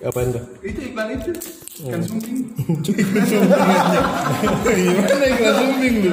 Apaan 0.00 0.32
tuh? 0.32 0.40
Itu 0.64 0.80
iklan 0.82 1.12
itu. 1.12 1.30
Kan. 1.80 2.00
Gimana 4.72 5.28
zooming 5.52 5.94
lu? 6.04 6.10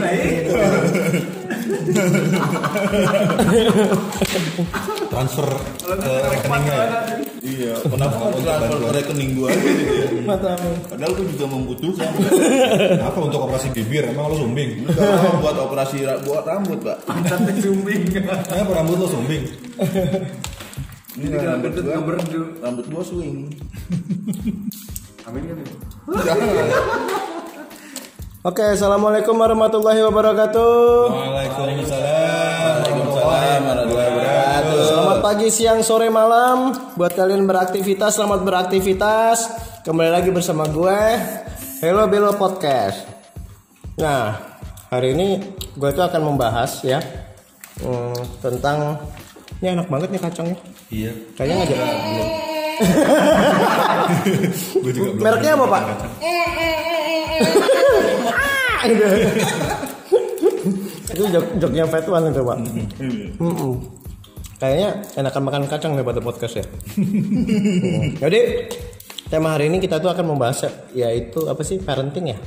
transfer 5.08 5.48
ke 5.80 6.12
rekeningnya 6.28 6.76
ya? 6.76 6.88
Iya, 7.38 7.74
kenapa 7.82 8.16
transfer 8.36 8.76
ke 8.78 8.90
rekening 8.94 9.30
gua 9.36 9.48
aja 9.50 9.60
gitu 9.62 9.94
ya? 9.94 10.08
Matamu. 10.26 10.70
Padahal 10.86 11.12
gua 11.14 11.26
juga 11.28 11.46
membutuhkan. 11.48 12.12
apa 13.00 13.20
untuk 13.20 13.40
operasi 13.42 13.68
bibir 13.72 14.04
emang 14.06 14.28
lo 14.28 14.38
sumbing 14.38 14.84
buat 15.40 15.56
operasi 15.58 16.04
ra- 16.04 16.20
buat 16.22 16.44
rambut, 16.44 16.80
Pak. 16.82 16.98
Pantat 17.04 17.40
sumping. 17.58 18.02
kenapa 18.12 18.72
rambut 18.74 18.98
lo 18.98 19.08
sumbing 19.08 19.44
Ini 21.18 21.34
Jadi 21.34 21.50
rambut 21.50 21.74
nggak 21.74 22.04
berdu. 22.06 22.42
rambut 22.62 22.86
gua 22.94 23.02
swing. 23.02 23.50
Amin 25.26 25.42
kan? 25.50 25.58
Jangan. 26.14 26.68
Oke, 28.46 28.62
assalamualaikum 28.78 29.34
warahmatullahi 29.34 29.98
wabarakatuh. 30.06 31.10
Waalaikumsalam 31.10 32.86
Waalaikumsalam 32.86 33.60
warahmatullahi 33.66 34.10
wabarakatuh. 34.14 34.82
Selamat 34.86 35.20
pagi, 35.26 35.48
siang, 35.50 35.82
sore, 35.82 36.14
malam. 36.14 36.78
Buat 36.94 37.18
kalian 37.18 37.50
beraktivitas, 37.50 38.14
selamat 38.14 38.46
beraktivitas. 38.46 39.38
Kembali 39.90 40.14
lagi 40.14 40.30
bersama 40.30 40.70
gue, 40.70 41.02
Hello 41.82 42.06
Belo 42.06 42.38
Podcast. 42.38 43.10
Nah, 43.98 44.38
hari 44.94 45.18
ini 45.18 45.42
gue 45.74 45.90
tuh 45.98 46.06
akan 46.06 46.22
membahas 46.30 46.86
ya 46.86 47.02
hmm, 47.82 48.38
tentang 48.38 49.02
ini 49.66 49.74
enak 49.74 49.90
banget 49.90 50.14
nih 50.14 50.22
kacangnya. 50.22 50.77
Iya 50.90 51.12
Kayaknya 51.34 51.56
nggak 51.56 51.68
jadi 51.68 51.84
belum. 52.06 52.28
gue 54.78 54.92
juga 54.94 55.10
belum 55.10 55.18
Mereknya 55.20 55.52
apa 55.54 55.66
pak? 55.66 55.82
Itu 61.08 61.24
jok 61.28 61.46
joknya 61.58 61.84
Fat 61.88 62.06
One 62.06 62.26
itu 62.30 62.42
pak. 62.42 62.58
Mm-mm. 63.40 63.74
Kayaknya 64.58 64.90
enakan 65.16 65.42
makan 65.44 65.62
kacang 65.66 65.92
daripada 65.94 66.20
podcast 66.20 66.56
ya. 66.56 66.66
Jadi 68.24 68.40
tema 69.28 69.54
hari 69.54 69.68
ini 69.68 69.78
kita 69.78 69.98
tuh 69.98 70.08
akan 70.08 70.26
membahas 70.28 70.66
yaitu 70.94 71.46
apa 71.46 71.60
sih 71.62 71.78
parenting 71.78 72.32
ya 72.32 72.38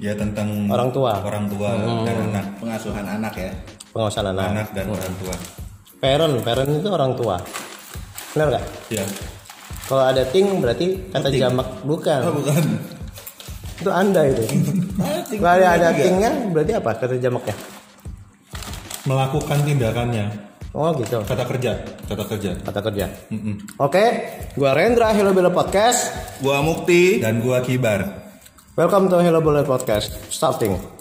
ya 0.00 0.10
tentang 0.16 0.66
Orang 0.66 0.88
tua. 0.90 1.20
orang 1.20 1.44
tua 1.46 1.76
dan 2.02 2.16
anak 2.24 2.44
Pengasuhan 2.58 3.04
anak 3.04 3.32
ya. 3.36 3.50
pengawasan 3.92 4.24
anak. 4.26 4.44
anak 4.50 4.66
dan 4.72 4.84
orang 4.88 5.14
tua 5.20 5.34
Parent, 6.04 6.36
parent 6.44 6.68
itu 6.68 6.88
orang 6.92 7.16
tua. 7.16 7.40
Benar 8.36 8.46
nggak? 8.52 8.64
ya 8.92 9.00
Kalau 9.88 10.04
ada 10.04 10.20
ting 10.28 10.60
berarti 10.60 11.00
kata 11.08 11.32
jamak 11.32 11.64
bukan. 11.80 12.20
Oh, 12.28 12.32
bukan. 12.36 12.60
Itu 13.80 13.88
anda 13.88 14.20
itu. 14.28 14.44
Kalau 15.40 15.64
ada, 15.64 15.96
tingnya 15.96 16.28
berarti 16.52 16.72
apa 16.76 16.90
kata 17.00 17.16
jamaknya? 17.16 17.56
melakukan 19.04 19.60
tindakannya 19.68 20.32
Oh 20.72 20.88
gitu. 20.96 21.20
kata 21.28 21.44
kerja 21.44 21.76
kata 22.08 22.24
kerja 22.24 22.50
Kata 22.56 22.80
kerja. 22.80 23.04
Mm-mm. 23.28 23.76
Oke, 23.76 24.04
gua 24.56 24.72
Rendra 24.72 25.12
Hello 25.12 25.36
Bella 25.36 25.52
Podcast. 25.52 26.08
Gua 26.40 26.64
Mukti. 26.64 27.20
dan 27.20 27.44
gua 27.44 27.60
kibar 27.60 28.24
Welcome 28.76 29.08
to 29.08 29.20
Hello 29.20 29.44
Bella 29.44 29.60
Podcast. 29.60 30.16
Starting. 30.28 30.93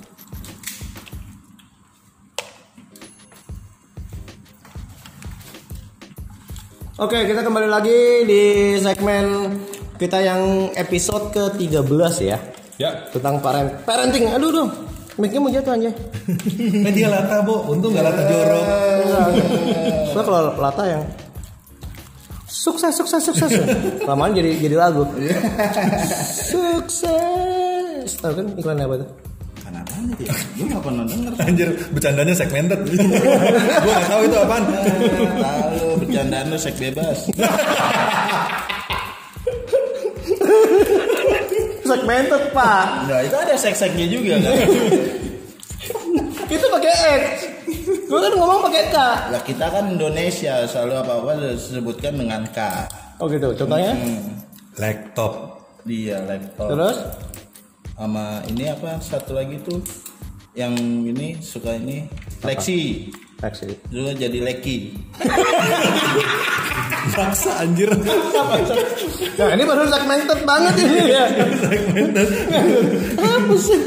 Oke, 7.03 7.27
kita 7.27 7.43
kembali 7.43 7.67
lagi 7.67 8.23
di 8.23 8.43
segmen 8.79 9.51
kita 9.99 10.23
yang 10.23 10.71
episode 10.71 11.35
ke-13 11.35 12.15
ya. 12.23 12.39
ya 12.79 13.11
Tentang 13.11 13.43
parent 13.43 13.83
parenting. 13.83 14.31
Aduh, 14.31 14.47
aduh. 14.55 14.71
Mic-nya 15.19 15.43
mau 15.43 15.51
jatuh 15.51 15.75
aja. 15.75 15.91
kan 15.91 16.93
dia 16.95 17.11
lata 17.11 17.43
bo 17.43 17.67
untung 17.67 17.91
nggak 17.91 18.07
lata 18.07 18.23
jorok 18.23 18.63
Soalnya 20.15 20.23
kalau 20.23 20.55
lata 20.55 20.83
yang 20.87 21.03
sukses 22.47 22.95
sukses 22.95 23.19
sukses 23.19 23.51
lamaan 24.07 24.31
jadi 24.31 24.55
jadi 24.55 24.79
lagu 24.79 25.03
sukses 26.55 28.07
tahu 28.23 28.31
kan 28.31 28.47
iklan 28.55 28.79
apa 28.79 29.03
tuh 29.03 29.09
apaan 30.03 30.13
itu 30.13 30.23
ya? 30.25 30.33
Gua 30.53 30.65
nggak 30.67 30.83
pernah 30.83 31.03
denger. 31.05 31.31
anjir 31.39 31.69
bercandanya 31.89 32.33
segmented 32.33 32.79
gua 33.79 33.89
nggak 33.89 34.05
tahu 34.05 34.21
itu 34.23 34.37
apaan 34.37 34.63
Lalu 35.37 35.87
bercandaan 35.99 36.45
lu 36.47 36.57
seks 36.57 36.77
bebas. 36.77 37.17
segmented 41.83 42.43
pak 42.51 42.85
Nah, 43.05 43.19
itu 43.21 43.35
ada 43.35 43.53
seks-seksnya 43.53 44.07
juga 44.07 44.35
kan. 44.39 44.55
itu 46.45 46.65
pakai 46.69 46.93
X 46.93 47.23
gue 47.83 48.19
kan 48.19 48.31
ngomong 48.31 48.59
pakai 48.63 48.83
K 48.87 48.97
Lah 49.29 49.41
kita 49.41 49.65
kan 49.67 49.89
Indonesia 49.89 50.63
selalu 50.63 50.93
apa-apa 50.97 51.31
disebutkan 51.49 52.13
dengan 52.15 52.41
K. 52.47 52.59
oh 53.17 53.27
gitu 53.27 53.51
contohnya 53.55 53.93
Hmm. 53.93 54.37
laptop 54.75 55.33
Dia 55.83 56.21
laptop. 56.21 56.67
terus 56.69 56.97
sama 58.03 58.43
ini 58.51 58.67
apa 58.67 58.99
satu 58.99 59.31
lagi 59.31 59.63
tuh 59.63 59.79
yang 60.59 60.75
ini 61.07 61.39
suka 61.39 61.79
ini 61.79 62.03
Lexi. 62.43 63.07
Taksi 63.39 63.75
juga 63.91 64.11
jadi 64.11 64.43
Leki. 64.43 64.91
Maksa 67.15 67.63
anjir. 67.63 67.87
Nah 69.35 69.47
ini 69.55 69.63
baru 69.63 69.87
segmented 69.87 70.39
banget 70.43 70.75
ini. 70.83 71.01
Ya 71.15 71.27
apa 73.23 73.55
sih? 73.55 73.79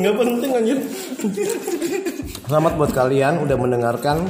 Nggak 0.00 0.14
penting 0.20 0.50
anjir. 0.52 0.78
Selamat 2.48 2.72
buat 2.80 2.92
kalian 2.96 3.44
udah 3.44 3.56
mendengarkan 3.60 4.24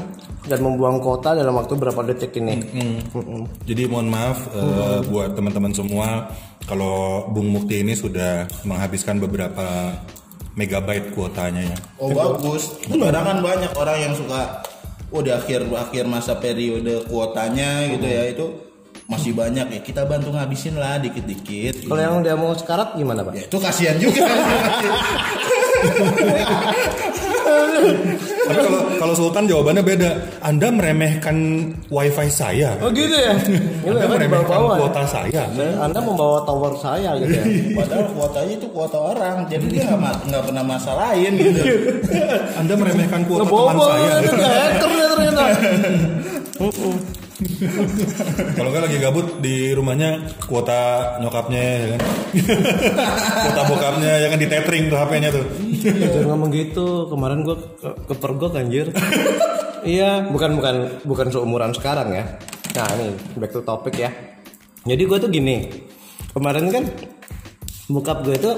dan 0.44 0.60
membuang 0.60 1.00
kota 1.00 1.32
dalam 1.32 1.56
waktu 1.56 1.74
berapa 1.76 2.00
detik 2.04 2.36
ini? 2.36 2.60
Mm-mm. 2.60 3.64
Jadi 3.64 3.82
mohon 3.88 4.12
maaf 4.12 4.44
eh, 4.52 5.00
buat 5.08 5.32
teman-teman 5.32 5.72
semua 5.72 6.28
kalau 6.68 7.28
Bung 7.32 7.48
Mukti 7.52 7.80
ini 7.80 7.96
sudah 7.96 8.44
menghabiskan 8.64 9.20
beberapa 9.20 9.92
megabyte 10.54 11.10
kuotanya 11.16 11.66
ya. 11.66 11.76
oh 11.98 12.12
bagus. 12.12 12.76
Sekarang 12.84 13.24
kan 13.24 13.38
banyak 13.42 13.72
orang 13.74 13.98
yang 13.98 14.14
suka 14.14 14.62
oh 15.10 15.22
di 15.22 15.30
akhir 15.32 15.66
akhir 15.72 16.04
masa 16.06 16.38
periode 16.38 17.06
kuotanya 17.10 17.88
gitu 17.90 18.06
ya 18.06 18.22
itu 18.30 18.46
masih 19.08 19.32
banyak 19.32 19.66
ya. 19.74 19.80
Kita 19.80 20.04
bantu 20.04 20.30
ngabisin 20.36 20.76
lah 20.76 21.00
dikit-dikit 21.00 21.88
kalau 21.88 22.00
yang 22.00 22.20
udah 22.20 22.34
mau 22.36 22.52
sekarat 22.52 22.94
gimana 22.94 23.24
pak? 23.24 23.32
Ya 23.32 23.44
itu 23.48 23.58
kasihan 23.58 23.96
juga 23.96 24.28
Tapi 28.44 28.60
kalau 28.60 28.80
kalau 29.00 29.14
Sultan 29.16 29.44
jawabannya 29.48 29.82
beda. 29.84 30.10
Anda 30.44 30.68
meremehkan 30.68 31.36
wifi 31.88 32.28
saya. 32.28 32.76
oh 32.84 32.92
gitu 32.92 33.12
ya 33.16 33.32
Anda 33.88 34.06
meremehkan 34.08 34.60
ya. 34.60 34.76
kuota 34.80 35.02
saya. 35.08 35.42
anda 35.80 36.00
membawa 36.00 36.44
tower 36.44 36.72
saya 36.76 37.16
gitu 37.20 37.32
ya 37.32 37.44
padahal 37.80 38.04
kuotanya 38.12 38.52
itu 38.60 38.66
kuota 38.68 38.98
orang 39.00 39.36
jadi 39.48 39.64
dia 39.68 39.84
nggak 39.96 40.42
pernah 40.44 40.64
masalahin 40.64 41.32
gitu 41.40 41.60
Anda 42.60 42.74
meremehkan 42.76 43.20
kuota 43.24 43.48
teman 43.48 43.76
saya. 43.80 44.12
ternyata 44.20 44.58
hacker 44.76 44.90
ya 44.92 45.06
ternyata 45.08 45.44
Kalau 48.54 48.68
nggak 48.70 48.84
lagi 48.86 48.98
gabut 49.02 49.42
di 49.42 49.74
rumahnya 49.74 50.38
kuota 50.46 51.14
nyokapnya 51.18 51.62
ya 51.62 51.86
kan. 51.94 52.00
kuota 53.50 53.62
bokapnya 53.66 54.12
ya 54.22 54.26
kan 54.30 54.38
di 54.38 54.46
tethering 54.46 54.84
tuh 54.86 54.98
HP-nya 55.02 55.30
tuh. 55.34 55.44
Jangan 55.82 56.26
ngomong 56.30 56.50
gitu. 56.54 57.10
Kemarin 57.10 57.42
gua 57.42 57.56
ke, 57.58 57.90
kepergok 58.14 58.54
anjir. 58.54 58.94
iya, 59.82 60.30
bukan 60.30 60.54
bukan 60.54 60.76
bukan 61.02 61.26
seumuran 61.34 61.74
sekarang 61.74 62.14
ya. 62.14 62.24
Nah, 62.78 62.86
ini 62.98 63.18
back 63.34 63.50
to 63.50 63.66
topic 63.66 63.98
ya. 63.98 64.10
Jadi 64.86 65.02
gua 65.02 65.18
tuh 65.18 65.30
gini. 65.30 65.66
Kemarin 66.30 66.66
kan 66.70 66.84
bokap 67.90 68.26
gue 68.26 68.34
tuh 68.40 68.56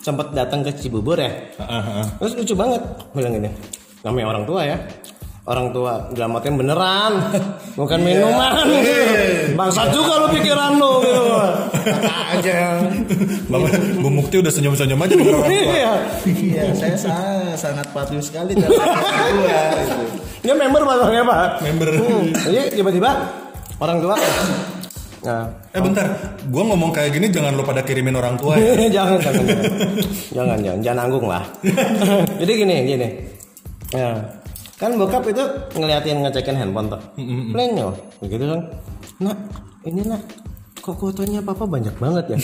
sempat 0.00 0.32
datang 0.32 0.64
ke 0.64 0.72
Cibubur 0.72 1.20
ya. 1.20 1.32
Ah, 1.60 2.04
ah. 2.04 2.06
Terus 2.20 2.32
lucu 2.44 2.54
banget 2.56 2.80
bilang 3.12 3.32
gini. 3.36 3.50
Namanya 4.04 4.26
orang 4.32 4.44
tua 4.48 4.60
ya. 4.64 4.76
Orang 5.48 5.72
tua 5.72 6.12
dalam 6.12 6.36
artian 6.36 6.60
beneran, 6.60 7.32
bukan 7.80 8.04
minuman. 8.04 8.68
Bangsat 9.56 9.96
juga 9.96 10.20
lu 10.20 10.28
pikiran 10.36 10.76
lu 10.76 11.00
gitu. 11.00 11.24
Aja. 12.04 12.84
Bapak 13.50 13.72
Bung 13.96 14.20
Mukti 14.20 14.44
udah 14.44 14.52
senyum-senyum 14.52 15.00
aja 15.00 15.16
denger 15.16 15.32
orang 15.40 15.48
tua. 15.48 15.72
Iya. 15.72 15.92
iya 16.28 16.64
saya 16.76 16.96
sangat, 17.00 17.56
sangat 17.56 17.86
patuh 17.96 18.20
sekali 18.20 18.52
terhadap 18.52 18.92
gua 19.40 19.60
gitu. 19.72 20.04
Dia 20.44 20.52
member 20.52 20.82
pasangnya 20.84 21.22
pak. 21.24 21.48
Member. 21.64 21.88
Hmm. 21.96 22.24
Jadi 22.44 22.60
tiba-tiba 22.76 23.10
orang 23.80 23.98
tua. 24.04 24.16
Nah, 25.18 25.44
Eh 25.72 25.80
bentar, 25.80 26.06
gua 26.52 26.62
ngomong 26.68 26.92
kayak 26.92 27.10
gini 27.16 27.32
jangan 27.32 27.56
lo 27.56 27.64
pada 27.64 27.80
kirimin 27.80 28.20
orang 28.20 28.36
tua 28.36 28.52
ya. 28.60 28.84
jangan, 29.00 29.16
jangan, 29.16 29.44
jangan, 29.48 29.68
jangan, 30.28 30.58
jangan, 30.60 30.78
jangan 30.84 30.98
nanggung 31.08 31.24
lah. 31.24 31.44
Jadi 32.36 32.52
gini, 32.52 32.76
gini. 32.84 33.08
Ya, 33.88 34.20
kan 34.78 34.94
bokap 34.94 35.26
itu 35.26 35.42
ngeliatin 35.74 36.22
ngecekin 36.22 36.56
handphone 36.56 36.88
tuh. 36.88 37.02
Plenyo, 37.52 37.92
begitu 38.22 38.44
kan. 38.46 38.60
Nak, 39.18 39.38
ini 39.84 40.06
nak, 40.06 40.22
kok 40.78 40.94
kuotanya 40.96 41.42
papa 41.42 41.66
banyak 41.66 41.94
banget 41.98 42.24
ya? 42.30 42.38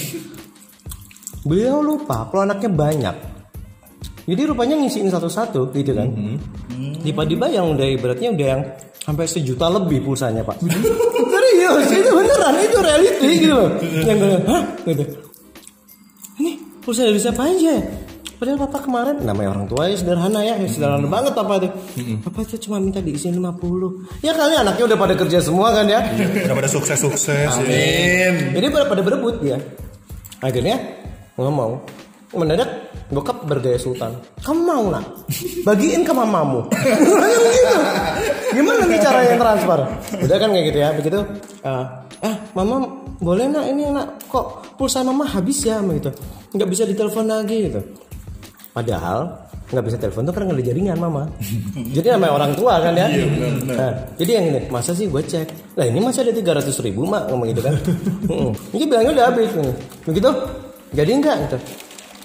Beliau 1.46 1.78
lupa 1.78 2.26
kalau 2.28 2.42
anaknya 2.44 2.70
banyak. 2.75 3.16
Jadi 4.25 4.42
rupanya 4.48 4.75
ngisiin 4.81 5.12
satu-satu 5.12 5.70
gitu 5.76 5.92
kan? 5.94 6.08
Tiba-tiba 7.04 7.46
yang 7.52 7.76
udah 7.76 7.86
ibaratnya 7.86 8.32
udah 8.32 8.46
yang 8.56 8.62
sampai 9.04 9.28
sejuta 9.28 9.69
lebih 9.69 10.02
pulsanya 10.02 10.42
pak. 10.42 10.58
Serius 11.54 11.88
itu 11.96 12.10
beneran 12.12 12.54
itu 12.60 12.78
reality 12.81 13.28
gitu 13.40 13.54
loh. 13.56 13.70
Yang 13.81 14.16
gue 14.20 14.31
hah? 14.48 14.62
Gitu. 14.84 15.04
Ini 16.40 16.52
pulsa 16.84 17.08
dari 17.08 17.20
siapa 17.20 17.42
aja 17.46 18.03
Padahal 18.44 18.61
papa 18.69 18.79
kemarin 18.85 19.17
namanya 19.25 19.56
orang 19.56 19.64
tua 19.64 19.88
ya 19.88 19.96
sederhana 19.96 20.44
ya, 20.44 20.61
ya 20.61 20.69
sederhana 20.69 21.08
banget 21.08 21.32
papa 21.32 21.64
tuh. 21.64 21.73
Papa 22.29 22.44
tuh 22.44 22.61
cuma 22.61 22.76
minta 22.76 23.00
diisiin 23.00 23.41
50. 23.41 24.20
Ya 24.20 24.37
kali 24.37 24.52
anaknya 24.52 24.85
udah 24.85 24.99
pada 25.00 25.17
kerja 25.17 25.41
semua 25.41 25.73
kan 25.73 25.88
ya. 25.88 26.05
Udah 26.44 26.52
pada 26.52 26.69
sukses-sukses 26.69 27.25
ya. 27.25 27.49
Jadi 28.52 28.67
pada 28.69 28.85
pada 28.85 29.00
berebut 29.00 29.41
dia. 29.41 29.56
Akhirnya 30.44 30.76
ngomong 31.41 31.88
mendadak 32.37 32.69
bokap 33.08 33.49
bergaya 33.49 33.81
sultan. 33.81 34.12
Kamu 34.44 34.61
mau 34.61 34.93
nak? 34.93 35.25
Bagiin 35.64 36.05
ke 36.05 36.12
mamamu. 36.12 36.69
Gitu. 37.64 37.76
Gimana 38.61 38.85
nih 38.85 39.00
cara 39.00 39.25
yang 39.25 39.41
transfer? 39.41 39.79
Udah 40.20 40.37
kan 40.37 40.52
kayak 40.52 40.64
gitu 40.69 40.79
ya. 40.85 40.93
Begitu. 40.93 41.19
eh, 41.64 41.85
ah 42.29 42.37
mama 42.52 43.08
boleh 43.25 43.49
nak 43.49 43.64
ini 43.73 43.88
nak 43.88 44.20
kok 44.29 44.76
pulsa 44.76 45.00
mama 45.00 45.25
habis 45.25 45.64
ya 45.64 45.81
gitu. 45.81 46.12
Nggak 46.52 46.69
bisa 46.69 46.85
ditelepon 46.85 47.25
lagi 47.25 47.73
gitu. 47.73 48.03
Padahal 48.74 49.30
nggak 49.70 49.84
bisa 49.86 49.96
telepon 50.02 50.26
tuh 50.26 50.34
karena 50.34 50.50
nggak 50.50 50.58
ada 50.58 50.66
jaringan 50.66 50.98
mama. 50.98 51.22
jadi 51.94 52.18
namanya 52.18 52.32
orang 52.34 52.52
tua 52.58 52.82
kan 52.82 52.90
ya. 52.90 53.06
Nah, 53.70 53.90
jadi 54.18 54.30
yang 54.42 54.44
ini 54.50 54.60
masa 54.66 54.90
sih 54.98 55.06
gue 55.06 55.22
cek. 55.22 55.78
Lah 55.78 55.86
ini 55.86 56.02
masih 56.02 56.26
ada 56.26 56.34
300 56.34 56.74
ribu 56.82 57.06
mak 57.06 57.30
ngomong 57.30 57.54
gitu 57.54 57.62
kan. 57.62 57.74
Ini 58.74 58.84
bilangnya 58.90 59.10
udah 59.14 59.24
habis. 59.30 59.50
nih. 59.54 59.74
Begitu 60.10 60.30
jadi 60.90 61.10
enggak 61.14 61.36
gitu. 61.46 61.58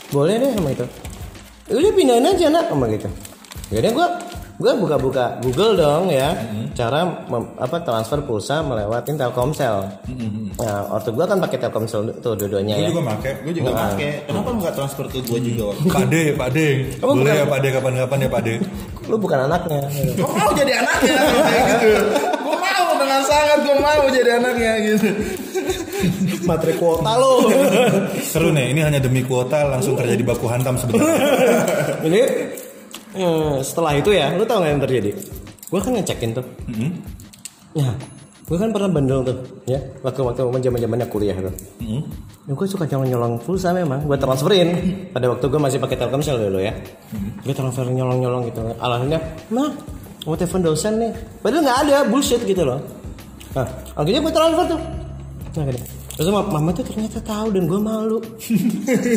Boleh 0.09 0.41
deh 0.41 0.51
sama 0.57 0.69
itu. 0.73 0.85
"Ya 1.69 1.73
Udah 1.77 1.91
pindahin 1.93 2.25
aja 2.25 2.45
nak 2.49 2.65
sama 2.73 2.85
gitu. 2.89 3.07
Jadi 3.69 3.87
gue 3.93 4.07
gue 4.59 4.71
buka-buka 4.75 5.39
Google 5.39 5.73
dong 5.73 6.11
ya 6.11 6.35
cara 6.69 6.99
mem- 7.25 7.55
apa 7.55 7.79
transfer 7.79 8.19
pulsa 8.21 8.59
melewatin 8.59 9.15
Telkomsel. 9.15 9.87
Nah, 10.53 10.79
waktu 10.89 11.09
gue 11.09 11.23
kan 11.23 11.39
pakai 11.39 11.57
Telkomsel 11.57 12.11
tuh 12.19 12.35
dua-duanya 12.35 12.75
Gue 12.75 12.83
ya. 12.83 12.89
juga 12.89 13.03
make. 13.05 13.31
Gue 13.41 13.53
juga 13.53 13.71
pakai. 13.73 14.11
Kenapa 14.25 14.47
lu 14.49 14.57
nggak 14.59 14.75
transfer 14.75 15.05
ke 15.07 15.19
gue 15.21 15.39
juga? 15.41 15.63
waktu 15.71 15.81
itu? 15.81 15.89
Pak 15.89 16.05
De, 16.05 16.23
Pak 16.33 16.49
De. 16.51 16.67
Kamu 16.93 17.07
Boleh 17.09 17.23
bukan- 17.23 17.39
ya 17.39 17.45
Pak 17.45 17.59
De 17.59 17.67
kapan-kapan 17.71 18.17
ya 18.19 18.29
Pak 18.29 18.41
De. 18.41 18.53
Lu 19.09 19.15
bukan 19.17 19.39
anaknya. 19.41 19.79
Gue 20.13 20.27
mau 20.29 20.51
jadi 20.53 20.73
anaknya 20.77 21.17
gitu. 21.71 21.91
Gue 22.37 22.57
mau 22.59 22.87
dengan 22.93 23.21
sangat 23.23 23.59
gue 23.59 23.75
mau 23.75 24.03
jadi 24.05 24.31
anaknya 24.37 24.71
gitu. 24.85 25.07
Materi 26.41 26.73
kuota 26.75 27.11
lo. 27.15 27.47
Seru 28.21 28.51
nih, 28.51 28.69
ini 28.69 28.81
hanya 28.81 28.99
demi 28.99 29.21
kuota 29.21 29.65
langsung 29.65 29.95
terjadi 29.95 30.21
baku 30.21 30.45
hantam 30.45 30.75
sebentar. 30.75 31.09
Ini 32.01 32.21
eh, 33.15 33.57
setelah 33.63 33.93
itu 33.97 34.09
ya, 34.13 34.33
lu 34.35 34.43
tau 34.43 34.61
gak 34.61 34.71
yang 34.73 34.83
terjadi? 34.83 35.09
Gue 35.69 35.79
kan 35.79 35.93
ngecekin 35.93 36.33
tuh. 36.33 36.45
Ya, 37.77 37.93
gue 38.49 38.57
kan 38.57 38.73
pernah 38.73 38.89
bandel 38.89 39.21
tuh, 39.21 39.37
ya. 39.69 39.77
Waktu-waktu 40.01 40.41
zaman 40.49 40.79
zamannya 40.81 41.07
kuliah 41.07 41.37
tuh. 41.37 41.53
Ya, 42.49 42.57
gue 42.57 42.65
suka 42.65 42.89
nyolong-nyolong 42.89 43.45
pulsa 43.45 43.69
memang. 43.69 44.09
Gue 44.09 44.17
transferin. 44.17 44.69
Pada 45.13 45.29
waktu 45.29 45.45
gue 45.45 45.61
masih 45.61 45.77
pakai 45.77 46.01
Telkomsel 46.01 46.41
dulu 46.49 46.57
ya. 46.57 46.73
Gue 47.45 47.53
transfer 47.53 47.85
nyolong-nyolong 47.85 48.49
gitu. 48.49 48.65
Alasannya, 48.81 49.21
mah 49.53 49.69
mau 50.25 50.33
telepon 50.33 50.65
dosen 50.65 50.97
nih. 50.97 51.13
Padahal 51.45 51.61
nggak 51.61 51.79
ada 51.85 51.97
bullshit 52.09 52.41
gitu 52.41 52.65
loh. 52.65 52.81
Nah, 53.53 53.69
akhirnya 53.93 54.21
gue 54.25 54.33
transfer 54.33 54.65
tuh. 54.73 54.81
Nah, 55.53 55.63
gini. 55.69 55.98
Terus 56.19 56.35
mama 56.35 56.75
tuh 56.75 56.83
ternyata 56.83 57.23
tahu 57.23 57.47
dan 57.55 57.63
gue 57.63 57.79
malu. 57.79 58.19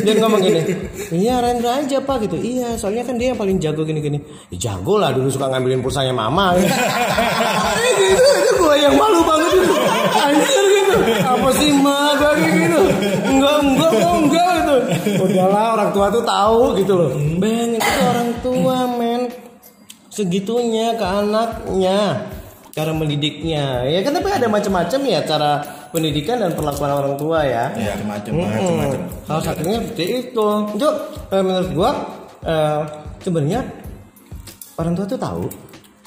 dia 0.07 0.15
ngomong 0.23 0.39
gini, 0.39 0.63
iya 1.11 1.43
Rendra 1.43 1.83
aja 1.83 1.99
pak 1.99 2.23
gitu. 2.23 2.39
Iya, 2.39 2.79
soalnya 2.79 3.03
kan 3.03 3.19
dia 3.19 3.35
yang 3.35 3.39
paling 3.43 3.59
jago 3.59 3.83
gini-gini. 3.83 4.23
Ya, 4.55 4.71
jago 4.71 4.95
lah 4.95 5.11
dulu 5.11 5.27
suka 5.27 5.51
ngambilin 5.51 5.83
pulsanya 5.83 6.15
mama. 6.15 6.55
gitu, 7.99 8.23
itu 8.23 8.51
gue 8.55 8.75
yang 8.79 8.95
malu 8.95 9.19
banget 9.27 9.51
gitu. 9.51 9.75
Anjir 10.15 10.63
gitu. 10.63 10.95
Apa 11.27 11.49
sih 11.59 11.69
ma 11.75 12.15
gue 12.15 12.31
gitu. 12.39 12.81
Enggak, 13.35 13.55
enggak, 13.67 13.91
enggak, 13.91 14.15
enggak 14.23 14.51
gitu. 14.55 14.75
Udahlah 15.27 15.65
orang 15.75 15.89
tua 15.91 16.07
tuh 16.07 16.23
tahu 16.23 16.61
gitu 16.79 16.93
loh. 16.95 17.11
Bayangin 17.35 17.83
itu 17.83 18.01
orang 18.07 18.29
tua 18.39 18.77
men. 18.95 19.21
Segitunya 20.07 20.95
ke 20.95 21.03
anaknya 21.03 22.31
cara 22.73 22.89
mendidiknya 22.89 23.85
ya 23.85 24.01
kan 24.01 24.17
tapi 24.17 24.33
ada 24.33 24.49
macam-macam 24.49 25.01
ya 25.05 25.21
cara 25.29 25.82
pendidikan 25.93 26.41
dan 26.41 26.57
perlakuan 26.57 26.89
orang 26.89 27.13
tua 27.21 27.45
ya 27.45 27.69
Ya 27.77 27.93
macam-macam. 28.01 28.49
Macam-macam. 28.49 29.01
Salah 29.29 29.43
satunya 29.45 29.77
seperti 29.85 30.05
itu. 30.25 30.47
Itu 30.73 30.89
eh, 31.29 31.43
menurut 31.45 31.69
gua 31.77 31.91
eh, 32.41 32.81
sebenarnya 33.21 33.61
orang 34.81 34.93
tua 34.97 35.05
tuh 35.05 35.21
tahu 35.21 35.45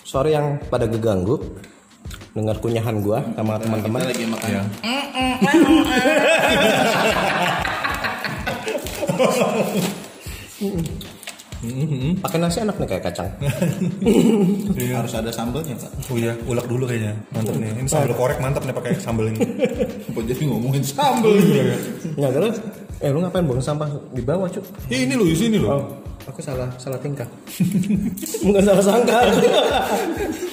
sore 0.03 0.35
yang 0.35 0.59
pada 0.67 0.91
keganggu 0.91 1.39
dengar 2.35 2.59
kunyahan 2.59 2.99
gua 2.99 3.23
sama 3.39 3.63
teman-teman. 3.63 4.03
Lagi 4.11 4.27
makan. 4.27 4.51
Ya. 4.51 4.63
Pakai 12.21 12.39
nasi 12.39 12.61
enak 12.61 12.77
nih 12.77 12.89
kayak 12.89 13.05
kacang. 13.09 13.31
Harus 15.01 15.15
ada 15.17 15.31
sambelnya 15.33 15.73
pak. 15.77 15.91
Oh 16.13 16.17
iya, 16.21 16.37
ulek 16.45 16.67
dulu 16.69 16.85
kayaknya. 16.85 17.17
Mantap 17.33 17.57
nih. 17.57 17.71
Ini 17.81 17.89
sambal 17.89 18.13
korek 18.13 18.39
mantap 18.45 18.63
nih 18.69 18.75
pakai 18.77 18.93
sambal 19.01 19.33
ini. 19.33 19.41
Kok 20.15 20.25
jadi 20.29 20.43
ngomongin 20.45 20.85
sambel? 20.85 21.33
Ya 22.21 22.29
terus 22.29 22.61
eh 23.01 23.09
lu 23.13 23.25
ngapain 23.25 23.45
buang 23.45 23.61
sampah 23.61 23.89
di 24.13 24.21
bawah, 24.25 24.49
Cuk? 24.49 24.65
Eh, 24.89 25.05
ini 25.05 25.17
loh, 25.17 25.29
di 25.29 25.37
sini 25.37 25.57
loh. 25.61 25.81
Oh, 25.81 25.85
aku 26.29 26.41
salah 26.45 26.69
salah 26.77 27.01
tingkah. 27.01 27.29
Bukan 28.45 28.63
salah 28.65 28.85
sangka. 28.85 29.19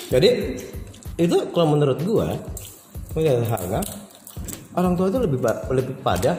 Jadi 0.08 0.30
itu 1.20 1.38
kalau 1.52 1.76
menurut 1.76 2.00
gua 2.04 2.36
melihat 3.14 3.46
harga 3.46 3.80
orang 4.74 4.94
tua 4.98 5.08
itu 5.12 5.20
lebih 5.22 5.40
lebih 5.70 5.96
pada 6.02 6.34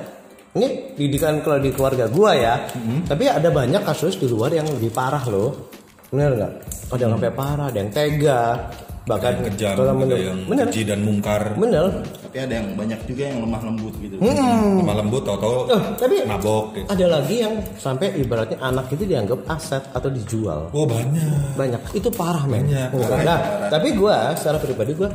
ini 0.55 0.67
didikan 0.95 1.39
kalau 1.41 1.59
di 1.59 1.71
keluarga 1.71 2.07
gua 2.07 2.33
ya. 2.33 2.55
Tapi 3.03 3.27
ada 3.27 3.49
banyak 3.49 3.83
kasus 3.83 4.17
di 4.17 4.27
luar 4.27 4.51
yang 4.51 4.67
lebih 4.67 4.89
parah 4.89 5.27
loh. 5.27 5.71
Bener 6.09 6.31
nggak? 6.33 6.53
Ada 6.89 7.01
yang 7.01 7.13
sampai 7.13 7.33
parah, 7.33 7.67
ada 7.69 7.79
yang 7.81 7.91
tega, 7.91 8.71
bahkan 9.03 9.35
Kejam, 9.45 9.75
kalau 9.75 9.93
menurut 9.93 10.23
yang 10.23 10.39
bener, 10.47 10.67
keji 10.71 10.83
dan 10.87 11.01
mungkar. 11.03 11.43
bener. 11.59 11.85
Tapi 12.23 12.37
ada 12.41 12.55
yang 12.55 12.69
banyak 12.73 13.01
juga 13.03 13.23
yang 13.27 13.39
lemah 13.43 13.61
lembut 13.63 13.95
gitu. 13.99 14.15
Lemah 14.23 14.95
lembut 14.95 15.23
tau-tau 15.23 15.67
Eh, 15.69 15.83
tapi 15.99 16.15
nabok 16.23 16.65
gitu. 16.73 16.87
ada 16.87 17.07
lagi 17.11 17.37
yang 17.43 17.55
sampai 17.75 18.15
ibaratnya 18.15 18.59
anak 18.61 18.87
itu 18.91 19.03
dianggap 19.05 19.43
aset 19.51 19.83
atau 19.91 20.07
dijual. 20.07 20.71
Oh 20.71 20.87
banyak. 20.87 21.59
banyak 21.59 21.83
itu 21.93 22.09
parah 22.11 22.47
men 22.47 22.71
Banyak. 22.71 22.95
nah 23.27 23.39
tapi 23.67 23.91
gua 23.95 24.39
secara 24.39 24.63
pribadi 24.63 24.95
gua 24.95 25.11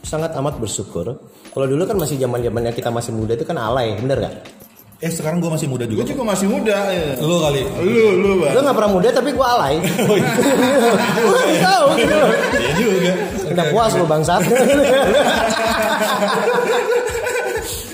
sangat 0.00 0.36
amat 0.36 0.56
bersyukur 0.56 1.16
kalau 1.50 1.66
dulu 1.66 1.82
kan 1.82 1.96
masih 1.96 2.14
zaman 2.16 2.38
zamannya 2.38 2.70
kita 2.70 2.88
masih 2.88 3.10
muda 3.10 3.34
itu 3.34 3.42
kan 3.42 3.58
alay 3.58 3.96
bener 3.98 4.22
gak 4.22 4.34
Eh 4.96 5.12
sekarang 5.12 5.38
gue 5.38 5.50
masih 5.50 5.68
muda 5.68 5.84
Gue 5.84 6.00
juga. 6.00 6.08
juga 6.08 6.22
masih 6.26 6.48
muda. 6.48 6.76
Ya. 6.88 7.20
Lu 7.20 7.36
kali. 7.36 7.60
Lu 7.84 8.04
lu 8.16 8.30
bang. 8.40 8.52
gua 8.56 8.62
nggak 8.64 8.76
pernah 8.76 8.90
muda 8.90 9.08
tapi 9.10 9.30
gua 9.30 9.46
alay 9.54 9.74
gua 11.20 11.36
nggak 11.36 11.60
tahu 11.60 11.86
gitu 11.94 12.16
Iya 12.56 12.70
juga. 12.74 13.12
udah 13.52 13.64
puas 13.70 13.92
lu 13.92 14.04
bangsat 14.04 14.42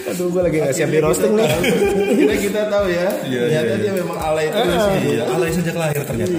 aduh 0.04 0.26
gua 0.28 0.42
lagi 0.44 0.58
nggak 0.60 0.74
siap 0.74 0.90
di 0.90 0.98
roasting 1.00 1.32
nih 1.34 1.48
Kita 2.12 2.34
kita 2.38 2.60
tahu 2.68 2.86
ya. 2.86 3.08
Iya, 3.24 3.40
Ternyata 3.48 3.66
iya, 3.66 3.80
dia 3.80 3.92
memang 3.96 4.18
alay 4.20 4.46
terus. 4.46 4.82
Iya, 5.02 5.22
alay 5.26 5.50
sejak 5.50 5.76
lahir 5.78 6.02
ternyata. 6.04 6.36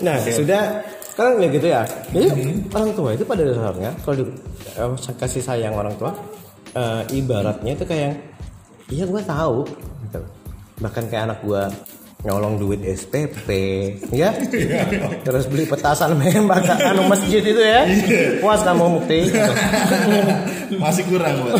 nah 0.00 0.16
sudah 0.22 0.62
kan 1.14 1.38
ya 1.38 1.46
gitu 1.46 1.66
ya 1.66 1.82
jadi 2.10 2.42
orang 2.72 2.90
tua 2.90 3.14
itu 3.14 3.22
pada 3.22 3.42
dasarnya 3.46 3.90
kalau 4.02 4.14
di, 4.18 4.24
eh, 4.74 4.90
kasih 5.14 5.42
sayang 5.42 5.70
orang 5.70 5.94
tua 5.94 6.10
eh, 6.72 7.02
ibaratnya 7.14 7.70
itu 7.70 7.84
kayak 7.86 8.18
iya 8.92 9.04
gue 9.08 9.22
tahu. 9.24 9.64
Gitu. 10.04 10.20
bahkan 10.74 11.06
kayak 11.06 11.24
anak 11.30 11.38
gue 11.46 11.62
nyolong 12.24 12.56
duit 12.56 12.80
SPP 12.80 13.48
ya 14.16 14.32
terus 15.28 15.44
beli 15.44 15.68
petasan 15.68 16.16
membak 16.16 16.64
anu 16.72 17.04
masjid 17.06 17.44
itu 17.44 17.60
ya. 17.60 17.84
Puas 18.40 18.64
kamu 18.64 19.00
mukti? 19.00 19.28
Masih 20.80 21.04
kurang 21.04 21.36
bang. 21.44 21.54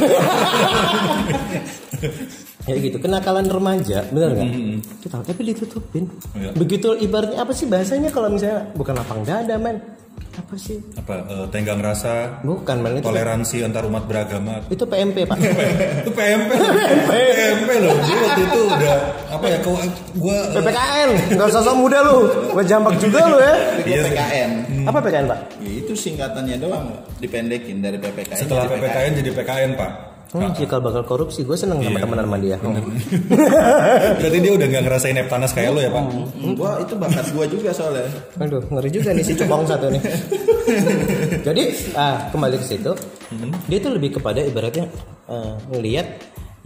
ya 2.64 2.74
gitu 2.80 2.96
kenakalan 2.96 3.44
remaja 3.44 4.08
bener 4.08 4.30
nggak? 4.40 4.50
Kita 5.04 5.20
tapi 5.20 5.42
ditutupin. 5.52 6.08
Iya. 6.32 6.50
begitu 6.56 6.96
ibaratnya 6.96 7.44
apa 7.44 7.52
sih 7.52 7.68
bahasanya 7.68 8.08
kalau 8.08 8.32
misalnya 8.32 8.64
bukan 8.72 8.96
lapang 8.96 9.20
dada 9.20 9.60
men 9.60 9.84
apa 10.34 10.54
sih 10.54 10.78
Apa 10.94 11.14
eh, 11.24 11.46
tenggang 11.48 11.78
rasa, 11.78 12.42
bukan 12.42 12.76
men 12.78 12.98
itu 12.98 13.06
toleransi 13.06 13.62
antar 13.62 13.84
umat 13.84 14.04
beragama. 14.04 14.58
itu 14.66 14.82
PMP 14.82 15.24
pak 15.24 15.38
Itu 16.00 16.10
PMP. 16.10 16.50
PMP 17.04 17.68
loh. 17.80 17.94
Gue 17.96 18.16
waktu 18.18 18.42
itu 18.44 18.60
udah 18.64 18.96
apa 19.30 19.44
ya? 19.46 19.58
Kau 19.60 19.78
gue 20.12 20.36
PPKN 20.52 21.08
nggak 21.32 21.48
usah 21.48 21.62
sok 21.62 21.76
muda 21.76 21.98
lu 22.02 22.18
gue 22.50 22.64
jambak 22.64 22.94
juga 22.98 23.20
lu 23.26 23.38
ya 23.38 23.54
Tapi 23.54 23.88
gue 23.88 24.04
PKN. 24.04 24.50
apa 24.84 24.96
PPKN 24.96 25.24
pak 25.26 25.38
Ya, 25.58 25.70
itu 25.76 25.92
singkatannya 25.94 26.56
doang, 26.58 26.84
Pak. 26.86 27.00
dipendekin 27.18 27.76
dari 27.78 27.96
PPKN. 27.96 28.36
setelah 28.36 28.66
PPKN 28.66 29.10
jadi 29.16 29.30
PKN 29.32 29.70
pak. 29.74 29.92
Hmm, 30.34 30.50
cikal 30.50 30.82
bakal 30.82 31.06
korupsi, 31.06 31.46
gue 31.46 31.54
seneng 31.54 31.78
sama 31.78 32.02
temenan 32.02 32.26
sama 32.26 32.38
dia. 32.42 32.58
Berarti 34.18 34.38
dia 34.42 34.52
udah 34.58 34.66
nggak 34.66 34.82
ngerasain 34.82 35.14
Neptanas 35.14 35.54
kayak 35.54 35.70
lo 35.70 35.78
ya 35.78 35.94
pak? 35.94 36.04
Gua 36.58 36.70
itu 36.82 36.94
bakat 36.98 37.26
gua 37.30 37.46
juga 37.46 37.70
soalnya. 37.70 38.10
Aduh, 38.42 38.66
ngeri 38.66 38.90
juga 38.90 39.14
nih 39.14 39.22
si 39.22 39.38
cupong 39.38 39.62
satu 39.62 39.94
nih. 39.94 40.02
Jadi, 41.46 41.62
ah, 41.94 42.26
kembali 42.34 42.58
ke 42.58 42.66
situ. 42.66 42.92
Dia 43.70 43.78
tuh 43.78 43.94
lebih 43.94 44.18
kepada 44.18 44.42
ibaratnya 44.42 44.90
eh, 45.30 45.54
ngelihat 45.70 46.06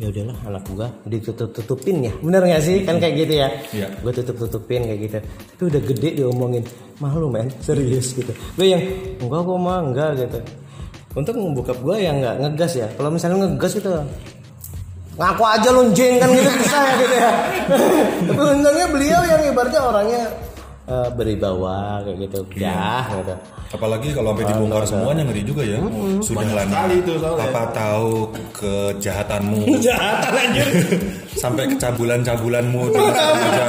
ya 0.01 0.07
udahlah 0.15 0.37
anak 0.49 0.65
gua 0.73 0.89
ditutup-tutupin 1.05 2.09
ya. 2.09 2.13
Bener 2.25 2.41
gak 2.49 2.65
sih? 2.65 2.89
Kan 2.89 2.97
kayak 2.97 3.15
gitu 3.21 3.35
ya. 3.37 3.49
Iya. 3.77 3.89
Gue 4.01 4.17
tutup-tutupin 4.17 4.89
kayak 4.89 5.01
gitu. 5.05 5.19
Tapi 5.21 5.63
udah 5.77 5.83
gede 5.85 6.09
diomongin. 6.25 6.65
Malu 7.05 7.29
men, 7.29 7.53
serius 7.61 8.17
gitu. 8.17 8.33
Gue 8.57 8.73
yang 8.73 8.83
enggak 9.21 9.45
kok 9.45 9.59
mah 9.61 9.79
enggak 9.85 10.11
gitu. 10.25 10.41
Untuk 11.19 11.35
bokap 11.35 11.79
gue 11.83 11.97
yang 11.99 12.23
nggak 12.23 12.37
ngegas 12.47 12.79
ya. 12.79 12.87
Kalau 12.95 13.11
misalnya 13.11 13.43
ngegas 13.43 13.75
itu 13.75 13.91
ngaku 15.19 15.43
aja 15.43 15.69
lu 15.75 15.83
kan 15.91 16.29
gitu 16.31 16.51
bisa 16.63 16.79
ya 16.79 16.95
gitu 17.03 17.15
ya. 17.19 17.31
Tapi 18.31 18.43
untungnya 18.55 18.87
beliau 18.87 19.21
yang 19.27 19.43
ibaratnya 19.51 19.81
orangnya 19.83 20.23
eh, 20.87 21.09
beribawa 21.19 22.07
kayak 22.07 22.17
gitu. 22.23 22.39
Ya, 22.55 23.03
gitu. 23.19 23.35
Apalagi 23.69 24.15
kalau 24.15 24.33
sampai 24.33 24.47
dibongkar 24.47 24.83
semuanya 24.87 25.23
ngeri 25.27 25.43
juga 25.43 25.63
ya. 25.67 25.77
Sudah 26.23 26.49
lah 26.55 26.65
sekali 26.71 26.95
itu. 27.03 27.13
Papa 27.19 27.63
tahu 27.75 28.31
kejahatanmu 28.55 29.61
Jahatan 29.91 30.33
anjir. 30.39 30.67
sampai 31.43 31.65
kecabulan-cabulanmu 31.75 32.83
dengan 32.95 33.13
remaja. 33.13 33.67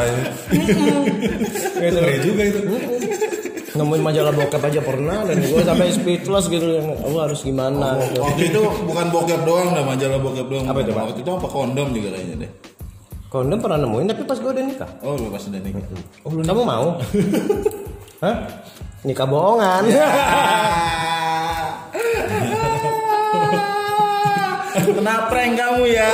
Ngeri 1.82 2.18
juga 2.22 2.44
itu. 2.46 2.60
Nemuin 3.80 4.04
majalah 4.04 4.36
bokep 4.36 4.60
aja 4.60 4.84
pernah 4.84 5.24
dan 5.24 5.40
gue 5.40 5.64
sampai 5.64 5.88
speechless 5.96 6.52
gitu 6.52 6.68
yang 6.68 7.00
oh, 7.00 7.24
harus 7.24 7.40
gimana 7.48 7.96
gitu. 8.12 8.20
Waktu 8.20 8.52
itu 8.52 8.60
bukan 8.84 9.08
bokep 9.08 9.48
doang 9.48 9.72
dah 9.72 9.88
majalah 9.88 10.20
bokep 10.20 10.52
doang. 10.52 10.68
Apa 10.68 10.84
itu, 10.84 10.92
Pak? 10.92 11.04
Waktu 11.08 11.24
itu 11.24 11.32
apa 11.32 11.48
kondom 11.48 11.96
juga 11.96 12.12
kayaknya 12.12 12.36
deh. 12.44 12.52
Kondom 13.32 13.56
pernah 13.64 13.80
nemuin 13.80 14.12
tapi 14.12 14.28
pas 14.28 14.36
gue 14.36 14.52
udah 14.52 14.66
nikah. 14.68 14.92
Oh 15.00 15.16
lu 15.16 15.32
pas 15.32 15.40
udah 15.40 15.62
nikah. 15.64 15.80
Kamu 16.28 16.64
mau? 16.68 17.00
Hah? 18.28 18.36
Nikah 19.08 19.28
bohongan. 19.32 19.84
Kena 24.80 25.32
prank 25.32 25.54
kamu 25.56 25.84
ya. 25.88 26.10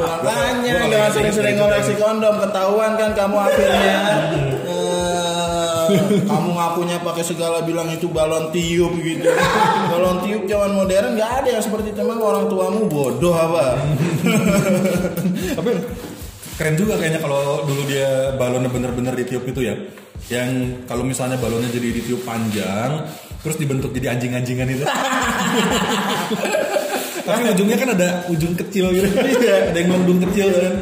Makanya 0.00 0.74
jangan 0.88 1.10
sering-sering 1.12 1.56
ngoleksi 1.60 1.94
kondom 2.00 2.36
ketahuan 2.40 2.92
kan 2.96 3.10
kamu 3.12 3.36
akhirnya. 3.36 4.00
Eh, 5.86 6.26
kamu 6.26 6.50
ngakunya 6.58 6.98
pakai 6.98 7.22
segala 7.22 7.62
bilang 7.62 7.86
itu 7.94 8.10
balon 8.10 8.50
tiup 8.50 8.90
gitu. 8.98 9.30
balon 9.90 10.18
tiup 10.26 10.42
zaman 10.50 10.74
modern 10.74 11.14
nggak 11.14 11.32
ada 11.42 11.48
yang 11.58 11.62
seperti 11.62 11.94
itu 11.94 12.00
emang 12.02 12.18
orang 12.18 12.50
tuamu 12.50 12.90
bodoh 12.90 13.30
apa? 13.30 13.78
tapi 15.54 15.70
keren 16.58 16.74
juga 16.74 16.98
kayaknya 16.98 17.20
kalau 17.22 17.62
dulu 17.68 17.86
dia 17.86 18.34
balonnya 18.34 18.66
bener-bener 18.66 19.14
ditiup 19.14 19.46
itu 19.46 19.62
ya. 19.62 19.78
Yang 20.26 20.82
kalau 20.90 21.06
misalnya 21.06 21.38
balonnya 21.38 21.70
jadi 21.70 22.02
ditiup 22.02 22.26
panjang, 22.26 23.06
terus 23.46 23.54
dibentuk 23.54 23.94
jadi 23.94 24.18
anjing-anjingan 24.18 24.68
itu. 24.74 24.84
Tapi 27.26 27.40
ujungnya 27.50 27.76
kan 27.76 27.88
ada 27.98 28.08
ujung 28.30 28.54
kecil 28.54 28.94
gitu. 28.94 29.08
ada 29.70 29.76
yang 29.76 29.88
melengkung 29.90 30.22
kecil 30.30 30.48
kan. 30.54 30.72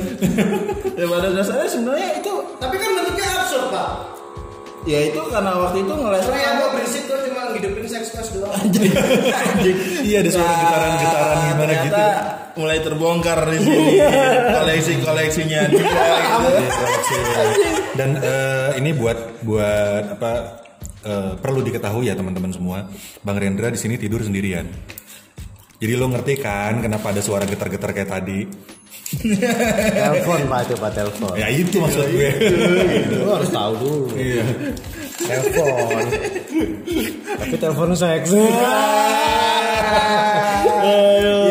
ya 0.95 1.05
pada 1.09 1.29
dasarnya 1.33 1.69
sebenarnya 1.73 2.09
itu 2.23 2.33
tapi 2.61 2.75
kan 2.79 2.91
bentuknya 2.95 3.27
absurd 3.43 3.67
pak. 3.73 3.89
ya 4.85 5.01
itu 5.09 5.17
karena 5.33 5.53
waktu 5.57 5.81
itu 5.81 5.93
ngeles 5.97 6.23
Soalnya 6.29 6.51
gue 6.61 6.69
berisik 6.77 7.03
gue 7.09 7.19
cuma 7.25 7.41
ngidupin 7.57 7.85
seks 7.89 8.09
fest 8.13 8.31
doang. 8.37 8.53
Iya 10.05 10.17
ada 10.21 10.31
suara 10.31 10.53
getaran-getaran 10.61 11.37
gimana 11.41 11.57
ternyata 11.65 12.05
gitu. 12.05 12.61
mulai 12.61 12.79
terbongkar 12.85 13.41
di 13.49 13.59
sini 13.65 13.85
koleksi-koleksinya 14.53 15.61
dia 15.73 15.81
gitu. 15.81 15.89
Iya, 15.89 16.69
koleksi. 16.69 17.15
Dan 17.97 18.11
eh, 18.21 18.69
ini 18.85 18.91
buat 18.93 19.19
buat 19.41 20.05
apa 20.21 20.31
eh, 21.09 21.33
perlu 21.41 21.65
diketahui 21.65 22.13
ya 22.13 22.15
teman-teman 22.15 22.53
semua, 22.53 22.85
Bang 23.25 23.41
Rendra 23.41 23.73
di 23.73 23.81
sini 23.81 23.97
tidur 23.97 24.21
sendirian. 24.21 24.69
Jadi 25.85 26.01
lo 26.01 26.09
ngerti 26.09 26.41
kan 26.41 26.81
kenapa 26.81 27.13
ada 27.13 27.21
suara 27.21 27.45
getar-getar 27.45 27.93
kayak 27.93 28.09
tadi? 28.09 28.41
telepon 30.01 30.41
pak 30.49 30.65
itu 30.65 30.75
pak 30.81 30.97
telepon. 30.97 31.37
Ya 31.37 31.53
itu 31.53 31.77
maksud 31.77 32.09
gue. 32.09 32.31
Lu 33.21 33.29
harus 33.29 33.53
tahu 33.53 33.73
dulu. 33.77 34.17
Iya. 34.17 34.49
Telepon. 35.29 36.05
Tapi 37.37 37.57
telepon 37.61 37.93
seks. 37.93 38.33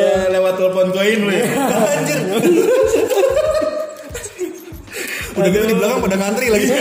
ya 0.02 0.14
lewat 0.34 0.54
telepon 0.58 0.88
koin 0.90 1.20
lu 1.22 1.30
ya. 1.30 1.46
Anjir. 1.94 2.18
Udah 5.38 5.50
gitu 5.54 5.66
di 5.70 5.76
belakang 5.78 6.00
pada 6.10 6.16
ngantri 6.18 6.50
lagi. 6.50 6.74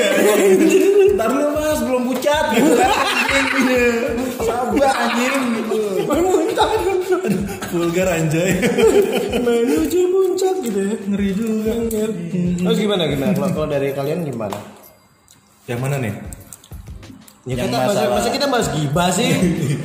Ntar 1.20 1.28
dulu 1.28 1.48
mas 1.52 1.80
belum 1.84 2.02
pucat 2.16 2.44
gitu. 2.56 2.72
Sabar 4.40 4.94
anjing 5.04 5.36
gitu. 5.60 5.76
Vulgar 7.72 8.08
anjay. 8.10 8.52
Menuju 9.46 10.00
puncak 10.06 10.54
gitu 10.60 10.78
ya. 10.78 10.94
Ngeri 11.02 11.28
juga. 11.32 11.72
Terus 12.60 12.78
gimana 12.78 13.02
gimana? 13.06 13.32
Kalau 13.32 13.48
kalau 13.50 13.66
dari 13.66 13.88
kalian 13.90 14.22
gimana? 14.22 14.58
Yang 15.64 15.80
mana 15.80 15.96
nih? 15.96 16.14
Ya 17.42 17.58
Yang 17.58 17.66
kita 17.66 17.74
masa, 17.74 17.86
masalah- 17.90 18.12
masa 18.14 18.28
kita 18.30 18.46
bahas 18.46 18.68
gibah 18.70 19.08
sih. 19.10 19.26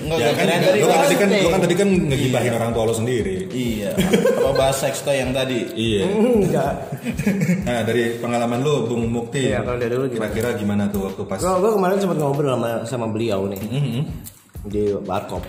Enggak 0.06 0.18
Ya 0.20 0.30
kan, 0.32 0.46
dari 0.46 0.78
lo 0.78 0.86
kan 0.86 1.00
tadi 1.02 1.16
kan, 1.16 1.28
tadi. 1.28 1.42
lo 1.42 1.50
kan 1.50 1.62
tadi 1.64 1.76
kan 1.76 1.90
ngegibahin 1.90 2.54
orang 2.54 2.70
tua 2.70 2.84
lo 2.86 2.94
sendiri. 2.94 3.38
Iya. 3.50 3.92
Apa 4.38 4.52
bahas 4.54 4.78
seks 4.78 5.02
toy 5.02 5.18
yang 5.18 5.34
tadi? 5.34 5.66
Iya. 5.74 6.02
Enggak. 6.06 6.74
Nah 7.66 7.82
dari 7.82 8.14
pengalaman 8.16 8.62
lo, 8.62 8.86
Bung 8.86 9.10
Mukti. 9.10 9.50
Iya, 9.50 9.66
kalau 9.66 9.76
dari 9.76 9.90
dulu 9.90 10.06
gimana? 10.06 10.30
Kira-kira 10.30 10.50
gimana 10.54 10.84
tuh 10.88 11.10
waktu 11.10 11.22
pas? 11.24 11.40
Gue 11.40 11.58
gue 11.58 11.72
kemarin 11.74 11.98
sempat 11.98 12.18
ngobrol 12.18 12.52
sama 12.54 12.70
sama 12.86 13.06
beliau 13.10 13.50
nih 13.50 13.62
di 14.64 14.84
warkop. 15.00 15.42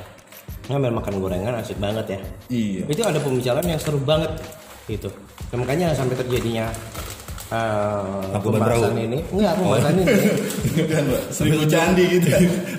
Ngambil 0.69 0.91
makan 1.01 1.15
gorengan 1.19 1.55
asik 1.57 1.81
banget 1.81 2.07
ya. 2.17 2.21
Iya. 2.53 2.83
Itu 2.87 3.03
ada 3.03 3.19
pembicaraan 3.19 3.65
yang 3.65 3.81
seru 3.81 3.99
banget 4.01 4.31
gitu. 4.85 5.09
Dan 5.49 5.65
makanya 5.65 5.97
sampai 5.97 6.17
terjadinya 6.21 6.69
eh, 7.49 8.29
Lampu 8.37 8.53
ban 8.53 8.61
pembahasan 8.61 8.97
ini. 9.01 9.19
Enggak, 9.33 9.53
pembahasan 9.57 9.95
ini. 9.97 10.15
Bukan, 10.77 11.03
Mbak. 11.09 11.23
Seribu 11.33 11.65
candi 11.65 12.05
gitu. 12.21 12.29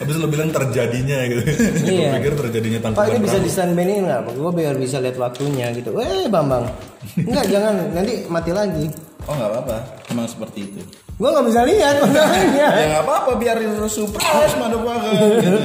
Habis 0.06 0.16
lo 0.22 0.28
bilang 0.30 0.50
terjadinya 0.54 1.18
gitu. 1.26 1.42
Iya. 1.90 2.14
Gue 2.14 2.18
pikir 2.22 2.34
terjadinya 2.46 2.80
tanpa 2.86 2.98
Pak 3.02 3.06
ini 3.10 3.20
bisa 3.26 3.38
di 3.42 3.50
standby 3.50 3.84
ini 3.86 3.94
nggak? 4.06 4.20
Gue 4.38 4.52
biar 4.54 4.74
bisa 4.78 4.98
lihat 5.02 5.18
waktunya 5.18 5.74
gitu. 5.74 5.90
Eh 5.98 6.30
Bambang, 6.30 6.70
enggak 7.18 7.46
jangan 7.54 7.74
nanti 7.94 8.14
mati 8.30 8.52
lagi. 8.54 8.86
Oh 9.26 9.34
nggak 9.34 9.50
apa-apa. 9.50 9.78
Emang 10.14 10.30
seperti 10.30 10.70
itu. 10.70 10.82
Gue 11.18 11.30
nggak 11.34 11.46
bisa 11.50 11.62
lihat 11.66 11.96
makanya. 12.06 12.68
Ya 12.70 12.86
nggak 12.94 13.04
apa-apa 13.04 13.32
biar 13.42 13.58
surprise 13.90 14.54
motherfucker. 14.62 15.14
gitu. 15.42 15.58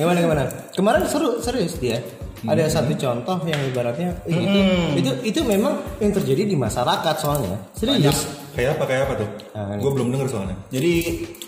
gimana 0.00 0.16
gimana? 0.16 0.42
Kemarin 0.80 1.04
seru 1.04 1.36
serius 1.44 1.76
dia. 1.76 2.00
Ada 2.40 2.72
satu 2.72 2.96
contoh 2.96 3.36
yang 3.44 3.60
ibaratnya 3.68 4.16
eh, 4.24 4.32
itu 4.32 4.60
itu 4.96 5.10
itu 5.28 5.40
memang 5.44 5.76
yang 6.00 6.08
terjadi 6.08 6.48
di 6.48 6.56
masyarakat 6.56 7.14
soalnya. 7.20 7.60
Serius. 7.76 8.24
Kayak 8.56 8.80
apa 8.80 8.84
kayak 8.88 9.02
apa 9.04 9.14
tuh? 9.20 9.28
Ah, 9.52 9.76
ini. 9.76 9.84
gue 9.84 9.90
belum 9.92 10.08
denger 10.08 10.28
soalnya. 10.32 10.56
Jadi 10.72 10.94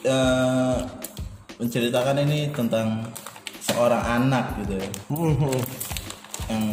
eh, 0.05 0.77
menceritakan 1.57 2.17
ini 2.29 2.53
tentang 2.53 3.09
seorang 3.65 4.05
anak 4.05 4.53
gitu 4.61 4.77
ya. 4.77 4.89
Mhm. 5.09 5.57
yang 6.53 6.65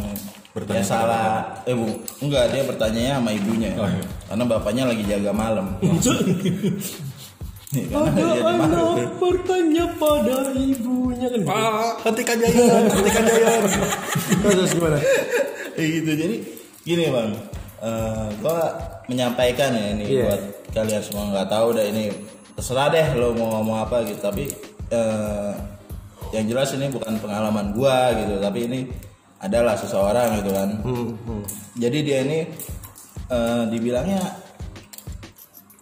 Bertanya 0.50 0.82
dia 0.82 0.84
salah 0.84 1.26
eh 1.62 1.72
bu 1.78 1.86
enggak 2.26 2.50
dia 2.50 2.66
bertanya 2.66 3.22
sama 3.22 3.30
ibunya 3.30 3.70
Oh, 3.78 3.86
iya. 3.86 4.02
karena 4.26 4.44
bapaknya 4.50 4.82
lagi 4.90 5.06
jaga 5.06 5.30
malam 5.30 5.78
anak 7.70 9.14
bertanya 9.16 9.84
pada 9.94 10.36
ibunya 10.52 11.26
kan. 11.30 11.40
Pak, 11.46 11.84
hentikan 12.02 12.36
jaya, 12.38 12.64
hentikan 12.82 13.24
jaya. 13.24 13.50
Terus 14.42 14.70
gimana? 14.74 14.98
Kayak 15.72 15.88
gitu 15.96 16.10
jadi 16.12 16.36
gini 16.80 17.04
bang 17.08 17.30
eh 17.80 18.28
gua 18.40 18.60
menyampaikan 19.06 19.72
ya 19.72 19.94
ini 19.94 20.04
Iya. 20.04 20.22
buat 20.26 20.42
kalian 20.70 21.00
semua 21.00 21.24
nggak 21.30 21.48
tahu 21.48 21.72
dah 21.72 21.86
ini 21.86 22.12
terserah 22.52 22.88
deh 22.88 23.06
lo 23.16 23.32
mau 23.32 23.56
ngomong 23.56 23.78
apa 23.80 24.04
gitu 24.04 24.20
tapi 24.20 24.44
eh, 24.90 25.52
yang 26.30 26.44
jelas 26.44 26.74
ini 26.74 26.88
bukan 26.88 27.16
pengalaman 27.16 27.72
gua 27.72 28.12
gitu 28.12 28.36
tapi 28.36 28.68
ini 28.68 28.80
adalah 29.38 29.72
seseorang 29.72 30.44
gitu 30.44 30.50
kan 30.52 30.68
Hmm, 30.84 31.16
hmm. 31.16 31.42
jadi 31.80 31.98
dia 32.00 32.18
ini 32.24 32.38
eh, 33.30 33.62
dibilangnya 33.68 34.20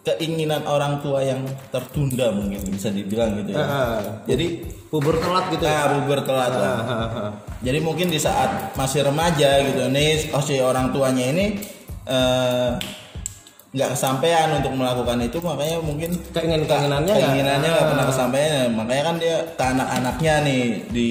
keinginan 0.09 0.65
orang 0.65 0.97
tua 0.99 1.21
yang 1.21 1.41
tertunda 1.69 2.29
mungkin 2.29 2.57
bisa 2.65 2.89
dibilang 2.89 3.37
gitu 3.37 3.53
ya 3.53 3.61
Ah. 3.61 3.99
jadi 4.25 4.65
Puber 4.89 5.21
telat 5.21 5.53
gitu 5.53 5.61
ya. 5.61 5.85
ah, 5.85 5.87
bubur 5.93 6.17
telat. 6.19 6.49
Ah, 6.49 6.65
ah, 6.81 6.93
ah. 7.05 7.31
Jadi 7.61 7.77
mungkin 7.77 8.09
di 8.09 8.17
saat 8.17 8.73
masih 8.73 9.05
remaja 9.05 9.61
gitu 9.61 9.85
nih, 9.85 10.33
oh 10.33 10.41
si 10.41 10.57
orang 10.57 10.89
tuanya 10.89 11.29
ini 11.29 11.61
eh, 12.09 12.69
nggak 13.69 13.89
kesampaian 13.93 14.49
untuk 14.57 14.73
melakukan 14.73 15.21
itu 15.21 15.37
makanya 15.39 15.77
mungkin 15.77 16.09
Keinginan- 16.33 16.65
keinginannya 16.65 17.13
keinginannya 17.13 17.69
nggak 17.69 17.85
Ah. 17.85 17.91
pernah 17.93 18.05
kesampaian 18.09 18.67
makanya 18.73 19.03
kan 19.05 19.15
dia 19.21 19.37
ke 19.45 19.61
anak-anaknya 19.63 20.33
nih 20.41 20.61
di 20.89 21.09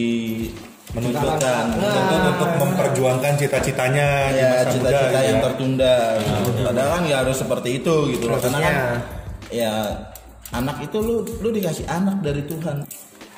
menuntutkan 0.97 1.65
Menuntut 1.77 2.21
untuk 2.33 2.51
memperjuangkan 2.57 3.33
cita-citanya 3.37 4.33
di 4.33 4.41
ya 4.41 4.49
masa 4.49 4.71
cita-cita 4.73 5.09
muda, 5.13 5.21
yang 5.21 5.39
ya. 5.39 5.45
tertunda. 5.45 5.95
Gitu. 6.17 6.61
padahal 6.65 6.89
kan 6.89 7.01
nggak 7.05 7.21
harus 7.27 7.37
seperti 7.37 7.69
itu 7.77 7.95
gitu 8.17 8.25
loh. 8.29 8.39
Karena 8.41 8.59
kan 8.65 8.75
ya 9.53 9.73
anak 10.57 10.77
itu 10.81 10.97
lu 11.01 11.17
lu 11.45 11.49
dikasih 11.53 11.85
anak 11.89 12.17
dari 12.25 12.43
Tuhan. 12.49 12.89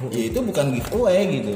Ya 0.08 0.32
itu 0.32 0.40
bukan 0.40 0.72
giveaway 0.72 1.28
gitu. 1.28 1.52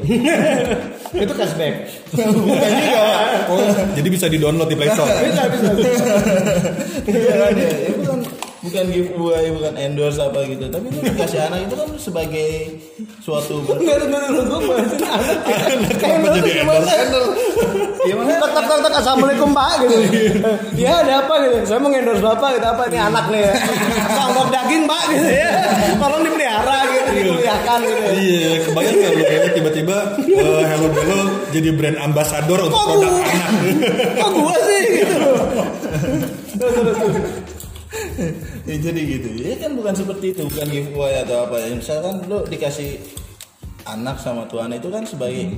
Itu 1.25 1.33
cashback. 1.33 1.89
Bukan 2.13 2.71
juga 2.77 3.05
jadi 3.97 4.09
bisa 4.13 4.27
di-download 4.29 4.69
di 4.69 4.77
Play 4.77 4.93
Store. 4.93 5.09
bisa 5.09 5.43
bisa. 5.49 5.73
Iya 7.05 7.35
kan 7.37 7.53
ya, 7.57 7.69
ya 7.69 7.91
bukan 8.65 8.85
giveaway 8.89 9.53
bukan 9.53 9.75
endorse 9.77 10.17
apa 10.17 10.41
gitu 10.49 10.73
tapi 10.73 10.89
lu 10.89 11.01
dikasih 11.05 11.41
anak 11.45 11.69
itu 11.69 11.75
kan 11.77 11.89
sebagai 12.01 12.51
suatu 13.21 13.61
Enggak 13.77 14.09
dulu 14.09 14.17
dulu 14.17 14.41
gue 14.41 14.61
bahasin 14.73 15.05
anak 15.05 15.39
Kenapa 16.01 16.29
jadi 16.41 16.51
Gimana? 18.05 18.37
Tak 18.37 18.51
tak 18.53 18.65
tak 18.69 18.79
tak 18.85 18.93
assalamualaikum 19.01 19.51
pak 19.57 19.81
gitu. 19.81 19.97
Ya 20.77 21.01
ada 21.01 21.25
apa 21.25 21.41
gitu? 21.41 21.57
Saya 21.65 21.81
mau 21.81 21.89
endorse 21.89 22.21
bapak 22.21 22.61
gitu 22.61 22.67
apa 22.69 22.83
ini 22.93 22.99
anak 23.01 23.25
nih 23.33 23.41
ya. 23.49 23.55
Sangkok 24.13 24.49
daging 24.53 24.85
pak 24.85 25.03
gitu 25.09 25.29
ya. 25.33 25.51
Tolong 25.97 26.21
dipelihara 26.21 26.79
gitu, 26.93 27.09
dikuliahkan 27.17 27.79
gitu. 27.81 28.03
Iya, 28.13 28.53
kebayang 28.69 28.97
nggak 29.01 29.11
lu 29.17 29.23
kayak 29.25 29.51
tiba-tiba 29.57 29.97
eh, 30.21 30.65
Hello 30.69 30.89
Bello 30.93 31.21
jadi 31.49 31.69
brand 31.73 31.99
ambassador 32.05 32.59
untuk 32.69 32.77
produk 32.77 33.13
anak. 33.25 33.51
Kok 34.21 34.31
gua 34.37 34.57
sih 34.69 34.83
gitu? 35.01 35.17
Terus, 36.61 36.75
terus. 36.77 37.54
ya 38.69 38.75
jadi 38.79 39.01
gitu. 39.05 39.29
Ya 39.41 39.57
kan 39.59 39.75
bukan 39.79 39.95
seperti 39.95 40.27
itu 40.35 40.43
bukan 40.47 40.67
giveaway 40.71 41.23
atau 41.23 41.47
apa 41.49 41.57
ya. 41.61 41.69
Misalkan 41.75 42.15
lu 42.27 42.43
dikasih 42.47 42.99
anak 43.85 44.17
sama 44.23 44.49
Tuhan 44.49 44.73
itu 44.75 44.89
kan 44.89 45.05
sebagai 45.05 45.55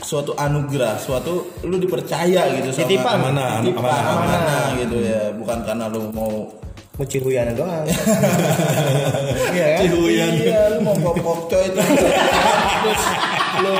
suatu 0.00 0.32
anugerah 0.32 0.96
suatu 0.96 1.44
lu 1.68 1.76
dipercaya 1.76 2.48
gitu 2.56 2.68
sama 2.72 2.88
Titipan. 2.88 3.16
Titipan, 3.20 3.84
amanah, 3.84 4.14
amanah. 4.16 4.64
gitu 4.80 4.96
ya. 5.00 5.22
Bukan 5.36 5.58
karena 5.66 5.86
lu 5.92 6.08
mau 6.12 6.60
Mau 7.00 7.08
cihuyan 7.08 7.56
doang. 7.56 7.80
Iya 9.56 9.66
kan? 9.72 9.80
Cihuyan. 9.88 10.32
iya 10.36 10.60
lu 10.76 10.84
mau 10.84 10.92
pop 11.24 11.48
coy 11.48 11.64
terus 11.72 13.00
lu 13.64 13.76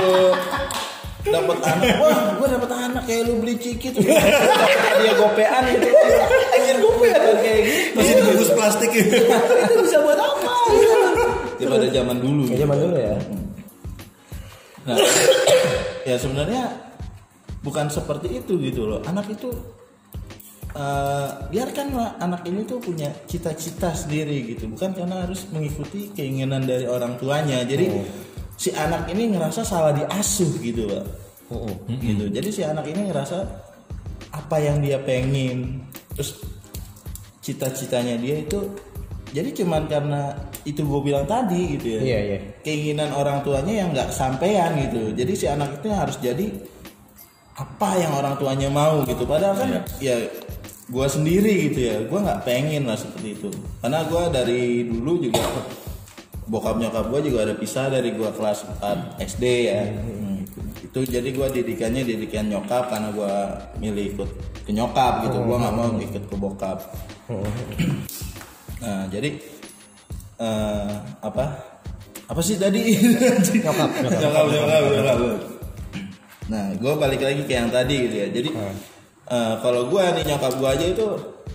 dapat 1.29 1.59
anak. 1.69 2.01
Wah 2.01 2.33
gua 2.41 2.49
dapat 2.49 2.71
anak 2.73 3.05
kayak 3.05 3.29
lu 3.29 3.45
beli 3.45 3.61
ciki 3.61 3.93
terus 3.93 4.09
dapat 4.09 5.05
dia 5.05 5.13
gopean 5.21 5.63
gitu. 5.69 5.89
Anjir 6.57 6.77
gopean 6.81 7.21
kayak 7.45 7.61
Masih 7.97 8.15
dibungkus 8.19 8.51
plastik 8.55 8.91
ya. 8.95 9.05
itu 9.67 9.81
bisa 9.83 9.99
buat 10.05 10.19
apa 10.19 10.53
ya 11.61 11.67
pada 11.71 11.87
zaman 11.93 12.17
dulu 12.19 12.43
Ya, 12.51 12.57
zaman 12.67 12.77
dulu 12.81 12.97
ya. 12.97 13.17
Nah, 14.81 14.97
ya 16.09 16.17
sebenarnya 16.17 16.63
bukan 17.61 17.87
seperti 17.93 18.41
itu 18.41 18.57
gitu 18.59 18.89
loh. 18.89 19.01
Anak 19.05 19.29
itu 19.29 19.53
eh, 20.73 21.29
biarkanlah 21.53 22.17
anak 22.19 22.43
ini 22.49 22.65
tuh 22.65 22.81
punya 22.81 23.13
cita-cita 23.29 23.93
sendiri 23.93 24.57
gitu, 24.57 24.67
bukan 24.73 24.97
karena 24.97 25.29
harus 25.29 25.47
mengikuti 25.53 26.11
keinginan 26.17 26.65
dari 26.65 26.89
orang 26.89 27.21
tuanya. 27.21 27.61
Jadi 27.63 27.87
si 28.57 28.73
anak 28.73 29.07
ini 29.13 29.37
ngerasa 29.37 29.61
salah 29.63 29.93
diasuh 29.93 30.51
gitu, 30.65 30.89
Pak. 30.89 31.05
Gitu. 32.01 32.25
Jadi 32.33 32.49
si 32.49 32.63
anak 32.65 32.89
ini 32.89 33.11
ngerasa 33.13 33.39
apa 34.31 34.57
yang 34.63 34.79
dia 34.79 34.97
pengen, 35.03 35.83
terus 36.15 36.39
cita-citanya 37.41 38.21
dia 38.21 38.45
itu 38.45 38.61
jadi 39.31 39.51
cuman 39.63 39.87
karena 39.87 40.35
itu 40.67 40.83
gue 40.83 41.01
bilang 41.01 41.25
tadi 41.25 41.79
gitu 41.79 41.97
ya. 41.99 42.01
Iya, 42.03 42.19
iya. 42.21 42.39
keinginan 42.67 43.15
orang 43.15 43.47
tuanya 43.47 43.87
yang 43.87 43.95
nggak 43.95 44.11
sampean 44.11 44.77
gitu. 44.91 45.15
Jadi 45.15 45.33
si 45.39 45.47
anak 45.47 45.81
itu 45.81 45.89
harus 45.89 46.19
jadi 46.19 46.51
apa 47.55 47.91
yang 48.01 48.13
orang 48.19 48.35
tuanya 48.37 48.69
mau 48.69 49.07
gitu. 49.07 49.23
Padahal 49.25 49.55
kan 49.57 49.71
ya 50.03 50.19
gue 50.91 51.07
sendiri 51.07 51.71
gitu 51.71 51.81
ya. 51.81 51.97
Gue 52.11 52.19
nggak 52.19 52.43
pengen 52.43 52.91
lah 52.91 52.99
seperti 52.99 53.39
itu. 53.39 53.51
Karena 53.79 54.03
gue 54.05 54.23
dari 54.35 54.63
dulu 54.91 55.13
juga 55.31 55.47
bokap 56.51 56.83
nyokap 56.83 57.07
gue 57.15 57.21
juga 57.31 57.39
ada 57.47 57.55
pisah 57.55 57.87
dari 57.87 58.11
gue 58.11 58.31
kelas 58.35 58.67
4 58.83 59.23
SD 59.23 59.45
ya. 59.71 59.83
Hmm, 59.87 60.30
itu 60.81 61.01
jadi 61.07 61.29
gue 61.29 61.49
didikannya 61.61 62.03
didikan 62.03 62.49
nyokap 62.49 62.91
karena 62.91 63.09
gue 63.13 63.35
milih 63.79 64.05
ikut 64.17 64.31
ke 64.67 64.71
nyokap 64.75 65.29
gitu. 65.29 65.39
Gue 65.45 65.57
nggak 65.57 65.75
mau 65.75 65.89
ikut 65.97 66.23
ke 66.27 66.35
bokap. 66.37 66.79
Nah 68.81 69.07
jadi 69.13 69.37
eh, 70.41 70.93
apa? 71.21 71.45
Apa 72.31 72.41
sih 72.41 72.57
tadi? 72.57 72.95
Nyokap 72.95 73.91
nyokap. 74.05 74.45
Nyokap 74.49 74.85
nyokap 74.95 75.19
nah 76.51 76.67
gue 76.75 76.93
balik 76.99 77.23
lagi 77.23 77.47
ke 77.47 77.53
yang 77.55 77.71
tadi 77.71 77.95
gitu 78.11 78.17
ya. 78.17 78.29
Jadi 78.29 78.51
eh, 79.31 79.55
kalau 79.63 79.87
gue 79.87 80.03
nih 80.03 80.25
nyokap 80.27 80.53
gue 80.59 80.69
aja 80.69 80.87
itu 80.91 81.07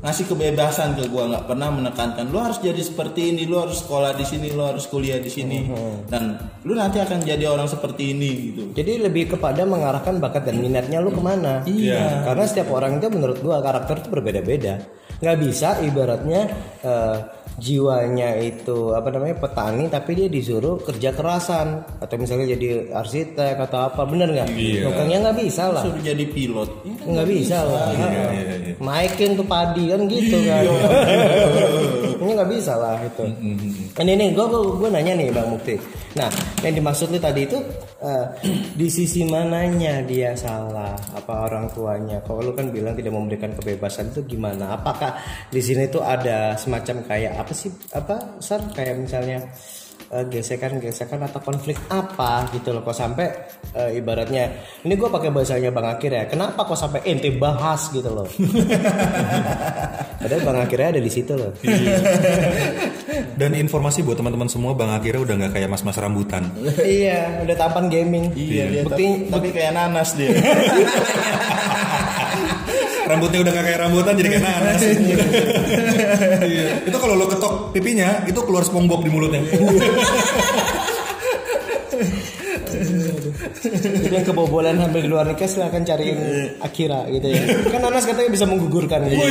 ngasih 0.06 0.30
kebebasan 0.30 0.94
ke 0.94 1.10
gue 1.10 1.24
nggak 1.34 1.50
pernah 1.50 1.74
menekankan 1.74 2.30
lu 2.30 2.38
harus 2.38 2.62
jadi 2.62 2.78
seperti 2.78 3.34
ini 3.34 3.50
lu 3.50 3.58
harus 3.58 3.82
sekolah 3.82 4.14
di 4.14 4.22
sini 4.22 4.54
lu 4.54 4.62
harus 4.62 4.86
kuliah 4.86 5.18
di 5.18 5.34
sini 5.34 5.66
dan 6.06 6.38
lu 6.62 6.78
nanti 6.78 7.02
akan 7.02 7.26
jadi 7.26 7.50
orang 7.50 7.66
seperti 7.66 8.14
ini 8.14 8.30
gitu 8.54 8.64
Jadi 8.76 9.02
lebih 9.02 9.34
kepada 9.34 9.64
mengarahkan 9.66 10.20
bakat 10.20 10.46
dan 10.52 10.60
minatnya 10.60 11.00
lu 11.00 11.10
ke 11.10 11.22
mana. 11.24 11.64
Iya. 11.64 12.28
Karena 12.28 12.44
setiap 12.44 12.70
orang 12.76 13.00
itu 13.00 13.08
menurut 13.08 13.40
gua 13.40 13.64
karakter 13.64 14.04
itu 14.04 14.10
berbeda-beda. 14.12 14.84
Nggak 15.24 15.38
bisa 15.40 15.80
ibaratnya 15.80 16.42
eh, 16.84 17.18
jiwanya 17.56 18.36
itu 18.44 18.92
apa 18.92 19.16
namanya 19.16 19.40
petani 19.40 19.88
tapi 19.88 20.12
dia 20.12 20.28
disuruh 20.28 20.84
kerja 20.84 21.16
kerasan 21.16 21.88
atau 22.04 22.16
misalnya 22.20 22.52
jadi 22.52 22.92
arsitek 22.92 23.56
atau 23.64 23.80
apa 23.88 24.04
bener 24.04 24.28
nggak? 24.36 24.50
Iya. 24.52 24.92
Nggak 24.92 25.38
bisa 25.40 25.72
lah. 25.72 25.84
suruh 25.88 26.04
jadi 26.04 26.26
pilot 26.28 26.70
ya 26.84 26.94
kan 27.00 27.06
Nggak 27.16 27.28
bisa 27.32 27.58
lah. 27.64 27.88
Iya, 27.96 28.08
iya, 28.12 28.56
iya. 28.60 28.74
Naikin 28.84 29.40
tuh 29.40 29.48
padi 29.48 29.88
kan 29.96 30.02
gitu 30.12 30.38
kan. 30.44 30.64
Ini 32.26 32.32
nggak 32.36 32.52
bisa 32.52 32.74
lah 32.76 33.00
itu. 33.00 33.24
Ini 33.96 34.12
nih 34.18 34.30
gue 34.36 34.46
gue 34.52 34.90
nanya 34.92 35.14
nih 35.16 35.32
Bang 35.32 35.56
Mukti. 35.56 35.80
Nah 36.20 36.28
yang 36.64 36.76
dimaksud 36.76 37.12
lu 37.12 37.20
tadi 37.20 37.48
itu 37.48 37.60
eh, 38.04 38.26
di 38.80 38.88
sisi 38.92 39.24
mananya 39.24 40.04
dia 40.04 40.36
salah? 40.36 40.96
Apa 41.16 41.48
orang 41.48 41.72
tuanya? 41.72 42.20
Kalau 42.26 42.44
lu 42.44 42.52
kan 42.52 42.72
bilang 42.72 42.98
tidak 42.98 43.14
memberikan 43.16 43.56
kebebasan 43.56 44.12
itu 44.12 44.36
gimana? 44.36 44.76
Apakah 44.76 45.16
di 45.48 45.62
sini 45.64 45.88
tuh 45.88 46.04
ada 46.04 46.60
semacam 46.60 47.06
kayak 47.08 47.40
apa 47.40 47.54
sih? 47.56 47.72
Apa 47.94 48.42
sar 48.42 48.64
kayak 48.74 49.06
misalnya 49.06 49.40
eh, 50.10 50.26
gesekan-gesekan 50.26 51.22
atau 51.22 51.40
konflik 51.40 51.78
apa 51.88 52.50
gitu 52.52 52.70
loh 52.70 52.82
kok 52.82 52.94
sampai 52.94 53.26
eh, 53.72 53.98
ibaratnya 53.98 54.52
ini 54.82 54.94
gue 54.94 55.08
pakai 55.08 55.30
bahasanya 55.30 55.70
bang 55.70 55.88
Akir 55.88 56.12
ya 56.12 56.26
kenapa 56.26 56.64
kok 56.64 56.76
sampai 56.76 57.02
ente 57.06 57.30
bahas 57.32 57.90
gitu 57.90 58.10
loh? 58.10 58.28
Padahal 60.16 60.42
bang 60.42 60.58
Akirnya 60.60 60.88
ada 60.90 61.02
di 61.02 61.12
situ 61.12 61.34
loh. 61.34 61.54
Dan 63.36 63.52
informasi 63.54 64.02
buat 64.02 64.18
teman-teman 64.18 64.48
semua 64.48 64.74
Bang 64.74 64.90
akhirnya 64.90 65.22
udah 65.22 65.36
nggak 65.38 65.54
kayak 65.54 65.70
mas-mas 65.70 65.96
rambutan. 65.96 66.50
iya 66.82 67.40
udah 67.44 67.56
tampan 67.56 67.88
gaming. 67.88 68.32
Iya. 68.34 68.64
Dia 68.72 68.84
Bukti- 68.84 69.30
tapi, 69.30 69.32
tapi 69.32 69.48
kayak 69.54 69.72
nanas 69.72 70.16
dia 70.16 70.34
Rambutnya 73.06 73.40
udah 73.46 73.52
nggak 73.54 73.66
kayak 73.66 73.80
rambutan 73.86 74.14
jadi 74.18 74.30
kayak 74.34 74.44
nanas. 74.44 74.82
Iya. 76.46 76.86
itu 76.86 76.98
kalau 76.98 77.16
lo 77.18 77.26
ketok 77.30 77.74
pipinya 77.74 78.24
itu 78.26 78.40
keluar 78.46 78.64
SpongeBob 78.66 79.02
di 79.06 79.10
mulutnya. 79.14 79.42
jadi 84.06 84.16
yang 84.22 84.28
kebobolan 84.28 84.78
hampir 84.80 85.06
di 85.06 85.10
luar 85.10 85.26
nikah 85.28 85.48
silahkan 85.48 85.82
cariin 85.84 86.18
Akira 86.62 87.08
gitu 87.10 87.28
ya. 87.32 87.42
Kan 87.72 87.80
Nanas 87.82 88.06
katanya 88.06 88.30
bisa 88.32 88.46
menggugurkan 88.48 89.06
gitu. 89.08 89.22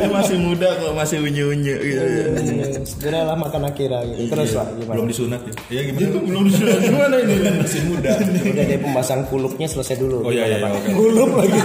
Dia 0.00 0.08
masih 0.10 0.36
muda 0.40 0.68
kok 0.76 0.92
masih 0.94 1.18
unyu 1.22 1.44
unyu 1.52 1.76
gitu 1.80 2.02
Iya, 2.36 2.66
segeralah 2.84 3.36
makan 3.38 3.68
Akira 3.68 4.00
gitu. 4.06 4.28
Terus 4.30 4.52
lah 4.54 4.66
gimana? 4.76 4.94
Belum 4.98 5.06
disunat 5.10 5.40
ya? 5.42 5.52
Iya 5.72 5.82
gimana? 5.92 6.18
belum 6.22 6.42
disuruh 6.50 6.78
gimana 6.80 7.14
ini? 7.22 7.34
Masih 7.62 7.80
muda. 7.88 8.12
udah 8.20 8.64
deh 8.64 8.78
pembahasan 8.78 9.20
kulupnya 9.30 9.66
selesai 9.66 9.96
dulu. 9.98 10.26
Oh 10.26 10.32
iya 10.32 10.44
iya 10.48 10.68
kulup 10.92 11.30
lagi. 11.34 11.58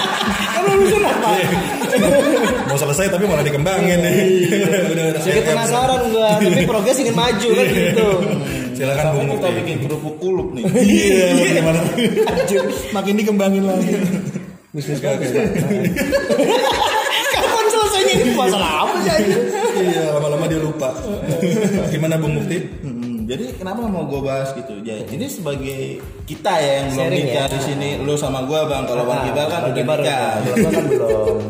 Kan 0.54 0.62
lu 0.80 0.86
sunat 0.88 1.16
pak. 1.20 1.36
Mau 2.70 2.78
selesai 2.78 3.06
tapi 3.12 3.24
malah 3.28 3.44
dikembangin 3.44 3.98
nih. 4.00 4.16
Sedikit 5.20 5.44
penasaran 5.52 6.00
gua 6.10 6.40
tapi 6.40 6.64
progres 6.66 6.98
ingin 7.00 7.16
maju 7.16 7.48
kan 7.54 7.66
gitu 7.70 8.08
Silakan 8.74 9.06
Bung 9.12 9.28
kita 9.30 9.46
Mukti. 9.46 9.58
bikin 9.60 9.76
kerupuk 9.82 10.14
kulup 10.18 10.48
nih 10.52 10.64
Iya, 11.00 11.26
gimana? 11.54 11.80
makin 12.92 13.14
dikembangin 13.16 13.64
lagi 13.64 13.94
bisnis 14.70 14.98
bagus 14.98 15.30
kapan 17.30 17.64
selesainya 17.68 18.12
ini 18.16 18.32
masalah 18.32 18.70
apa 18.82 18.94
sih? 19.00 19.26
Iya, 19.76 20.04
lama-lama 20.12 20.46
dia 20.46 20.58
lupa. 20.58 20.90
Gimana 21.88 22.14
Bung 22.16 22.34
Mukti? 22.36 22.58
Jadi 23.24 23.56
kenapa 23.56 23.80
mau 23.82 24.04
gue 24.04 24.20
bahas 24.20 24.52
gitu? 24.52 24.76
Ya, 24.82 25.00
ini 25.00 25.26
sebagai 25.26 25.98
kita 26.26 26.52
ya 26.54 26.72
yang 26.78 26.88
belum 26.92 27.08
nikah 27.08 27.46
ya. 27.46 27.50
di 27.50 27.60
sini, 27.62 27.88
lu 27.98 28.14
sama 28.14 28.44
gue 28.44 28.60
bang. 28.60 28.84
Kalau 28.84 29.02
bang 29.02 29.16
Ah, 29.16 29.24
Kibar 29.24 29.46
kan 29.48 29.60
Bang 29.62 29.72
udah 29.72 29.84
nikah. 29.96 30.30
kan 30.44 30.84
belum 30.84 31.40